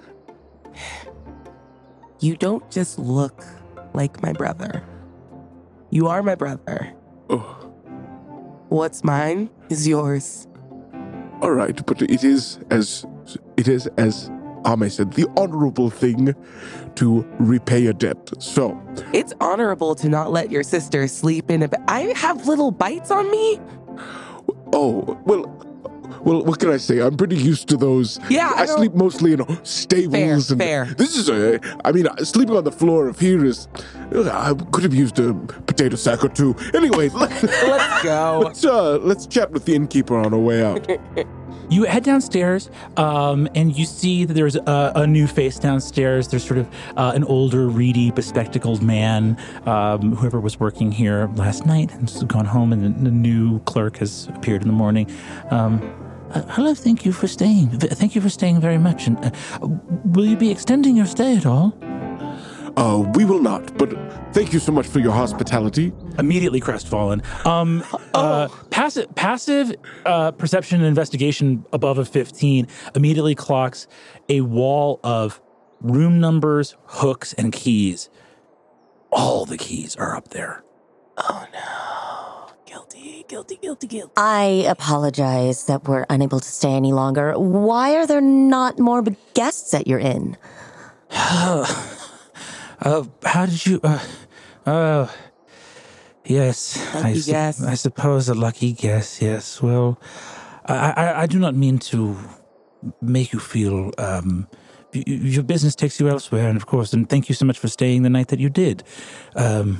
[2.20, 3.44] You don't just look
[3.92, 4.82] like my brother.
[5.90, 6.92] You are my brother.
[7.30, 7.60] Oh,
[8.70, 10.48] What's mine is yours.
[11.42, 13.06] all right, but it is as
[13.56, 14.30] it is as
[14.66, 16.34] Ame said, the honorable thing
[16.96, 18.30] to repay a debt.
[18.38, 18.80] So,
[19.12, 21.82] It's honorable to not let your sister sleep in a bed.
[21.86, 23.60] I have little bites on me.
[24.74, 25.60] Oh well.
[26.22, 27.00] Well, what can I say?
[27.00, 28.18] I'm pretty used to those.
[28.30, 30.94] Yeah, I I, sleep mostly in stables Fair, and fair.
[30.96, 31.60] this is a.
[31.84, 33.68] I mean, sleeping on the floor of here is.
[34.12, 36.54] I could have used a potato sack or two.
[36.72, 38.40] Anyways, let's, Let's go.
[38.42, 40.88] let's uh, let's chat with the innkeeper on our way out.
[41.70, 46.28] You head downstairs, um, and you see that there's a, a new face downstairs.
[46.28, 49.36] There's sort of uh, an older, reedy, bespectacled man,
[49.66, 53.98] um, whoever was working here last night and has gone home, and the, new clerk
[53.98, 55.10] has appeared in the morning.
[55.50, 55.80] Um,
[56.30, 57.70] uh, hello, thank you for staying.
[57.78, 59.06] Thank you for staying very much.
[59.06, 59.30] And uh,
[60.04, 61.78] will you be extending your stay at all?
[62.76, 63.90] Uh, we will not, but
[64.32, 65.92] thank you so much for your hospitality.
[66.18, 67.22] immediately crestfallen.
[67.46, 67.84] Um,
[68.14, 69.74] uh, passive passive
[70.04, 73.86] uh, perception and investigation above a 15 immediately clocks
[74.28, 75.40] a wall of
[75.80, 78.10] room numbers, hooks, and keys.
[79.12, 80.64] All the keys are up there.
[81.16, 82.52] Oh no.
[82.66, 84.12] Guilty, guilty, guilty, guilty.
[84.16, 87.38] I apologize that we're unable to stay any longer.
[87.38, 90.36] Why are there not more guests at your inn?
[92.84, 93.80] Uh, how did you?
[93.82, 93.98] Uh,
[94.66, 95.14] oh,
[96.24, 96.76] yes.
[96.94, 97.62] Lucky I, su- guess.
[97.62, 99.22] I suppose a lucky guess.
[99.22, 99.62] Yes.
[99.62, 99.98] Well,
[100.66, 102.16] I, I, I do not mean to
[103.00, 103.90] make you feel.
[103.98, 104.46] Um,
[104.94, 107.68] y- your business takes you elsewhere, and of course, and thank you so much for
[107.68, 108.82] staying the night that you did.
[109.34, 109.78] Um,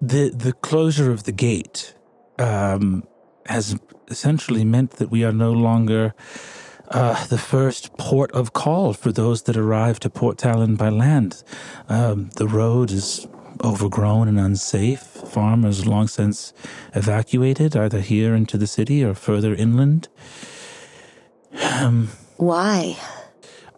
[0.00, 1.94] the the closure of the gate
[2.38, 3.04] um,
[3.46, 3.78] has
[4.08, 6.14] essentially meant that we are no longer
[6.90, 11.42] uh, the first port of call for those that arrive to Port Talon by land.
[11.88, 13.26] Um, the road is
[13.64, 15.00] overgrown and unsafe.
[15.00, 16.52] Farmers long since
[16.94, 20.08] evacuated, either here into the city or further inland.
[22.36, 22.98] Why?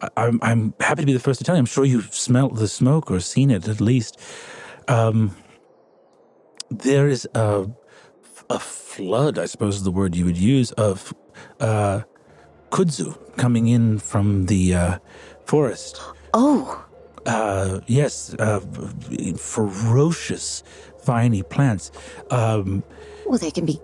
[0.03, 1.61] I- I'm, I'm happy to be the first to tell you.
[1.61, 4.19] I'm sure you've smelt the smoke or seen it at least.
[4.89, 5.37] Um,
[6.71, 7.67] there is a,
[8.51, 11.15] a flood, I suppose is the word you would use, of
[11.61, 12.03] uh,
[12.71, 14.99] kudzu coming in from the uh,
[15.47, 16.01] forest.
[16.35, 16.85] Oh,
[17.27, 18.61] Uh, yes, uh,
[19.37, 20.63] ferocious,
[21.05, 21.91] viney plants.
[22.31, 22.83] Um,
[23.27, 23.79] well, they can be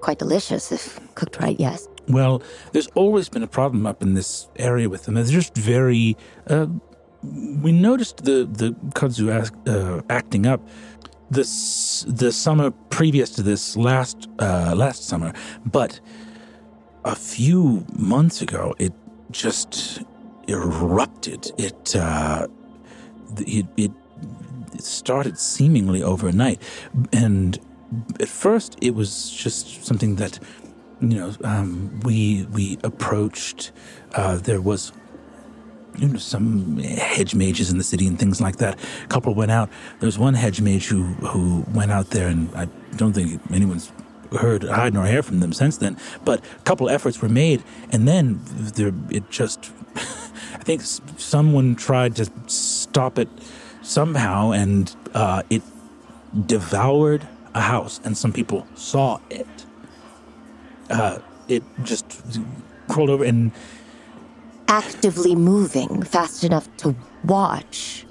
[0.00, 1.88] quite delicious if cooked right, yes.
[2.08, 2.42] Well,
[2.72, 5.14] there's always been a problem up in this area with them.
[5.14, 6.16] They're just very.
[6.46, 6.66] Uh,
[7.62, 9.30] we noticed the the kudzu
[9.66, 10.60] uh, acting up
[11.30, 15.32] this the summer previous to this last uh, last summer,
[15.64, 16.00] but
[17.04, 18.92] a few months ago it
[19.30, 20.02] just
[20.48, 21.52] erupted.
[21.58, 22.46] It uh,
[23.38, 23.90] it, it
[24.78, 26.60] started seemingly overnight,
[27.12, 27.58] and
[28.20, 30.38] at first it was just something that
[31.00, 33.72] you know um, we we approached.
[34.14, 34.92] Uh, there was
[35.98, 38.78] you know some hedge mages in the city and things like that.
[39.04, 39.70] A couple went out.
[40.00, 42.66] There was one hedge mage who who went out there, and I
[42.96, 43.92] don't think anyone's
[44.36, 45.96] heard hide nor hair from them since then.
[46.24, 48.40] But a couple efforts were made, and then
[48.76, 49.70] there it just.
[49.96, 53.28] I think someone tried to stop it
[53.82, 55.62] somehow, and uh, it
[56.46, 59.46] devoured a house, and some people saw it.
[60.90, 62.20] Uh, it just
[62.88, 63.52] crawled over, and
[64.66, 66.94] Actively moving fast enough to
[67.24, 68.06] watch.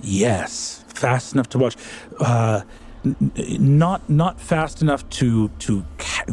[0.00, 1.76] yes, fast enough to watch.
[2.20, 2.62] Uh,
[3.04, 6.24] not not fast enough to to ca-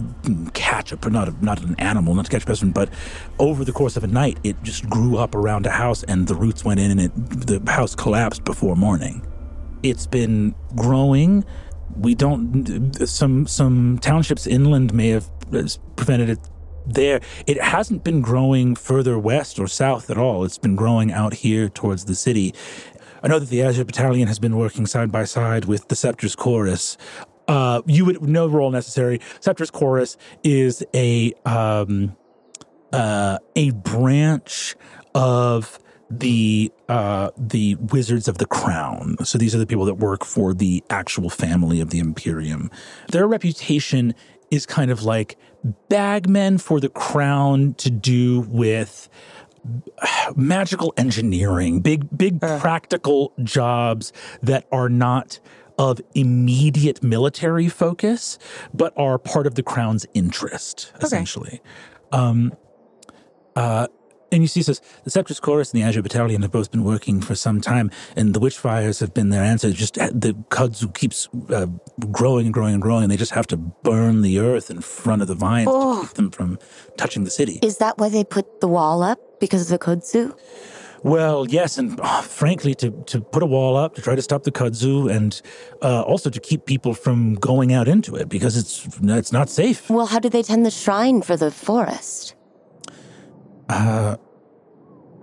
[0.54, 2.90] catch a not a, not an animal, not to catch a person, but
[3.40, 6.36] over the course of a night, it just grew up around a house, and the
[6.36, 9.26] roots went in, and it the house collapsed before morning.
[9.84, 11.46] It's been growing.
[11.98, 12.94] We don't.
[13.08, 15.30] Some some townships inland may have
[15.96, 16.40] prevented it.
[16.88, 20.46] There, it hasn't been growing further west or south at all.
[20.46, 22.54] It's been growing out here towards the city.
[23.26, 26.36] I know that the Azure Battalion has been working side by side with the Scepter's
[26.36, 26.96] Chorus
[27.48, 29.20] uh, you would know no role necessary.
[29.40, 32.16] Scepter's Chorus is a um,
[32.92, 34.76] uh, a branch
[35.14, 35.80] of
[36.10, 39.18] the uh, the Wizards of the Crown.
[39.24, 42.72] So these are the people that work for the actual family of the Imperium.
[43.10, 44.14] Their reputation
[44.52, 45.38] is kind of like
[45.90, 49.10] bagmen for the crown to do with
[50.36, 55.40] magical engineering, big big practical jobs that are not
[55.78, 58.40] of immediate military focus,
[58.74, 61.62] but are part of the crown's interest, essentially.
[62.12, 62.54] Um,
[63.56, 63.88] uh,
[64.36, 67.22] and you see, says the Scepter's Chorus and the Azure Battalion have both been working
[67.22, 69.72] for some time, and the Witchfires have been their answer.
[69.72, 71.68] Just uh, the kudzu keeps uh,
[72.12, 75.22] growing and growing and growing, and they just have to burn the earth in front
[75.22, 76.60] of the vines to keep them from
[76.98, 77.60] touching the city.
[77.64, 79.40] Is that why they put the wall up?
[79.40, 80.38] Because of the kudzu?
[81.04, 84.44] Well, yes, and uh, frankly, to, to put a wall up to try to stop
[84.44, 85.42] the kudzu, and
[85.82, 89.90] uh, also to keep people from going out into it because it's it's not safe.
[89.90, 92.36] Well, how do they tend the shrine for the forest?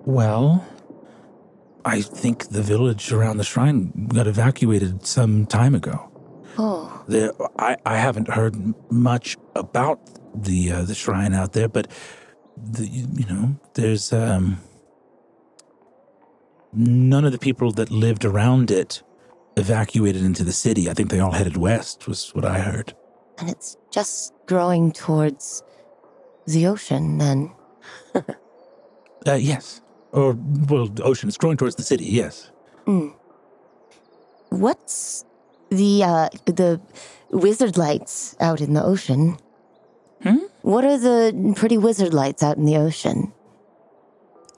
[0.05, 0.67] Well,
[1.85, 6.09] I think the village around the shrine got evacuated some time ago.
[6.59, 10.01] Oh, There, I, I haven't heard much about
[10.35, 11.89] the uh, the shrine out there, but
[12.57, 14.59] the, you know, there's um,
[16.73, 19.03] none of the people that lived around it
[19.57, 20.91] evacuated into the city.
[20.91, 22.07] I think they all headed west.
[22.07, 22.95] Was what I heard.
[23.39, 25.63] and it's just growing towards
[26.47, 27.53] the ocean then.
[29.25, 29.81] Uh, yes,
[30.13, 30.37] or
[30.69, 32.05] well, the ocean is growing towards the city.
[32.05, 32.51] Yes.
[34.51, 35.25] What's
[35.71, 36.81] the uh the
[37.31, 39.39] wizard lights out in the ocean?
[40.23, 40.39] Hmm?
[40.63, 43.33] What are the pretty wizard lights out in the ocean?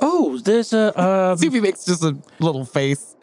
[0.00, 3.16] Oh, there's a um, Suvi makes just a little face.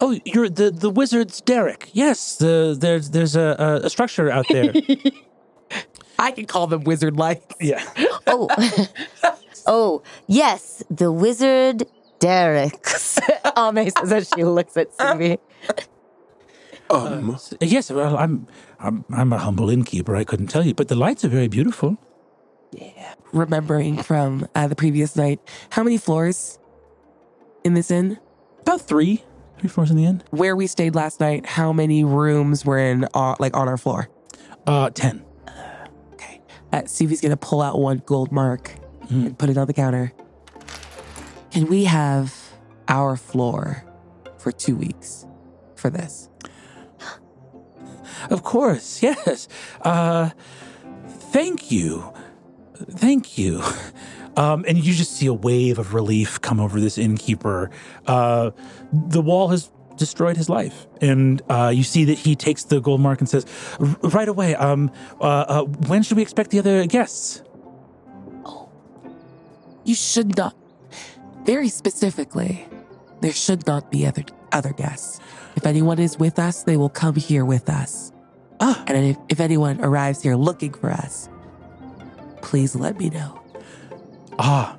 [0.00, 1.90] Oh, you're the the wizard's derrick.
[1.92, 4.72] Yes, the there's there's a a, a structure out there.
[6.20, 7.54] I can call them wizard lights.
[7.60, 7.82] yeah.
[8.26, 8.48] Oh,
[9.68, 11.84] oh, yes, the wizard
[12.18, 13.20] derricks.
[13.56, 15.38] Ame says as she looks at Suvi.
[16.90, 17.90] Um, Yes.
[17.90, 18.46] Well, I'm
[18.80, 20.16] I'm I'm a humble innkeeper.
[20.16, 21.98] I couldn't tell you, but the lights are very beautiful.
[22.72, 23.14] Yeah.
[23.32, 25.40] Remembering from uh, the previous night,
[25.70, 26.58] how many floors
[27.62, 28.18] in this inn?
[28.62, 29.22] About three,
[29.58, 30.22] three floors in the inn.
[30.30, 34.08] Where we stayed last night, how many rooms were in, uh, like on our floor?
[34.66, 35.24] Uh, ten.
[36.14, 36.40] Okay.
[36.72, 38.74] Uh, Suvi's gonna pull out one gold mark
[39.08, 40.12] and put it on the counter.
[41.50, 42.34] Can we have
[42.88, 43.84] our floor
[44.38, 45.26] for two weeks
[45.76, 46.28] for this?
[48.30, 49.00] Of course.
[49.02, 49.48] Yes.
[49.82, 50.30] Uh,
[51.32, 52.12] thank you,
[52.90, 53.62] thank you.
[54.36, 57.70] Um, and you just see a wave of relief come over this innkeeper.
[58.06, 58.52] Uh,
[58.92, 63.00] the wall has destroyed his life, and uh, you see that he takes the gold
[63.00, 63.44] mark and says,
[63.80, 64.54] "R- "Right away.
[64.54, 67.42] Um, uh, uh, when should we expect the other guests?"
[69.88, 70.54] You should not.
[71.44, 72.68] Very specifically,
[73.22, 75.18] there should not be other other guests.
[75.56, 78.12] If anyone is with us, they will come here with us.
[78.60, 78.84] Ah.
[78.86, 81.30] And if, if anyone arrives here looking for us,
[82.42, 83.40] please let me know.
[84.38, 84.76] Ah.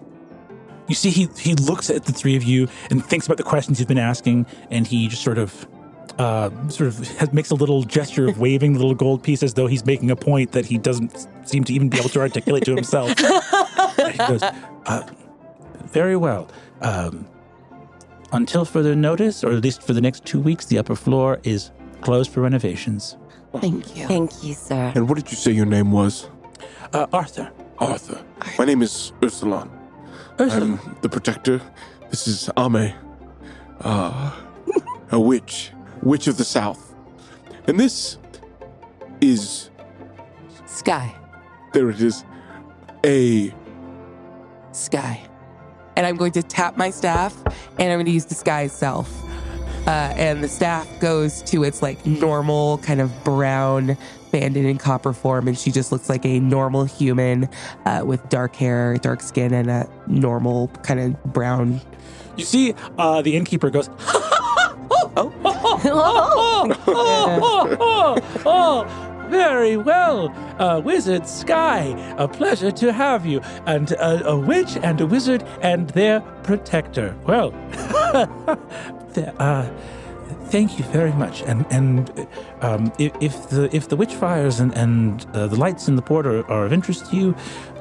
[0.88, 3.80] You see, he he looks at the three of you and thinks about the questions
[3.80, 5.68] you've been asking, and he just sort of,
[6.20, 9.56] uh, sort of has, makes a little gesture of waving the little gold piece as
[9.56, 12.64] though he's making a point that he doesn't seem to even be able to articulate
[12.66, 13.16] to himself.
[14.10, 14.44] And he goes,
[14.86, 15.04] uh,
[15.86, 16.48] "Very well.
[16.82, 17.28] Um,
[18.32, 21.72] until further notice, or at least for the next two weeks, the upper floor is
[22.02, 23.18] closed for renovations."
[23.60, 24.06] Thank you.
[24.08, 24.92] Thank you, sir.
[24.96, 26.30] and what did you say your name was?
[26.94, 28.24] Uh, Arthur, Arthur.
[28.60, 29.70] My name is Eursulon.
[30.40, 31.60] Ursula, I'm the protector.
[32.12, 32.94] This is Ame,
[33.82, 34.32] uh,
[35.12, 35.72] a witch,
[36.04, 36.94] witch of the south.
[37.68, 38.18] And this
[39.20, 39.70] is,
[40.66, 41.14] Sky.
[41.74, 42.24] there it is,
[43.06, 43.54] a
[44.72, 45.22] Sky.
[45.96, 49.14] And I'm going to tap my staff and I'm going to use the sky itself.
[49.88, 53.98] Uh, and the staff goes to its like normal kind of brown
[54.32, 57.50] banded in copper form and she just looks like a normal human
[57.86, 61.82] uh, with dark hair dark skin and a normal kind of brown
[62.40, 63.90] you see, uh, the innkeeper goes.
[64.00, 65.12] oh,
[67.76, 70.30] oh, oh, very well,
[70.60, 71.96] uh, Wizard Sky.
[72.18, 73.42] A pleasure to have you.
[73.66, 77.16] And uh, a witch and a wizard and their protector.
[77.26, 77.52] Well,
[79.14, 79.70] th- uh,
[80.46, 81.42] thank you very much.
[81.44, 82.28] And and
[82.62, 86.02] um, if, if the if the witch fires and and uh, the lights in the
[86.02, 87.36] port are, are of interest to you,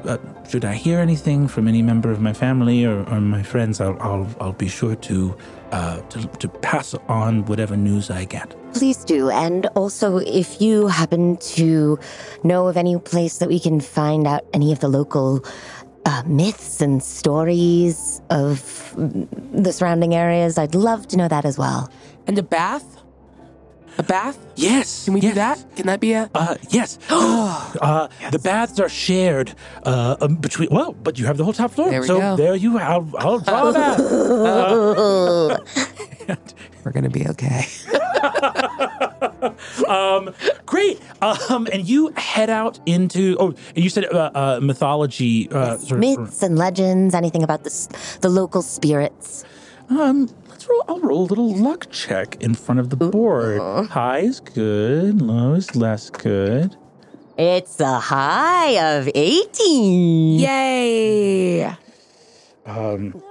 [0.04, 0.18] uh,
[0.48, 3.96] should I hear anything from any member of my family or, or my friends, I'll,
[4.00, 5.36] I'll I'll be sure to
[5.72, 8.54] uh, to to pass on whatever news I get.
[8.72, 9.30] Please do.
[9.30, 11.98] And also, if you happen to
[12.44, 15.44] know of any place that we can find out any of the local
[16.06, 21.90] uh, myths and stories of the surrounding areas, I'd love to know that as well.
[22.26, 22.98] And a bath?
[23.98, 24.38] A bath?
[24.54, 25.04] Yes.
[25.06, 25.30] Can we yes.
[25.32, 25.76] do that?
[25.76, 26.30] Can that be a?
[26.32, 26.98] Uh, yes.
[27.10, 30.68] uh, The baths are shared uh, um, between.
[30.70, 31.90] Well, but you have the whole top floor.
[31.90, 32.36] There we so go.
[32.36, 33.12] there you have.
[33.16, 33.98] I'll draw a that.
[36.89, 37.66] We're gonna be okay.
[39.89, 40.35] um,
[40.65, 40.98] great.
[41.20, 43.36] Um, and you head out into.
[43.39, 45.51] Oh, and you said uh, uh, mythology.
[45.51, 49.44] Uh, sort of- Myths and legends, anything about the, the local spirits.
[49.90, 50.82] Um, let's roll.
[50.89, 53.60] I'll roll a little luck check in front of the board.
[53.90, 55.20] High is good.
[55.20, 56.74] Low is less good.
[57.36, 60.39] It's a high of 18.
[60.40, 61.65] Yay!
[62.65, 63.23] Um.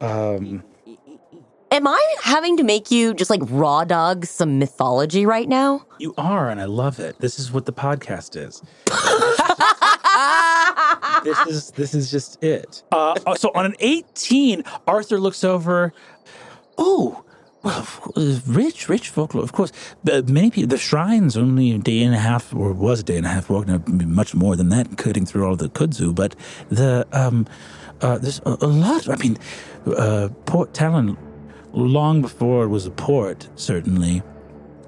[0.00, 0.64] Um.
[1.72, 5.86] Am I having to make you just like raw dog some mythology right now?
[5.98, 7.18] You are, and I love it.
[7.18, 8.60] This is what the podcast is.
[11.24, 12.82] this is this is just it.
[12.92, 15.94] Uh, uh, so on an 18, Arthur looks over.
[16.76, 17.24] Oh,
[17.62, 19.42] well, uh, rich, rich folklore.
[19.42, 19.72] Of course,
[20.04, 20.68] the, many people.
[20.68, 23.48] The shrine's only a day and a half, or was a day and a half
[23.48, 23.66] walk.
[23.66, 26.14] Now, much more than that, cutting through all the kudzu.
[26.14, 26.36] But
[26.68, 27.46] the um,
[28.02, 29.08] uh, there's a, a lot.
[29.08, 29.38] I mean,
[29.86, 31.16] uh, Port Talon,
[31.72, 34.22] long before it was a port, certainly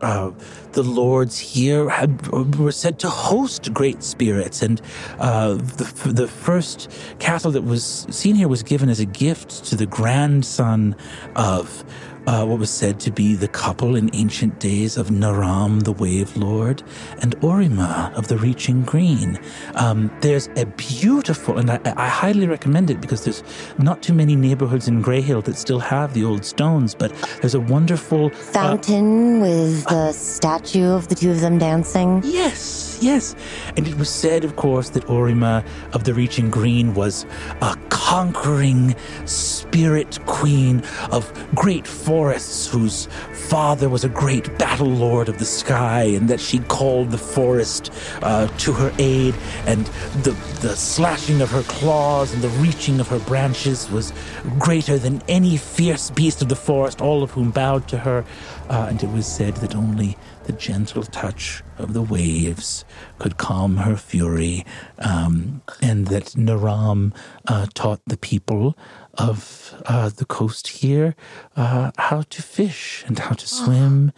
[0.05, 0.33] uh,
[0.73, 2.27] the lords here had,
[2.59, 4.83] were said to host great spirits, and
[5.19, 9.77] uh, the the first castle that was seen here was given as a gift to
[9.77, 10.95] the grandson
[11.35, 11.85] of.
[12.27, 16.35] Uh, what was said to be the couple in ancient days of Naram, the Wave
[16.37, 16.83] Lord,
[17.21, 19.39] and Orima of the Reaching Green.
[19.75, 23.43] Um, there's a beautiful, and I, I highly recommend it because there's
[23.79, 27.61] not too many neighborhoods in Greyhill that still have the old stones, but there's a
[27.61, 32.23] wonderful uh, Fountain with the statue of the two of them dancing.
[32.25, 33.37] Yes, yes.
[33.77, 37.27] And it was said, of course, that Orima of the Reaching Green was
[37.61, 38.95] a conquering
[39.27, 43.07] spirit queen of great forests whose
[43.49, 47.93] father was a great battle lord of the sky, and that she called the forest
[48.23, 49.35] uh, to her aid,
[49.67, 49.87] and
[50.23, 54.13] the, the slashing of her claws and the reaching of her branches was
[54.59, 58.25] greater than any fierce beast of the forest, all of whom bowed to her.
[58.69, 62.85] Uh, and it was said that only the gentle touch of the waves
[63.19, 64.65] could calm her fury,
[64.99, 67.13] um, and that Naram
[67.49, 68.77] uh, taught the people
[69.15, 71.15] of uh, the coast here
[71.57, 74.13] uh, how to fish and how to swim,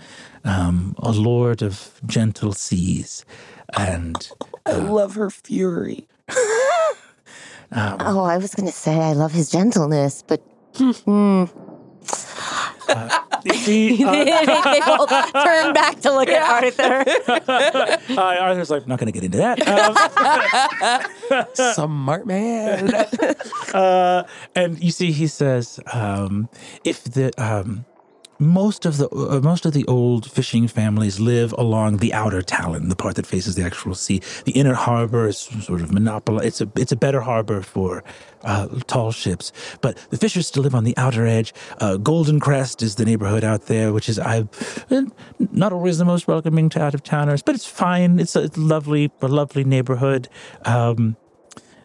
[0.44, 3.24] um, a lord of gentle seas.
[3.76, 4.30] And
[4.64, 6.06] I love her fury.
[7.72, 10.40] Oh, I was going to say I love his gentleness, but
[13.44, 17.04] you see, uh, they both turn back to look at Arthur.
[18.18, 19.60] uh, Arthur's like, not going to get into that.
[21.28, 22.92] Um, Smart man.
[23.74, 24.24] uh,
[24.54, 26.48] and you see, he says, um,
[26.84, 27.84] if the um,
[28.38, 32.88] most of the uh, most of the old fishing families live along the outer Talon,
[32.88, 34.20] the part that faces the actual sea.
[34.44, 36.46] The inner harbor is sort of monopoly.
[36.46, 38.04] It's a it's a better harbor for
[38.42, 41.54] uh, tall ships, but the fishers still live on the outer edge.
[41.80, 44.46] Uh, Golden Crest is the neighborhood out there, which is I
[45.38, 48.18] not always the most welcoming to out of towners, but it's fine.
[48.20, 50.28] It's a, it's lovely, a lovely neighborhood.
[50.64, 51.16] Um,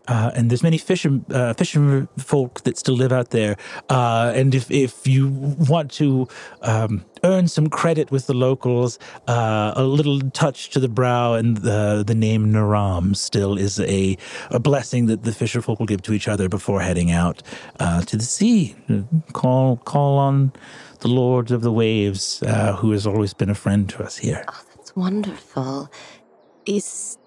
[0.08, 1.54] uh, and there's many fisher uh,
[2.18, 3.56] folk that still live out there.
[3.90, 6.28] Uh, and if if you want to
[6.64, 8.98] um, earn some credit with the locals,
[9.28, 14.18] uh, a little touch to the brow and the the name Naram still is a
[14.50, 17.44] a blessing that the fisher folk will give to each other before heading out
[17.80, 18.76] uh, to the sea.
[19.34, 20.52] Call call on
[21.00, 24.44] the Lord of the Waves, uh, who has always been a friend to us here.
[24.48, 25.92] Oh, That's wonderful.
[26.66, 27.18] Is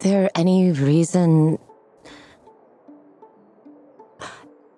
[0.00, 1.58] there any reason?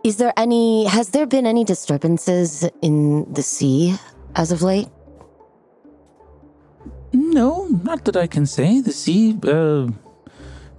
[0.05, 0.85] Is there any?
[0.85, 3.97] Has there been any disturbances in the sea
[4.37, 4.89] as of late?
[7.15, 8.83] No, not that I can say.
[8.83, 9.89] The sea, uh,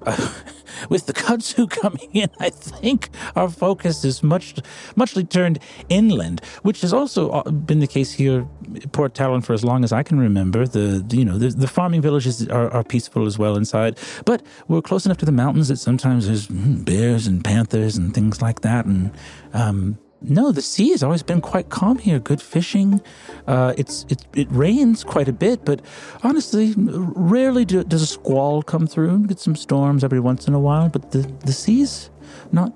[0.05, 0.29] uh,
[0.89, 4.55] with the kudzu coming in, I think our focus is much,
[4.95, 5.59] muchly turned
[5.89, 8.47] inland, which has also uh, been the case here
[8.91, 10.67] Port Talon for as long as I can remember.
[10.67, 14.81] The, you know, the, the farming villages are, are peaceful as well inside, but we're
[14.81, 18.61] close enough to the mountains that sometimes there's mm, bears and panthers and things like
[18.61, 19.11] that, and
[19.53, 19.97] um,
[20.29, 22.19] no, the sea has always been quite calm here.
[22.19, 23.01] Good fishing.
[23.47, 25.81] Uh, it's it, it rains quite a bit, but
[26.23, 29.09] honestly, rarely do, does a squall come through.
[29.09, 32.09] And get some storms every once in a while, but the the sea's
[32.51, 32.73] not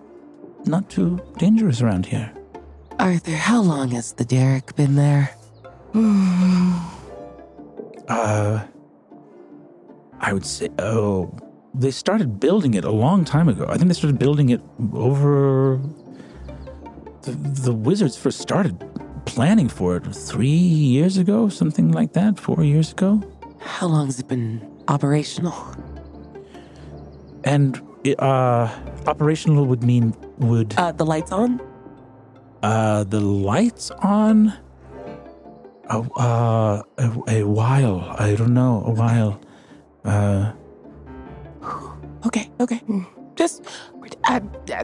[0.66, 2.32] not too dangerous around here.
[3.00, 5.32] Arthur, how long has the derrick been there?
[8.08, 8.66] uh,
[10.20, 11.34] I would say, oh,
[11.74, 13.66] they started building it a long time ago.
[13.70, 14.62] I think they started building it
[14.94, 15.80] over.
[17.24, 18.80] The, the wizards first started
[19.26, 23.22] planning for it three years ago, something like that, four years ago.
[23.60, 25.54] How long has it been operational?
[27.44, 28.70] And it, uh,
[29.08, 31.62] operational would mean would Uh, the lights on?
[32.64, 34.54] uh, the lights on.
[35.90, 38.06] A, uh, a, a while.
[38.20, 38.84] I don't know.
[38.86, 39.40] A while.
[40.06, 40.52] Uh,
[42.26, 42.82] Okay, okay.
[43.36, 43.64] Just.
[44.28, 44.40] Uh,
[44.72, 44.84] uh,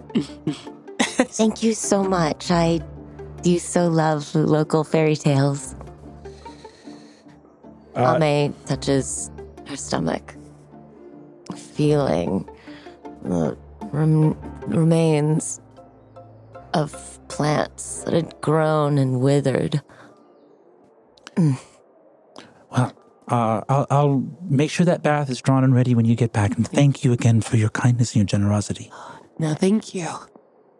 [1.38, 2.52] Thank you so much.
[2.52, 2.82] I
[3.42, 5.76] do so love local fairy tales.
[7.96, 9.32] Uh, Ame touches
[9.68, 10.36] her stomach,
[11.56, 12.50] feeling
[13.24, 13.58] the
[13.94, 14.38] rem-
[14.68, 15.62] remains
[16.74, 19.82] of plants that had grown and withered.
[21.38, 22.94] well,
[23.30, 26.58] uh, I'll, I'll make sure that bath is drawn and ready when you get back.
[26.58, 28.92] And thank you again for your kindness and your generosity.
[29.40, 30.10] no, thank you.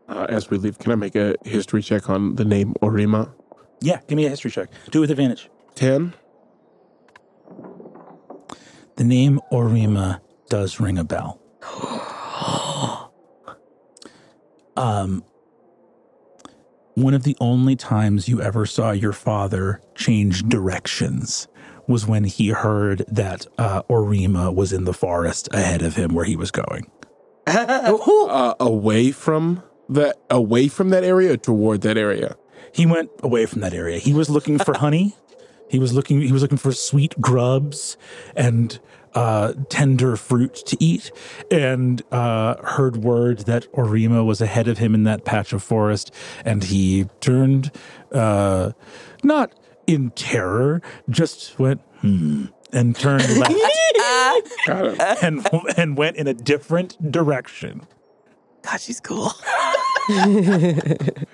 [0.08, 3.32] Uh, as we leave, can I make a history check on the name Orima?
[3.82, 4.70] Yeah, give me a history check.
[4.92, 5.50] Do it with advantage.
[5.76, 6.14] 10?
[8.98, 11.42] The name Orima does ring a bell.
[14.78, 15.24] um,
[16.94, 21.48] one of the only times you ever saw your father change directions
[21.88, 26.26] was when he heard that uh, Orima was in the forest ahead of him where
[26.26, 26.90] he was going.
[28.28, 32.36] Uh, away from that away from that area or toward that area?
[32.72, 34.00] He went away from that area.
[34.00, 35.16] He was looking for honey.
[35.70, 36.22] He was looking.
[36.22, 37.98] He was looking for sweet grubs
[38.36, 38.80] and
[39.16, 41.12] uh, tender fruit to eat,
[41.50, 46.14] and uh, heard word that Orima was ahead of him in that patch of forest,
[46.44, 47.72] and he turned,
[48.12, 48.74] uh,
[49.24, 49.54] not
[49.88, 53.56] in terror, just went hmm, and turned left
[54.68, 55.24] Got it.
[55.24, 55.48] and
[55.78, 57.88] and went in a different direction.
[58.64, 59.32] God, she's cool.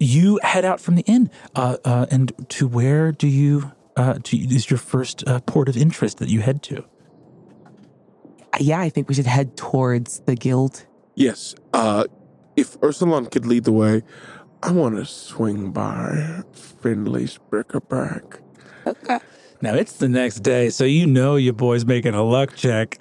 [0.00, 3.72] you head out from the inn, uh, uh, and to where do you?
[3.96, 6.84] Uh, do you, is your first uh, port of interest that you head to?
[8.58, 10.86] Yeah, I think we should head towards the guild.
[11.14, 11.54] Yes.
[11.72, 12.04] Uh,
[12.56, 14.02] if Eursulon could lead the way,
[14.62, 18.40] I want to swing by Finley's bric-a-brac.
[19.62, 22.98] Now it's the next day, so you know your boy's making a luck check.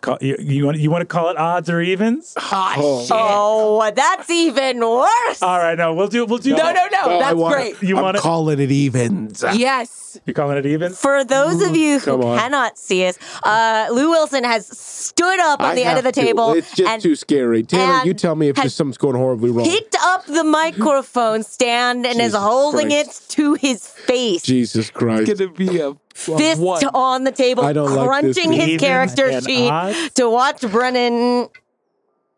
[0.00, 2.34] Call, you, you want you want to call it odds or evens?
[2.36, 5.40] Oh, Oh, that's even worse.
[5.42, 6.50] All right, no, we'll do we'll do.
[6.50, 7.16] No, no, no.
[7.16, 7.82] I that's wanna- great.
[7.82, 8.56] You want to call it?
[8.56, 9.42] calling it evens.
[9.54, 10.03] Yes.
[10.26, 10.92] You're calling it even?
[10.92, 12.38] For those of you who Come on.
[12.38, 16.12] cannot see us, uh, Lou Wilson has stood up on I the end of the
[16.12, 16.20] to.
[16.20, 17.62] table It's just and too scary.
[17.62, 19.66] Taylor, and you tell me if has there's something's going horribly wrong.
[19.66, 23.30] picked up the microphone stand and is Jesus holding Christ.
[23.30, 24.42] it to his face.
[24.42, 25.36] Jesus Christ.
[25.38, 26.84] Gonna be a, a Fist one.
[26.94, 30.10] on the table, I don't like this crunching his Evens character and sheet odds?
[30.14, 31.48] to watch Brennan.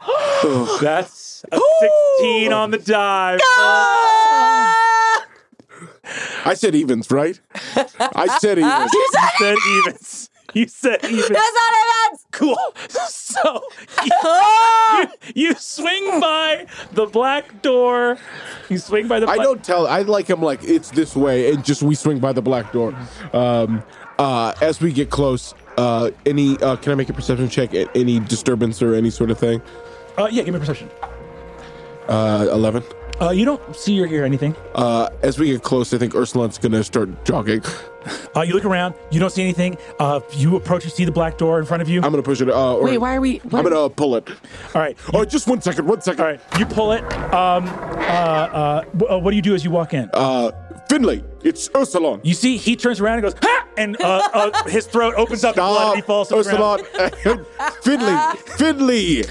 [0.81, 1.61] That's a
[2.21, 3.41] 16 on the dive.
[3.45, 5.27] Ah!
[6.45, 7.41] I said evens, right?
[8.15, 8.93] I said evens.
[8.93, 9.09] You
[9.39, 9.57] said
[9.87, 10.31] evens.
[10.55, 11.29] You said evens.
[11.29, 11.75] That's not
[12.11, 12.27] events!
[12.33, 12.59] Cool.
[13.37, 13.63] So
[14.05, 15.13] you, Ah!
[15.35, 18.17] you swing by the black door.
[18.71, 19.27] You swing by the.
[19.27, 19.87] Black- I don't tell.
[19.87, 22.95] I like him like it's this way, and just we swing by the black door.
[23.35, 23.83] Um,
[24.19, 27.75] uh, as we get close, uh, any uh, can I make a perception check?
[27.75, 29.61] at Any disturbance or any sort of thing?
[30.17, 30.89] Uh, yeah, give me a perception.
[32.09, 32.83] Uh, Eleven.
[33.21, 34.55] Uh, you don't see or hear anything.
[34.75, 37.63] Uh, as we get close, I think Eursulon's gonna start jogging.
[38.37, 38.95] Uh, you look around.
[39.11, 39.79] You don't see anything.
[39.99, 40.85] Uh, you approach.
[40.85, 42.03] You see the black door in front of you.
[42.03, 42.49] I'm gonna push it.
[42.49, 43.41] Uh, or Wait, why are we?
[43.53, 44.29] I'm gonna pull it.
[44.75, 44.97] All right.
[45.15, 45.87] Oh, just one second.
[45.87, 46.21] One second.
[46.21, 46.41] All right.
[46.59, 47.03] You pull it.
[47.35, 47.65] Um.
[47.67, 47.71] Uh.
[47.71, 48.83] Uh.
[49.01, 50.09] wh- uh, What do you do as you walk in?
[50.13, 50.53] Uh,
[50.89, 52.21] Finley, it's Eursulon.
[52.25, 55.57] You see, he turns around and goes, "Ha!" and uh, uh, his throat opens up,
[55.57, 56.83] and blood, and he falls to the ground.
[56.95, 57.83] Eursulon.
[57.83, 59.25] Finley, Finley.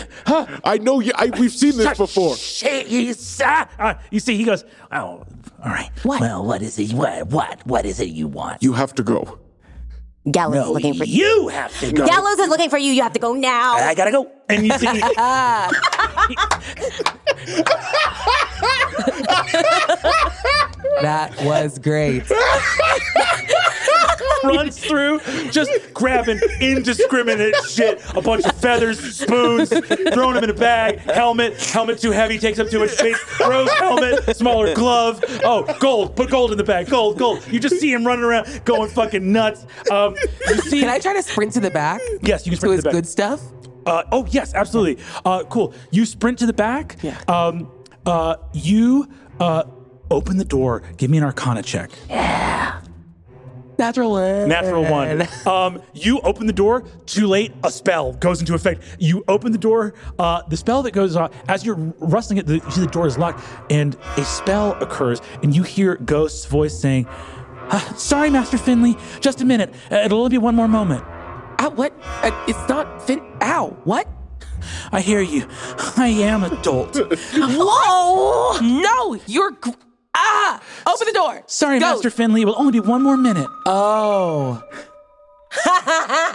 [0.63, 1.11] I know you.
[1.15, 2.35] I, we've seen this before.
[2.35, 5.25] Shit, you, sa- uh, you see, he goes, "Oh,
[5.63, 5.89] all right.
[6.03, 6.21] What?
[6.21, 6.93] Well, what is it?
[6.93, 7.27] What?
[7.27, 7.65] What?
[7.65, 8.61] What is it you want?
[8.61, 9.39] You have to go.
[10.31, 11.25] Gallows is looking for you.
[11.25, 12.05] you have to go.
[12.05, 12.91] Gallows is looking for you.
[12.91, 13.73] You have to go now.
[13.75, 14.31] I gotta go.
[14.49, 14.85] And you see,
[21.01, 22.23] That was great.
[24.43, 25.19] runs through,
[25.51, 28.01] just grabbing indiscriminate shit.
[28.15, 29.69] A bunch of feathers, spoons,
[30.13, 33.69] throwing them in a bag, helmet, helmet too heavy, takes up too much space, throws
[33.73, 35.23] helmet, smaller glove.
[35.43, 37.45] Oh, gold, put gold in the bag, gold, gold.
[37.51, 39.65] You just see him running around, going fucking nuts.
[39.91, 40.15] Um,
[40.47, 42.01] you see, Can I try to sprint to the back?
[42.21, 42.93] yes, you can sprint to his the back.
[42.93, 43.41] good stuff?
[43.85, 45.03] Uh, oh yes, absolutely.
[45.25, 45.73] Uh, cool.
[45.91, 46.97] You sprint to the back.
[47.03, 47.19] Yeah.
[47.27, 47.71] Um,
[48.05, 49.07] uh, you
[49.39, 49.63] uh,
[50.09, 50.81] open the door.
[50.97, 51.91] Give me an Arcana check.
[53.77, 54.47] Natural one.
[54.49, 55.27] Natural one.
[55.45, 56.81] Um, you open the door.
[57.05, 57.51] Too late.
[57.63, 58.81] A spell goes into effect.
[58.99, 59.93] You open the door.
[60.17, 63.05] Uh, the spell that goes on as you're rustling it, the, you see the door
[63.05, 67.05] is locked, and a spell occurs, and you hear Ghost's voice saying,
[67.69, 68.95] uh, "Sorry, Master Finley.
[69.19, 69.73] Just a minute.
[69.91, 71.03] It'll only be one more moment."
[71.59, 71.93] Ow, what?
[72.23, 73.21] Uh, it's not fin.
[73.41, 74.07] Ow, what?
[74.91, 75.47] I hear you.
[75.97, 76.97] I am adult.
[77.35, 79.51] Oh, No, you're.
[79.51, 79.69] Gr-
[80.15, 80.61] ah!
[80.87, 81.43] Open the door.
[81.47, 81.93] Sorry, Go.
[81.93, 82.41] Master Finley.
[82.41, 83.47] It will only be one more minute.
[83.65, 84.63] Oh.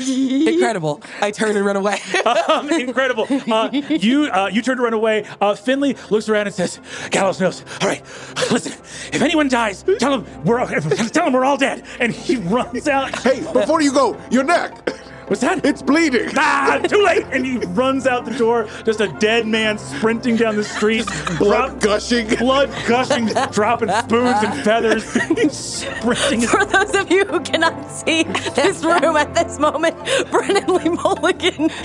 [0.00, 1.02] Incredible.
[1.20, 1.98] I turn and run away.
[2.48, 3.26] um, incredible.
[3.30, 5.24] Uh, you uh, you turn to run away.
[5.40, 6.80] Uh, Finley looks around and says,
[7.10, 7.64] "Gallows knows.
[7.80, 8.02] All right,
[8.50, 8.72] listen.
[9.12, 10.66] If anyone dies, tell him we're all,
[11.12, 13.16] tell him we're all dead." And he runs out.
[13.20, 14.76] Hey, before you go, your neck.
[15.26, 15.64] What's that?
[15.64, 16.30] It's bleeding.
[16.36, 17.24] Ah, too late!
[17.32, 21.06] And he runs out the door, just a dead man sprinting down the street,
[21.38, 22.28] Blood drop- gushing.
[22.36, 25.04] blood gushing, dropping spoons and feathers,
[25.52, 26.42] sprinting.
[26.42, 28.22] for those of you who cannot see
[28.54, 29.96] this room at this moment,
[30.30, 31.70] Brennan Lee Mulligan.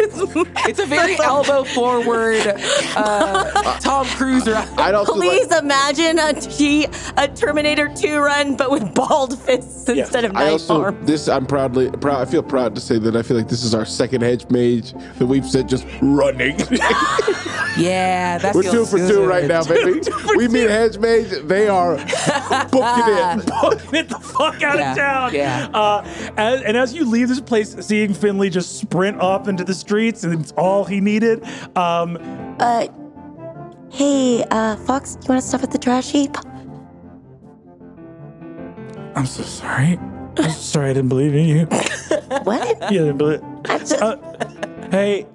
[0.00, 2.42] it's a very elbow forward
[2.96, 4.66] uh, Tom Cruise run.
[4.78, 6.86] I'd also Please like, imagine a T,
[7.16, 11.06] a Terminator 2 run, but with bald fists instead of I knife also arms.
[11.06, 12.26] this I'm proudly proud.
[12.26, 14.94] I feel proud to say that I feel like this is our second hedge mage
[15.18, 16.58] that we've said just running.
[17.74, 20.02] Yeah, that We're feels two for two right now, baby.
[20.36, 21.28] we meet hedge mage.
[21.44, 23.46] They are booking it.
[23.90, 25.34] Get the fuck out Yeah, of town.
[25.34, 25.70] yeah.
[25.72, 26.04] Uh,
[26.36, 30.22] as, and as you leave this place, seeing Finley just sprint off into the streets,
[30.22, 31.42] and it's all he needed.
[31.74, 32.18] Um,
[32.60, 32.88] Uh,
[33.90, 36.36] hey, uh, Fox, you want to stuff at the trash heap?
[39.16, 39.98] I'm so sorry.
[40.38, 41.68] I'm sorry I didn't believe in you.
[42.44, 42.78] What?
[42.80, 43.42] Yeah, I didn't believe.
[43.66, 44.16] Uh,
[44.90, 45.26] hey,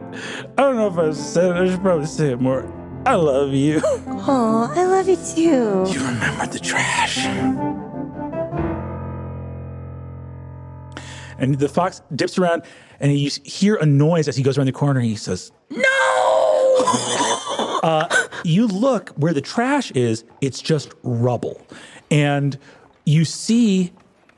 [0.58, 1.58] I don't know if I said it.
[1.58, 2.66] I should probably say it more.
[3.06, 3.82] I love you.
[3.84, 5.86] Oh, I love you too.
[5.94, 7.26] You remembered the trash.
[11.38, 12.64] And the fox dips around,
[13.00, 15.00] and you hear a noise as he goes around the corner.
[15.00, 15.80] And he says, "No!"
[17.84, 18.08] uh,
[18.44, 21.62] you look where the trash is; it's just rubble,
[22.10, 22.58] and
[23.06, 23.94] you see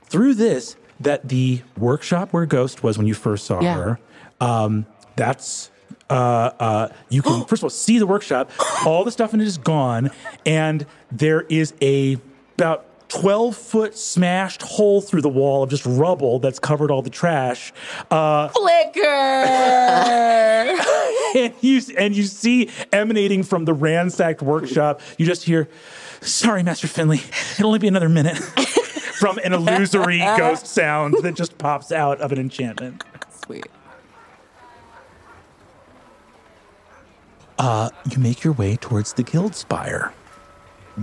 [0.10, 3.76] through this that the workshop where Ghost was when you first saw Yeah.
[3.76, 3.99] her.
[4.41, 5.69] Um, that's
[6.10, 6.14] uh,
[6.60, 8.52] uh, you can first of all see the workshop.
[8.86, 10.11] All the stuff in it is gone,
[10.45, 12.18] and there is a
[12.57, 17.10] about twelve foot smashed hole through the wall of just rubble that's covered all the
[17.10, 17.72] trash.
[18.11, 19.02] Uh, Flicker.
[21.36, 25.02] and you and you see emanating from the ransacked workshop.
[25.18, 25.69] You just hear,
[26.22, 27.22] "Sorry, Master Finley,
[27.53, 28.40] it'll only be another minute."
[29.20, 33.04] from an illusory ghost sound that just pops out of an enchantment.
[33.46, 33.68] Sweet.
[37.58, 40.14] Uh, you make your way towards the guild spire.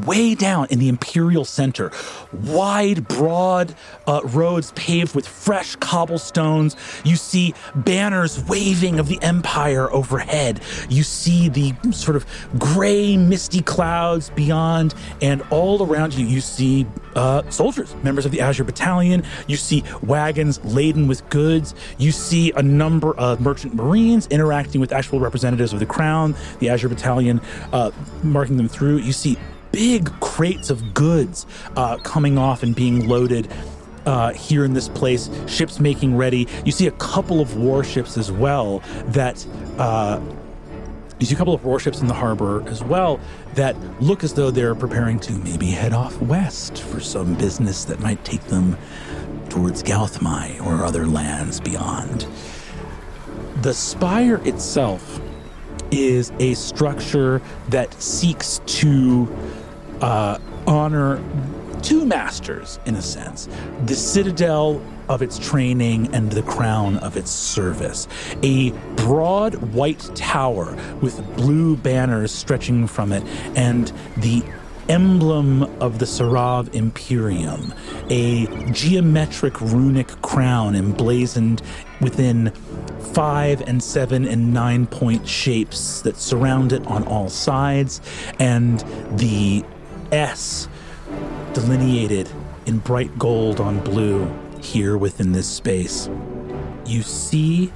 [0.05, 1.90] Way down in the imperial center,
[2.32, 3.74] wide, broad
[4.06, 6.77] uh, roads paved with fresh cobblestones.
[7.05, 10.60] You see banners waving of the empire overhead.
[10.89, 12.27] You see the sort of
[12.59, 18.40] gray, misty clouds beyond, and all around you, you see uh, soldiers, members of the
[18.40, 19.24] Azure Battalion.
[19.47, 21.74] You see wagons laden with goods.
[21.98, 26.68] You see a number of merchant marines interacting with actual representatives of the crown, the
[26.68, 27.40] Azure Battalion,
[27.73, 27.90] uh,
[28.23, 28.98] marking them through.
[28.98, 29.39] You see
[29.77, 31.44] big crates of goods
[31.77, 33.53] uh, coming off and being loaded.
[34.07, 36.47] Uh, here in this place, ships making ready.
[36.65, 39.44] You see a couple of warships as well that
[39.78, 40.20] uh,
[41.19, 43.19] you see a couple of warships in the harbor as well
[43.55, 47.98] that look as though they're preparing to maybe head off west for some business that
[47.98, 48.78] might take them
[49.48, 52.28] towards Gauthmai or other lands beyond.
[53.62, 55.20] The spire itself
[55.90, 59.27] is a structure that seeks to
[60.01, 61.23] uh, honor
[61.82, 63.48] two masters, in a sense
[63.85, 68.09] the citadel of its training and the crown of its service.
[68.43, 73.23] A broad white tower with blue banners stretching from it,
[73.56, 74.43] and the
[74.89, 77.73] emblem of the Sarav Imperium,
[78.09, 81.62] a geometric runic crown emblazoned
[82.01, 82.51] within
[83.12, 88.01] five and seven and nine point shapes that surround it on all sides,
[88.39, 88.81] and
[89.18, 89.64] the
[90.12, 90.68] S
[91.52, 92.28] delineated
[92.66, 94.30] in bright gold on blue
[94.60, 96.08] here within this space.
[96.84, 97.72] You see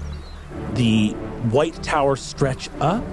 [0.75, 1.11] the
[1.51, 3.05] white tower stretch up,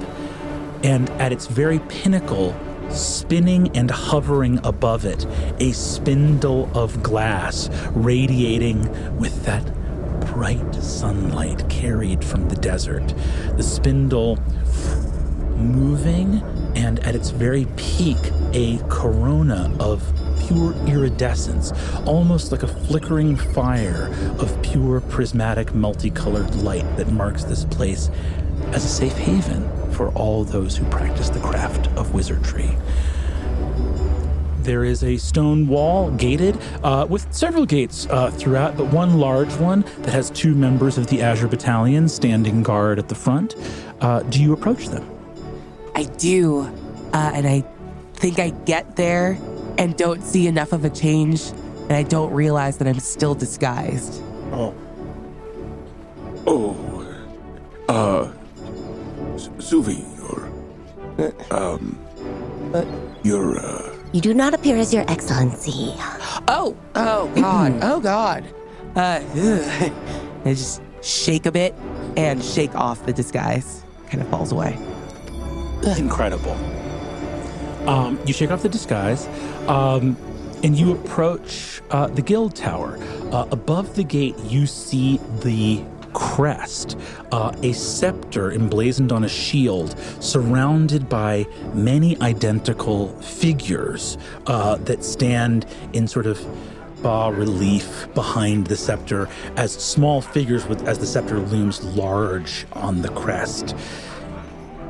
[0.83, 2.55] and at its very pinnacle,
[2.89, 5.25] spinning and hovering above it,
[5.59, 9.65] a spindle of glass radiating with that
[10.27, 13.13] bright sunlight carried from the desert.
[13.55, 14.37] The spindle
[15.57, 16.41] moving,
[16.75, 18.17] and at its very peak,
[18.53, 20.03] a corona of
[20.47, 21.73] pure iridescence,
[22.05, 28.09] almost like a flickering fire of pure prismatic multicolored light that marks this place
[28.71, 32.69] as a safe haven for all those who practice the craft of wizardry.
[34.61, 39.55] There is a stone wall gated uh, with several gates uh, throughout, but one large
[39.55, 43.55] one that has two members of the Azure Battalion standing guard at the front.
[44.01, 45.16] Uh, do you approach them?
[45.97, 46.59] I do.
[47.11, 47.63] Uh, and I
[48.13, 49.39] think I get there
[49.79, 51.41] and don't see enough of a change.
[51.89, 54.21] And I don't realize that I'm still disguised.
[54.51, 54.75] Oh.
[56.45, 56.77] Oh.
[57.89, 58.31] Uh.
[59.33, 61.31] S- Suvi, you're.
[61.49, 61.97] Um.
[63.23, 63.95] You're, uh.
[64.11, 65.95] You do not appear as your excellency.
[66.47, 68.45] Oh, oh God, oh God.
[68.95, 69.91] Uh, ugh.
[70.45, 71.73] I just shake a bit
[72.15, 73.83] and shake off the disguise.
[74.09, 74.77] Kind of falls away.
[75.97, 76.57] Incredible.
[77.87, 79.27] Um, you shake off the disguise,
[79.67, 80.17] um,
[80.63, 82.97] and you approach uh, the guild tower.
[83.31, 85.83] Uh, above the gate, you see the
[86.13, 86.97] crest,
[87.31, 94.17] uh, a scepter emblazoned on a shield, surrounded by many identical figures
[94.47, 96.43] uh, that stand in sort of
[97.03, 103.03] bas relief behind the scepter as small figures with as the scepter looms large on
[103.03, 103.75] the crest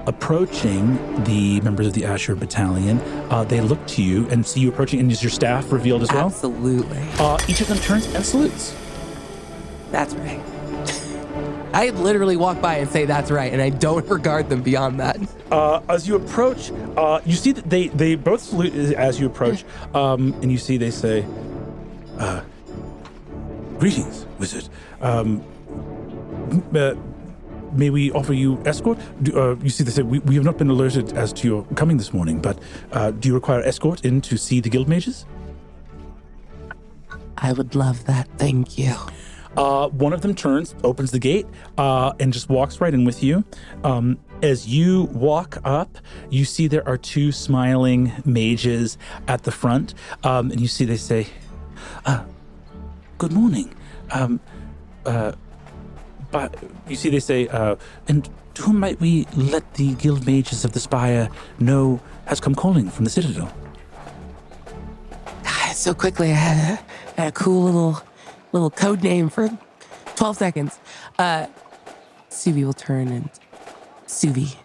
[0.08, 4.70] approaching the members of the Azure Battalion, uh, they look to you and see you
[4.70, 6.28] approaching, and is your staff revealed as well?
[6.28, 7.04] Absolutely.
[7.20, 8.76] Uh, each of them turns and salutes.
[9.92, 10.42] That's right.
[11.74, 15.20] I literally walk by and say that's right, and I don't regard them beyond that.
[15.52, 19.66] Uh, as you approach, uh, you see that they, they both salute as you approach,
[19.94, 21.26] um, and you see they say,
[22.18, 22.42] uh,
[23.78, 24.68] Greetings, wizard.
[25.02, 25.44] Um,
[26.74, 26.96] uh,
[27.74, 28.98] may we offer you escort?
[29.22, 31.64] Do, uh, you see, they say, we, we have not been alerted as to your
[31.76, 32.60] coming this morning, but
[32.92, 35.26] uh, do you require escort in to see the guild mages?
[37.38, 38.28] I would love that.
[38.38, 38.96] Thank you.
[39.56, 43.24] Uh, one of them turns, opens the gate, uh, and just walks right in with
[43.24, 43.44] you.
[43.84, 45.98] Um, as you walk up,
[46.30, 50.98] you see there are two smiling mages at the front, um, and you see they
[50.98, 51.28] say,
[52.06, 52.24] uh,
[53.18, 53.74] "Good morning."
[54.12, 54.40] Um,
[55.08, 55.32] uh,
[56.32, 56.56] but
[56.88, 57.76] you see they say, uh,
[58.08, 61.30] "And to whom might we let the guild mages of the Spire
[61.60, 63.52] know has come calling from the Citadel?"
[65.78, 68.02] So quickly, I had a, had a cool little
[68.52, 69.48] little code name for
[70.16, 70.80] 12 seconds.
[71.20, 71.46] Uh,
[72.32, 73.30] Suvi will turn and
[74.08, 74.56] Suvi,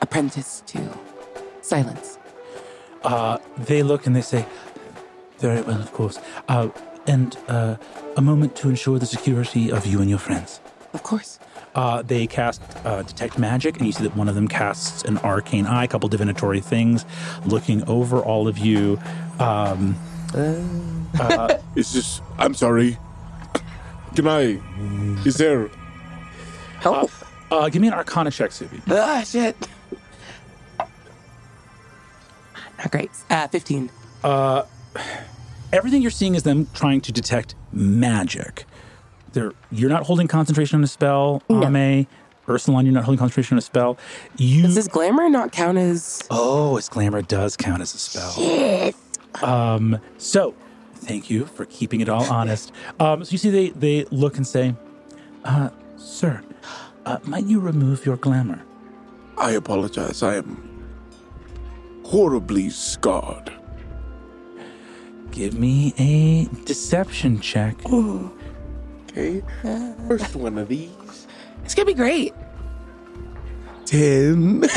[0.00, 0.80] apprentice to
[1.62, 2.18] silence.
[3.02, 4.46] Uh, they look and they say,
[5.40, 6.20] Very well, of course.
[6.48, 6.68] Uh,
[7.08, 7.76] and uh,
[8.16, 10.60] a moment to ensure the security of you and your friends.
[10.96, 11.38] Of course.
[11.74, 15.18] Uh, they cast uh, Detect Magic, and you see that one of them casts an
[15.18, 17.04] Arcane Eye, a couple divinatory things,
[17.44, 18.98] looking over all of you.
[19.38, 19.94] Um,
[21.76, 22.22] Is this.
[22.38, 22.96] I'm sorry.
[24.14, 24.58] Can I.
[25.26, 25.68] Is there.
[26.86, 27.10] Oh,
[27.50, 28.80] uh, give me an Arcana check, Suvi.
[28.88, 29.54] ah, shit.
[32.78, 33.10] Not great.
[33.28, 33.90] Uh, 15.
[35.74, 38.64] Everything you're seeing is them trying to detect magic.
[39.36, 41.42] They're, you're not holding concentration on a spell.
[41.50, 42.06] Ame,
[42.46, 43.98] Eursulon, you're not holding concentration on a spell.
[44.38, 44.62] You.
[44.62, 46.22] Does this glamour not count as.
[46.30, 48.94] Oh, its glamour does count as a spell.
[49.42, 50.54] Um, so
[50.94, 52.72] thank you for keeping it all honest.
[52.98, 54.74] Um, so you see, they they look and say,
[55.44, 55.68] uh,
[55.98, 56.42] "Sir,
[57.04, 58.62] uh, might you remove your glamour?"
[59.36, 60.22] I apologize.
[60.22, 60.62] I am.
[62.04, 63.52] horribly scarred.
[65.30, 67.76] Give me a deception check.
[69.16, 69.42] Okay.
[70.08, 71.26] First one of these.
[71.64, 72.34] It's going to be great.
[73.86, 74.64] Ten.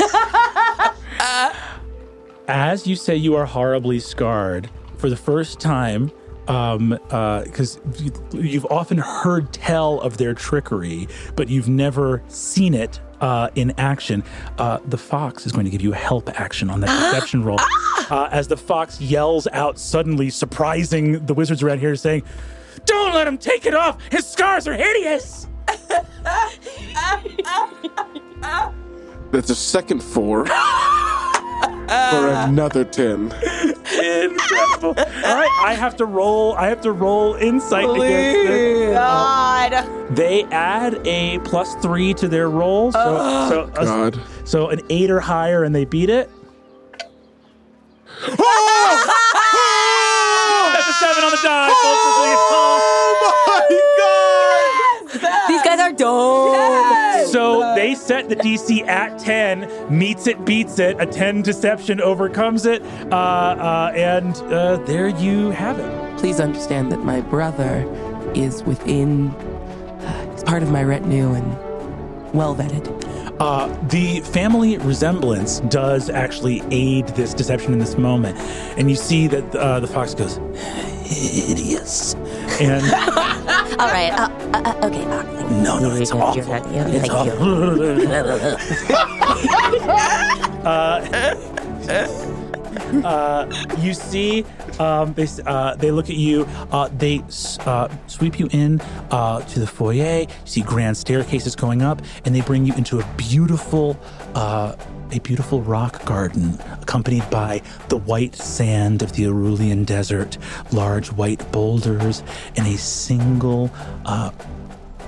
[2.48, 6.10] As you say, you are horribly scarred for the first time.
[6.48, 6.98] Um,
[7.44, 11.06] because you, you've often heard tell of their trickery,
[11.36, 14.24] but you've never seen it uh, in action.
[14.58, 17.60] Uh, the fox is going to give you a help action on that deception roll.
[18.10, 22.24] Uh, as the fox yells out suddenly, surprising the wizards around here, saying,
[22.90, 23.98] "Don't let him take it off.
[24.10, 25.46] His scars are hideous."
[29.30, 30.46] That's a second four.
[30.46, 33.32] for another ten.
[34.02, 34.94] Incredible.
[34.96, 36.54] All right, I have to roll.
[36.54, 38.88] I have to roll insight against this.
[38.88, 39.72] Um, God.
[40.16, 44.20] They add a plus three to their roll, so so, a- God.
[44.44, 46.30] so an eight or higher, and they beat it.
[48.22, 48.36] Oh!
[50.74, 51.68] That's a seven on the die.
[51.68, 51.80] folks.
[52.52, 53.60] Oh my
[53.98, 55.89] god!
[56.00, 57.26] Dope.
[57.26, 60.96] So they set the DC at 10, meets it, beats it.
[60.98, 62.82] A 10 deception overcomes it.
[63.12, 66.18] Uh, uh, and uh, there you have it.
[66.18, 67.86] Please understand that my brother
[68.34, 72.88] is within, uh, he's part of my retinue and well vetted.
[73.38, 78.38] Uh, the family resemblance does actually aid this deception in this moment.
[78.78, 80.38] And you see that uh, the fox goes,
[81.04, 82.14] Hideous.
[82.60, 82.84] And
[83.80, 84.10] All right.
[84.12, 85.04] Uh, uh, uh, okay.
[85.04, 86.42] Thank No, no, it's You're- awful.
[86.44, 87.32] you're- you're- It's thank you.
[87.32, 88.60] awful.
[93.78, 94.44] you see,
[94.78, 96.46] um, they uh, they look at you.
[96.70, 97.22] Uh, they
[97.66, 98.80] uh, sweep you in
[99.10, 100.20] uh, to the foyer.
[100.20, 103.96] You see grand staircases going up, and they bring you into a beautiful.
[105.12, 110.38] A beautiful rock garden accompanied by the white sand of the Arulian desert,
[110.70, 112.22] large white boulders,
[112.56, 113.72] and a single
[114.04, 114.30] uh,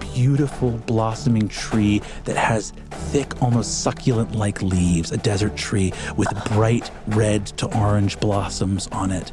[0.00, 6.90] beautiful blossoming tree that has thick, almost succulent like leaves, a desert tree with bright
[7.08, 9.30] red to orange blossoms on it,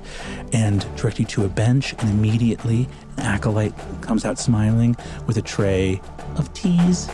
[0.53, 1.93] and direct you to a bench.
[1.97, 2.87] And immediately,
[3.17, 5.99] an acolyte comes out smiling with a tray
[6.35, 7.09] of teas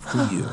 [0.00, 0.48] for you.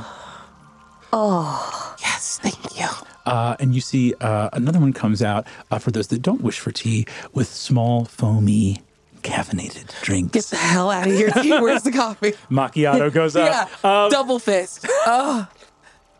[2.03, 2.87] Yes, thank you.
[3.25, 6.59] Uh, and you see uh, another one comes out uh, for those that don't wish
[6.59, 8.81] for tea with small, foamy,
[9.21, 10.31] caffeinated drinks.
[10.33, 11.29] Get the hell out of here.
[11.29, 11.51] T.
[11.51, 12.33] Where's the coffee?
[12.51, 13.85] Macchiato goes yeah, up.
[13.85, 14.85] Um, double fist.
[15.05, 15.47] Oh,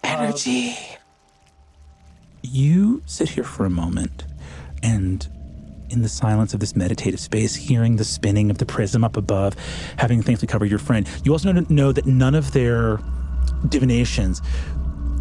[0.03, 0.77] energy.
[2.41, 4.26] you sit here for a moment
[4.81, 5.27] and
[5.89, 9.55] in the silence of this meditative space hearing the spinning of the prism up above
[9.97, 12.99] having thankfully covered your friend you also know that none of their
[13.69, 14.41] divinations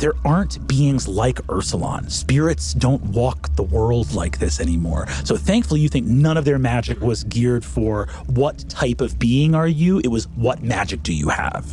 [0.02, 2.10] there aren't beings like Eursulon.
[2.10, 5.06] Spirits don't walk the world like this anymore.
[5.22, 9.54] So thankfully, you think none of their magic was geared for what type of being
[9.54, 10.00] are you?
[10.00, 11.72] It was what magic do you have?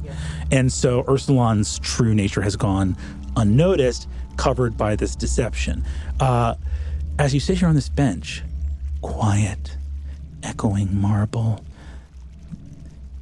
[0.51, 2.95] And so Eursulon's true nature has gone
[3.35, 4.07] unnoticed,
[4.37, 5.83] covered by this deception.
[6.19, 6.53] Uh,
[7.17, 8.43] as you sit here on this bench,
[9.01, 9.75] quiet,
[10.43, 11.65] echoing marble,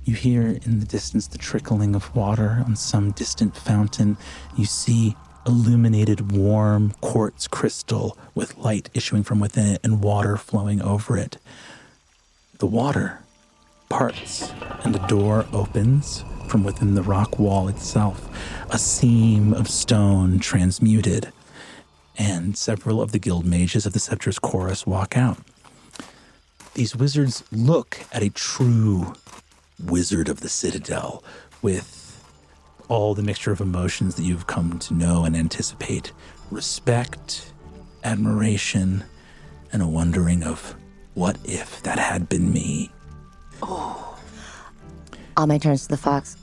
[0.08, 4.18] you hear in the distance the trickling of water on some distant fountain.
[4.56, 5.16] You see
[5.46, 11.38] illuminated warm quartz crystal with light issuing from within it and water flowing over it.
[12.60, 13.20] The water
[13.90, 14.52] parts
[14.84, 18.30] and a door opens from within the rock wall itself,
[18.70, 21.34] a seam of stone transmuted,
[22.18, 25.38] and several of the guild mages of the Scepter's chorus walk out.
[26.74, 29.14] These wizards look at a true
[29.86, 31.24] wizard of the Citadel
[31.62, 32.24] with
[32.90, 36.12] all the mixture of emotions that you've come to know and anticipate
[36.52, 37.54] respect,
[38.04, 39.04] admiration,
[39.74, 40.76] and a wondering of
[41.14, 42.92] what if that had been me.
[45.38, 46.38] Ame turns to the fox.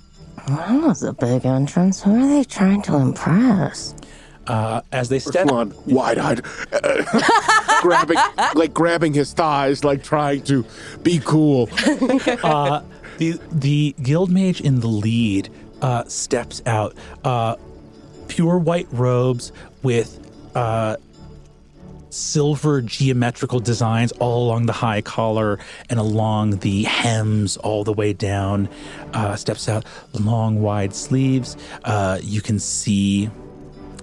[0.48, 2.02] That was a big entrance.
[2.02, 3.94] Who are they trying to impress?
[4.46, 6.42] Uh, as they step, on, wide-eyed,
[7.80, 8.18] grabbing,
[8.54, 10.66] like grabbing his thighs, like trying to
[11.02, 11.70] be cool.
[12.42, 12.82] uh,
[13.18, 15.50] the the guild mage in the lead
[15.82, 17.56] uh, steps out, uh,
[18.28, 20.20] pure white robes with
[20.54, 20.96] uh,
[22.10, 25.58] silver geometrical designs all along the high collar
[25.90, 28.68] and along the hems all the way down.
[29.12, 31.56] Uh, steps out, long wide sleeves.
[31.84, 33.28] Uh, you can see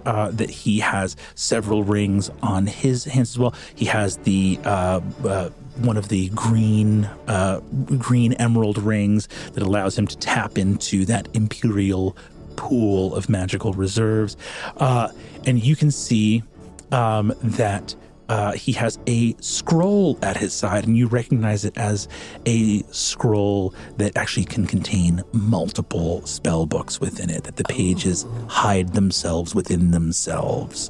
[0.06, 3.54] uh, that he has several rings on his hands as well.
[3.76, 7.60] He has the uh, uh, one of the green uh,
[7.98, 12.16] green emerald rings that allows him to tap into that imperial
[12.56, 14.38] pool of magical reserves,
[14.78, 15.10] uh,
[15.46, 16.44] and you can see
[16.92, 17.96] um, that.
[18.32, 22.08] Uh, he has a scroll at his side, and you recognize it as
[22.46, 28.94] a scroll that actually can contain multiple spell books within it, that the pages hide
[28.94, 30.90] themselves within themselves.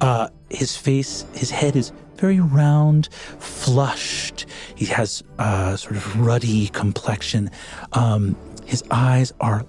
[0.00, 4.46] Uh, his face, his head is very round, flushed.
[4.74, 7.50] He has uh, sort of ruddy complexion.
[7.92, 9.66] Um, his eyes are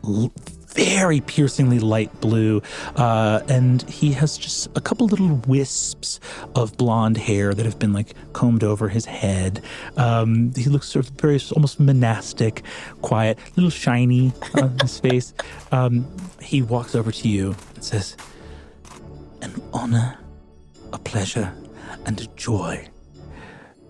[0.75, 2.61] very piercingly light blue,
[2.97, 6.19] uh, and he has just a couple little wisps
[6.53, 9.63] of blonde hair that have been like combed over his head.
[9.95, 12.63] Um, he looks sort of very almost monastic,
[13.01, 15.33] quiet, a little shiny on his face.
[15.71, 16.05] Um,
[16.41, 18.17] he walks over to you and says,
[19.41, 20.17] "An honor,
[20.91, 21.53] a pleasure,
[22.05, 22.89] and a joy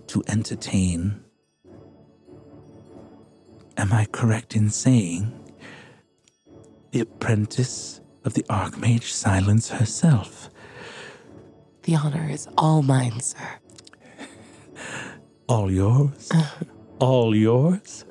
[0.06, 1.20] to entertain."
[3.78, 5.45] Am I correct in saying
[6.96, 10.48] the apprentice of the Archmage Silence herself?
[11.82, 13.58] The honor is all mine, sir.
[15.46, 16.32] All yours?
[16.98, 18.06] All yours?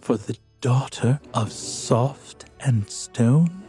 [0.00, 3.64] For the daughter of soft and stone?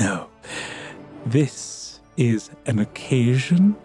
[0.00, 0.30] No.
[1.26, 3.76] This is an occasion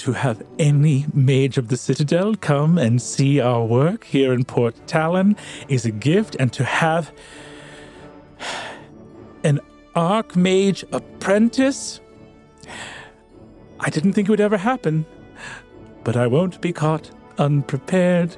[0.00, 4.74] to have any mage of the Citadel come and see our work here in Port
[4.86, 5.36] Talon
[5.68, 7.12] is a gift, and to have
[9.44, 9.60] an
[9.94, 12.00] Archmage apprentice,
[13.80, 15.04] I didn't think it would ever happen,
[16.02, 18.34] but I won't be caught unprepared.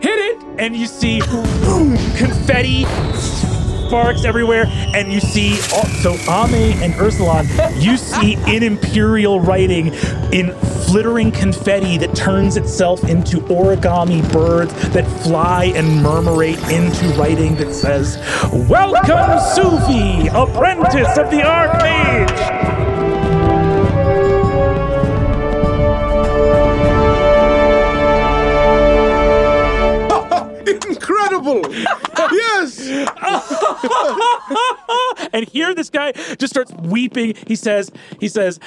[0.00, 0.40] Hit it!
[0.60, 1.18] And you see
[1.64, 2.84] boom, confetti
[3.86, 7.44] sparks everywhere, and you see oh, also Ame and Eursulon.
[7.80, 9.88] You see in Imperial writing
[10.32, 10.52] in
[10.86, 17.72] flittering confetti that turns itself into origami birds that fly and murmurate into writing that
[17.72, 18.16] says,
[18.68, 22.93] Welcome, Suvi, apprentice of the Archmage!
[31.44, 31.74] Incredible!
[32.32, 32.80] yes!
[35.32, 37.34] and here this guy just starts weeping.
[37.46, 37.90] He says,
[38.20, 38.58] he says,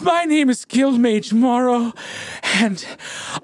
[0.00, 1.92] My name is Guildmage Morrow,
[2.54, 2.84] and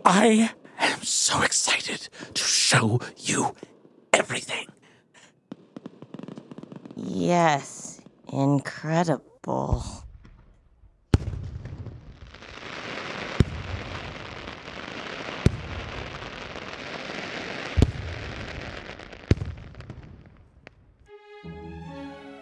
[0.04, 3.54] I am so excited to show you
[4.12, 4.66] everything.
[6.96, 8.00] Yes,
[8.32, 10.01] incredible.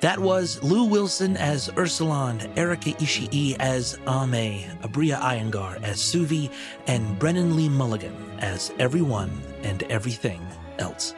[0.01, 6.51] That was Lou Wilson as Eursulon, Erika Ishii as Ame, Aabria Iyengar as Suvi,
[6.87, 9.31] and Brennan Lee Mulligan as everyone
[9.63, 10.41] and everything
[10.79, 11.15] else.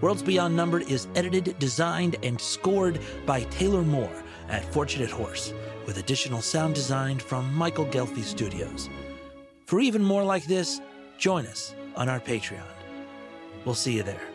[0.00, 5.52] Worlds Beyond Number is edited, designed, and scored by Taylor Moore at Fortunate Horse,
[5.84, 8.88] with additional sound design from Michael Ghelfi Studios.
[9.66, 10.80] For even more like this,
[11.18, 12.62] join us on our Patreon.
[13.66, 14.33] We'll see you there.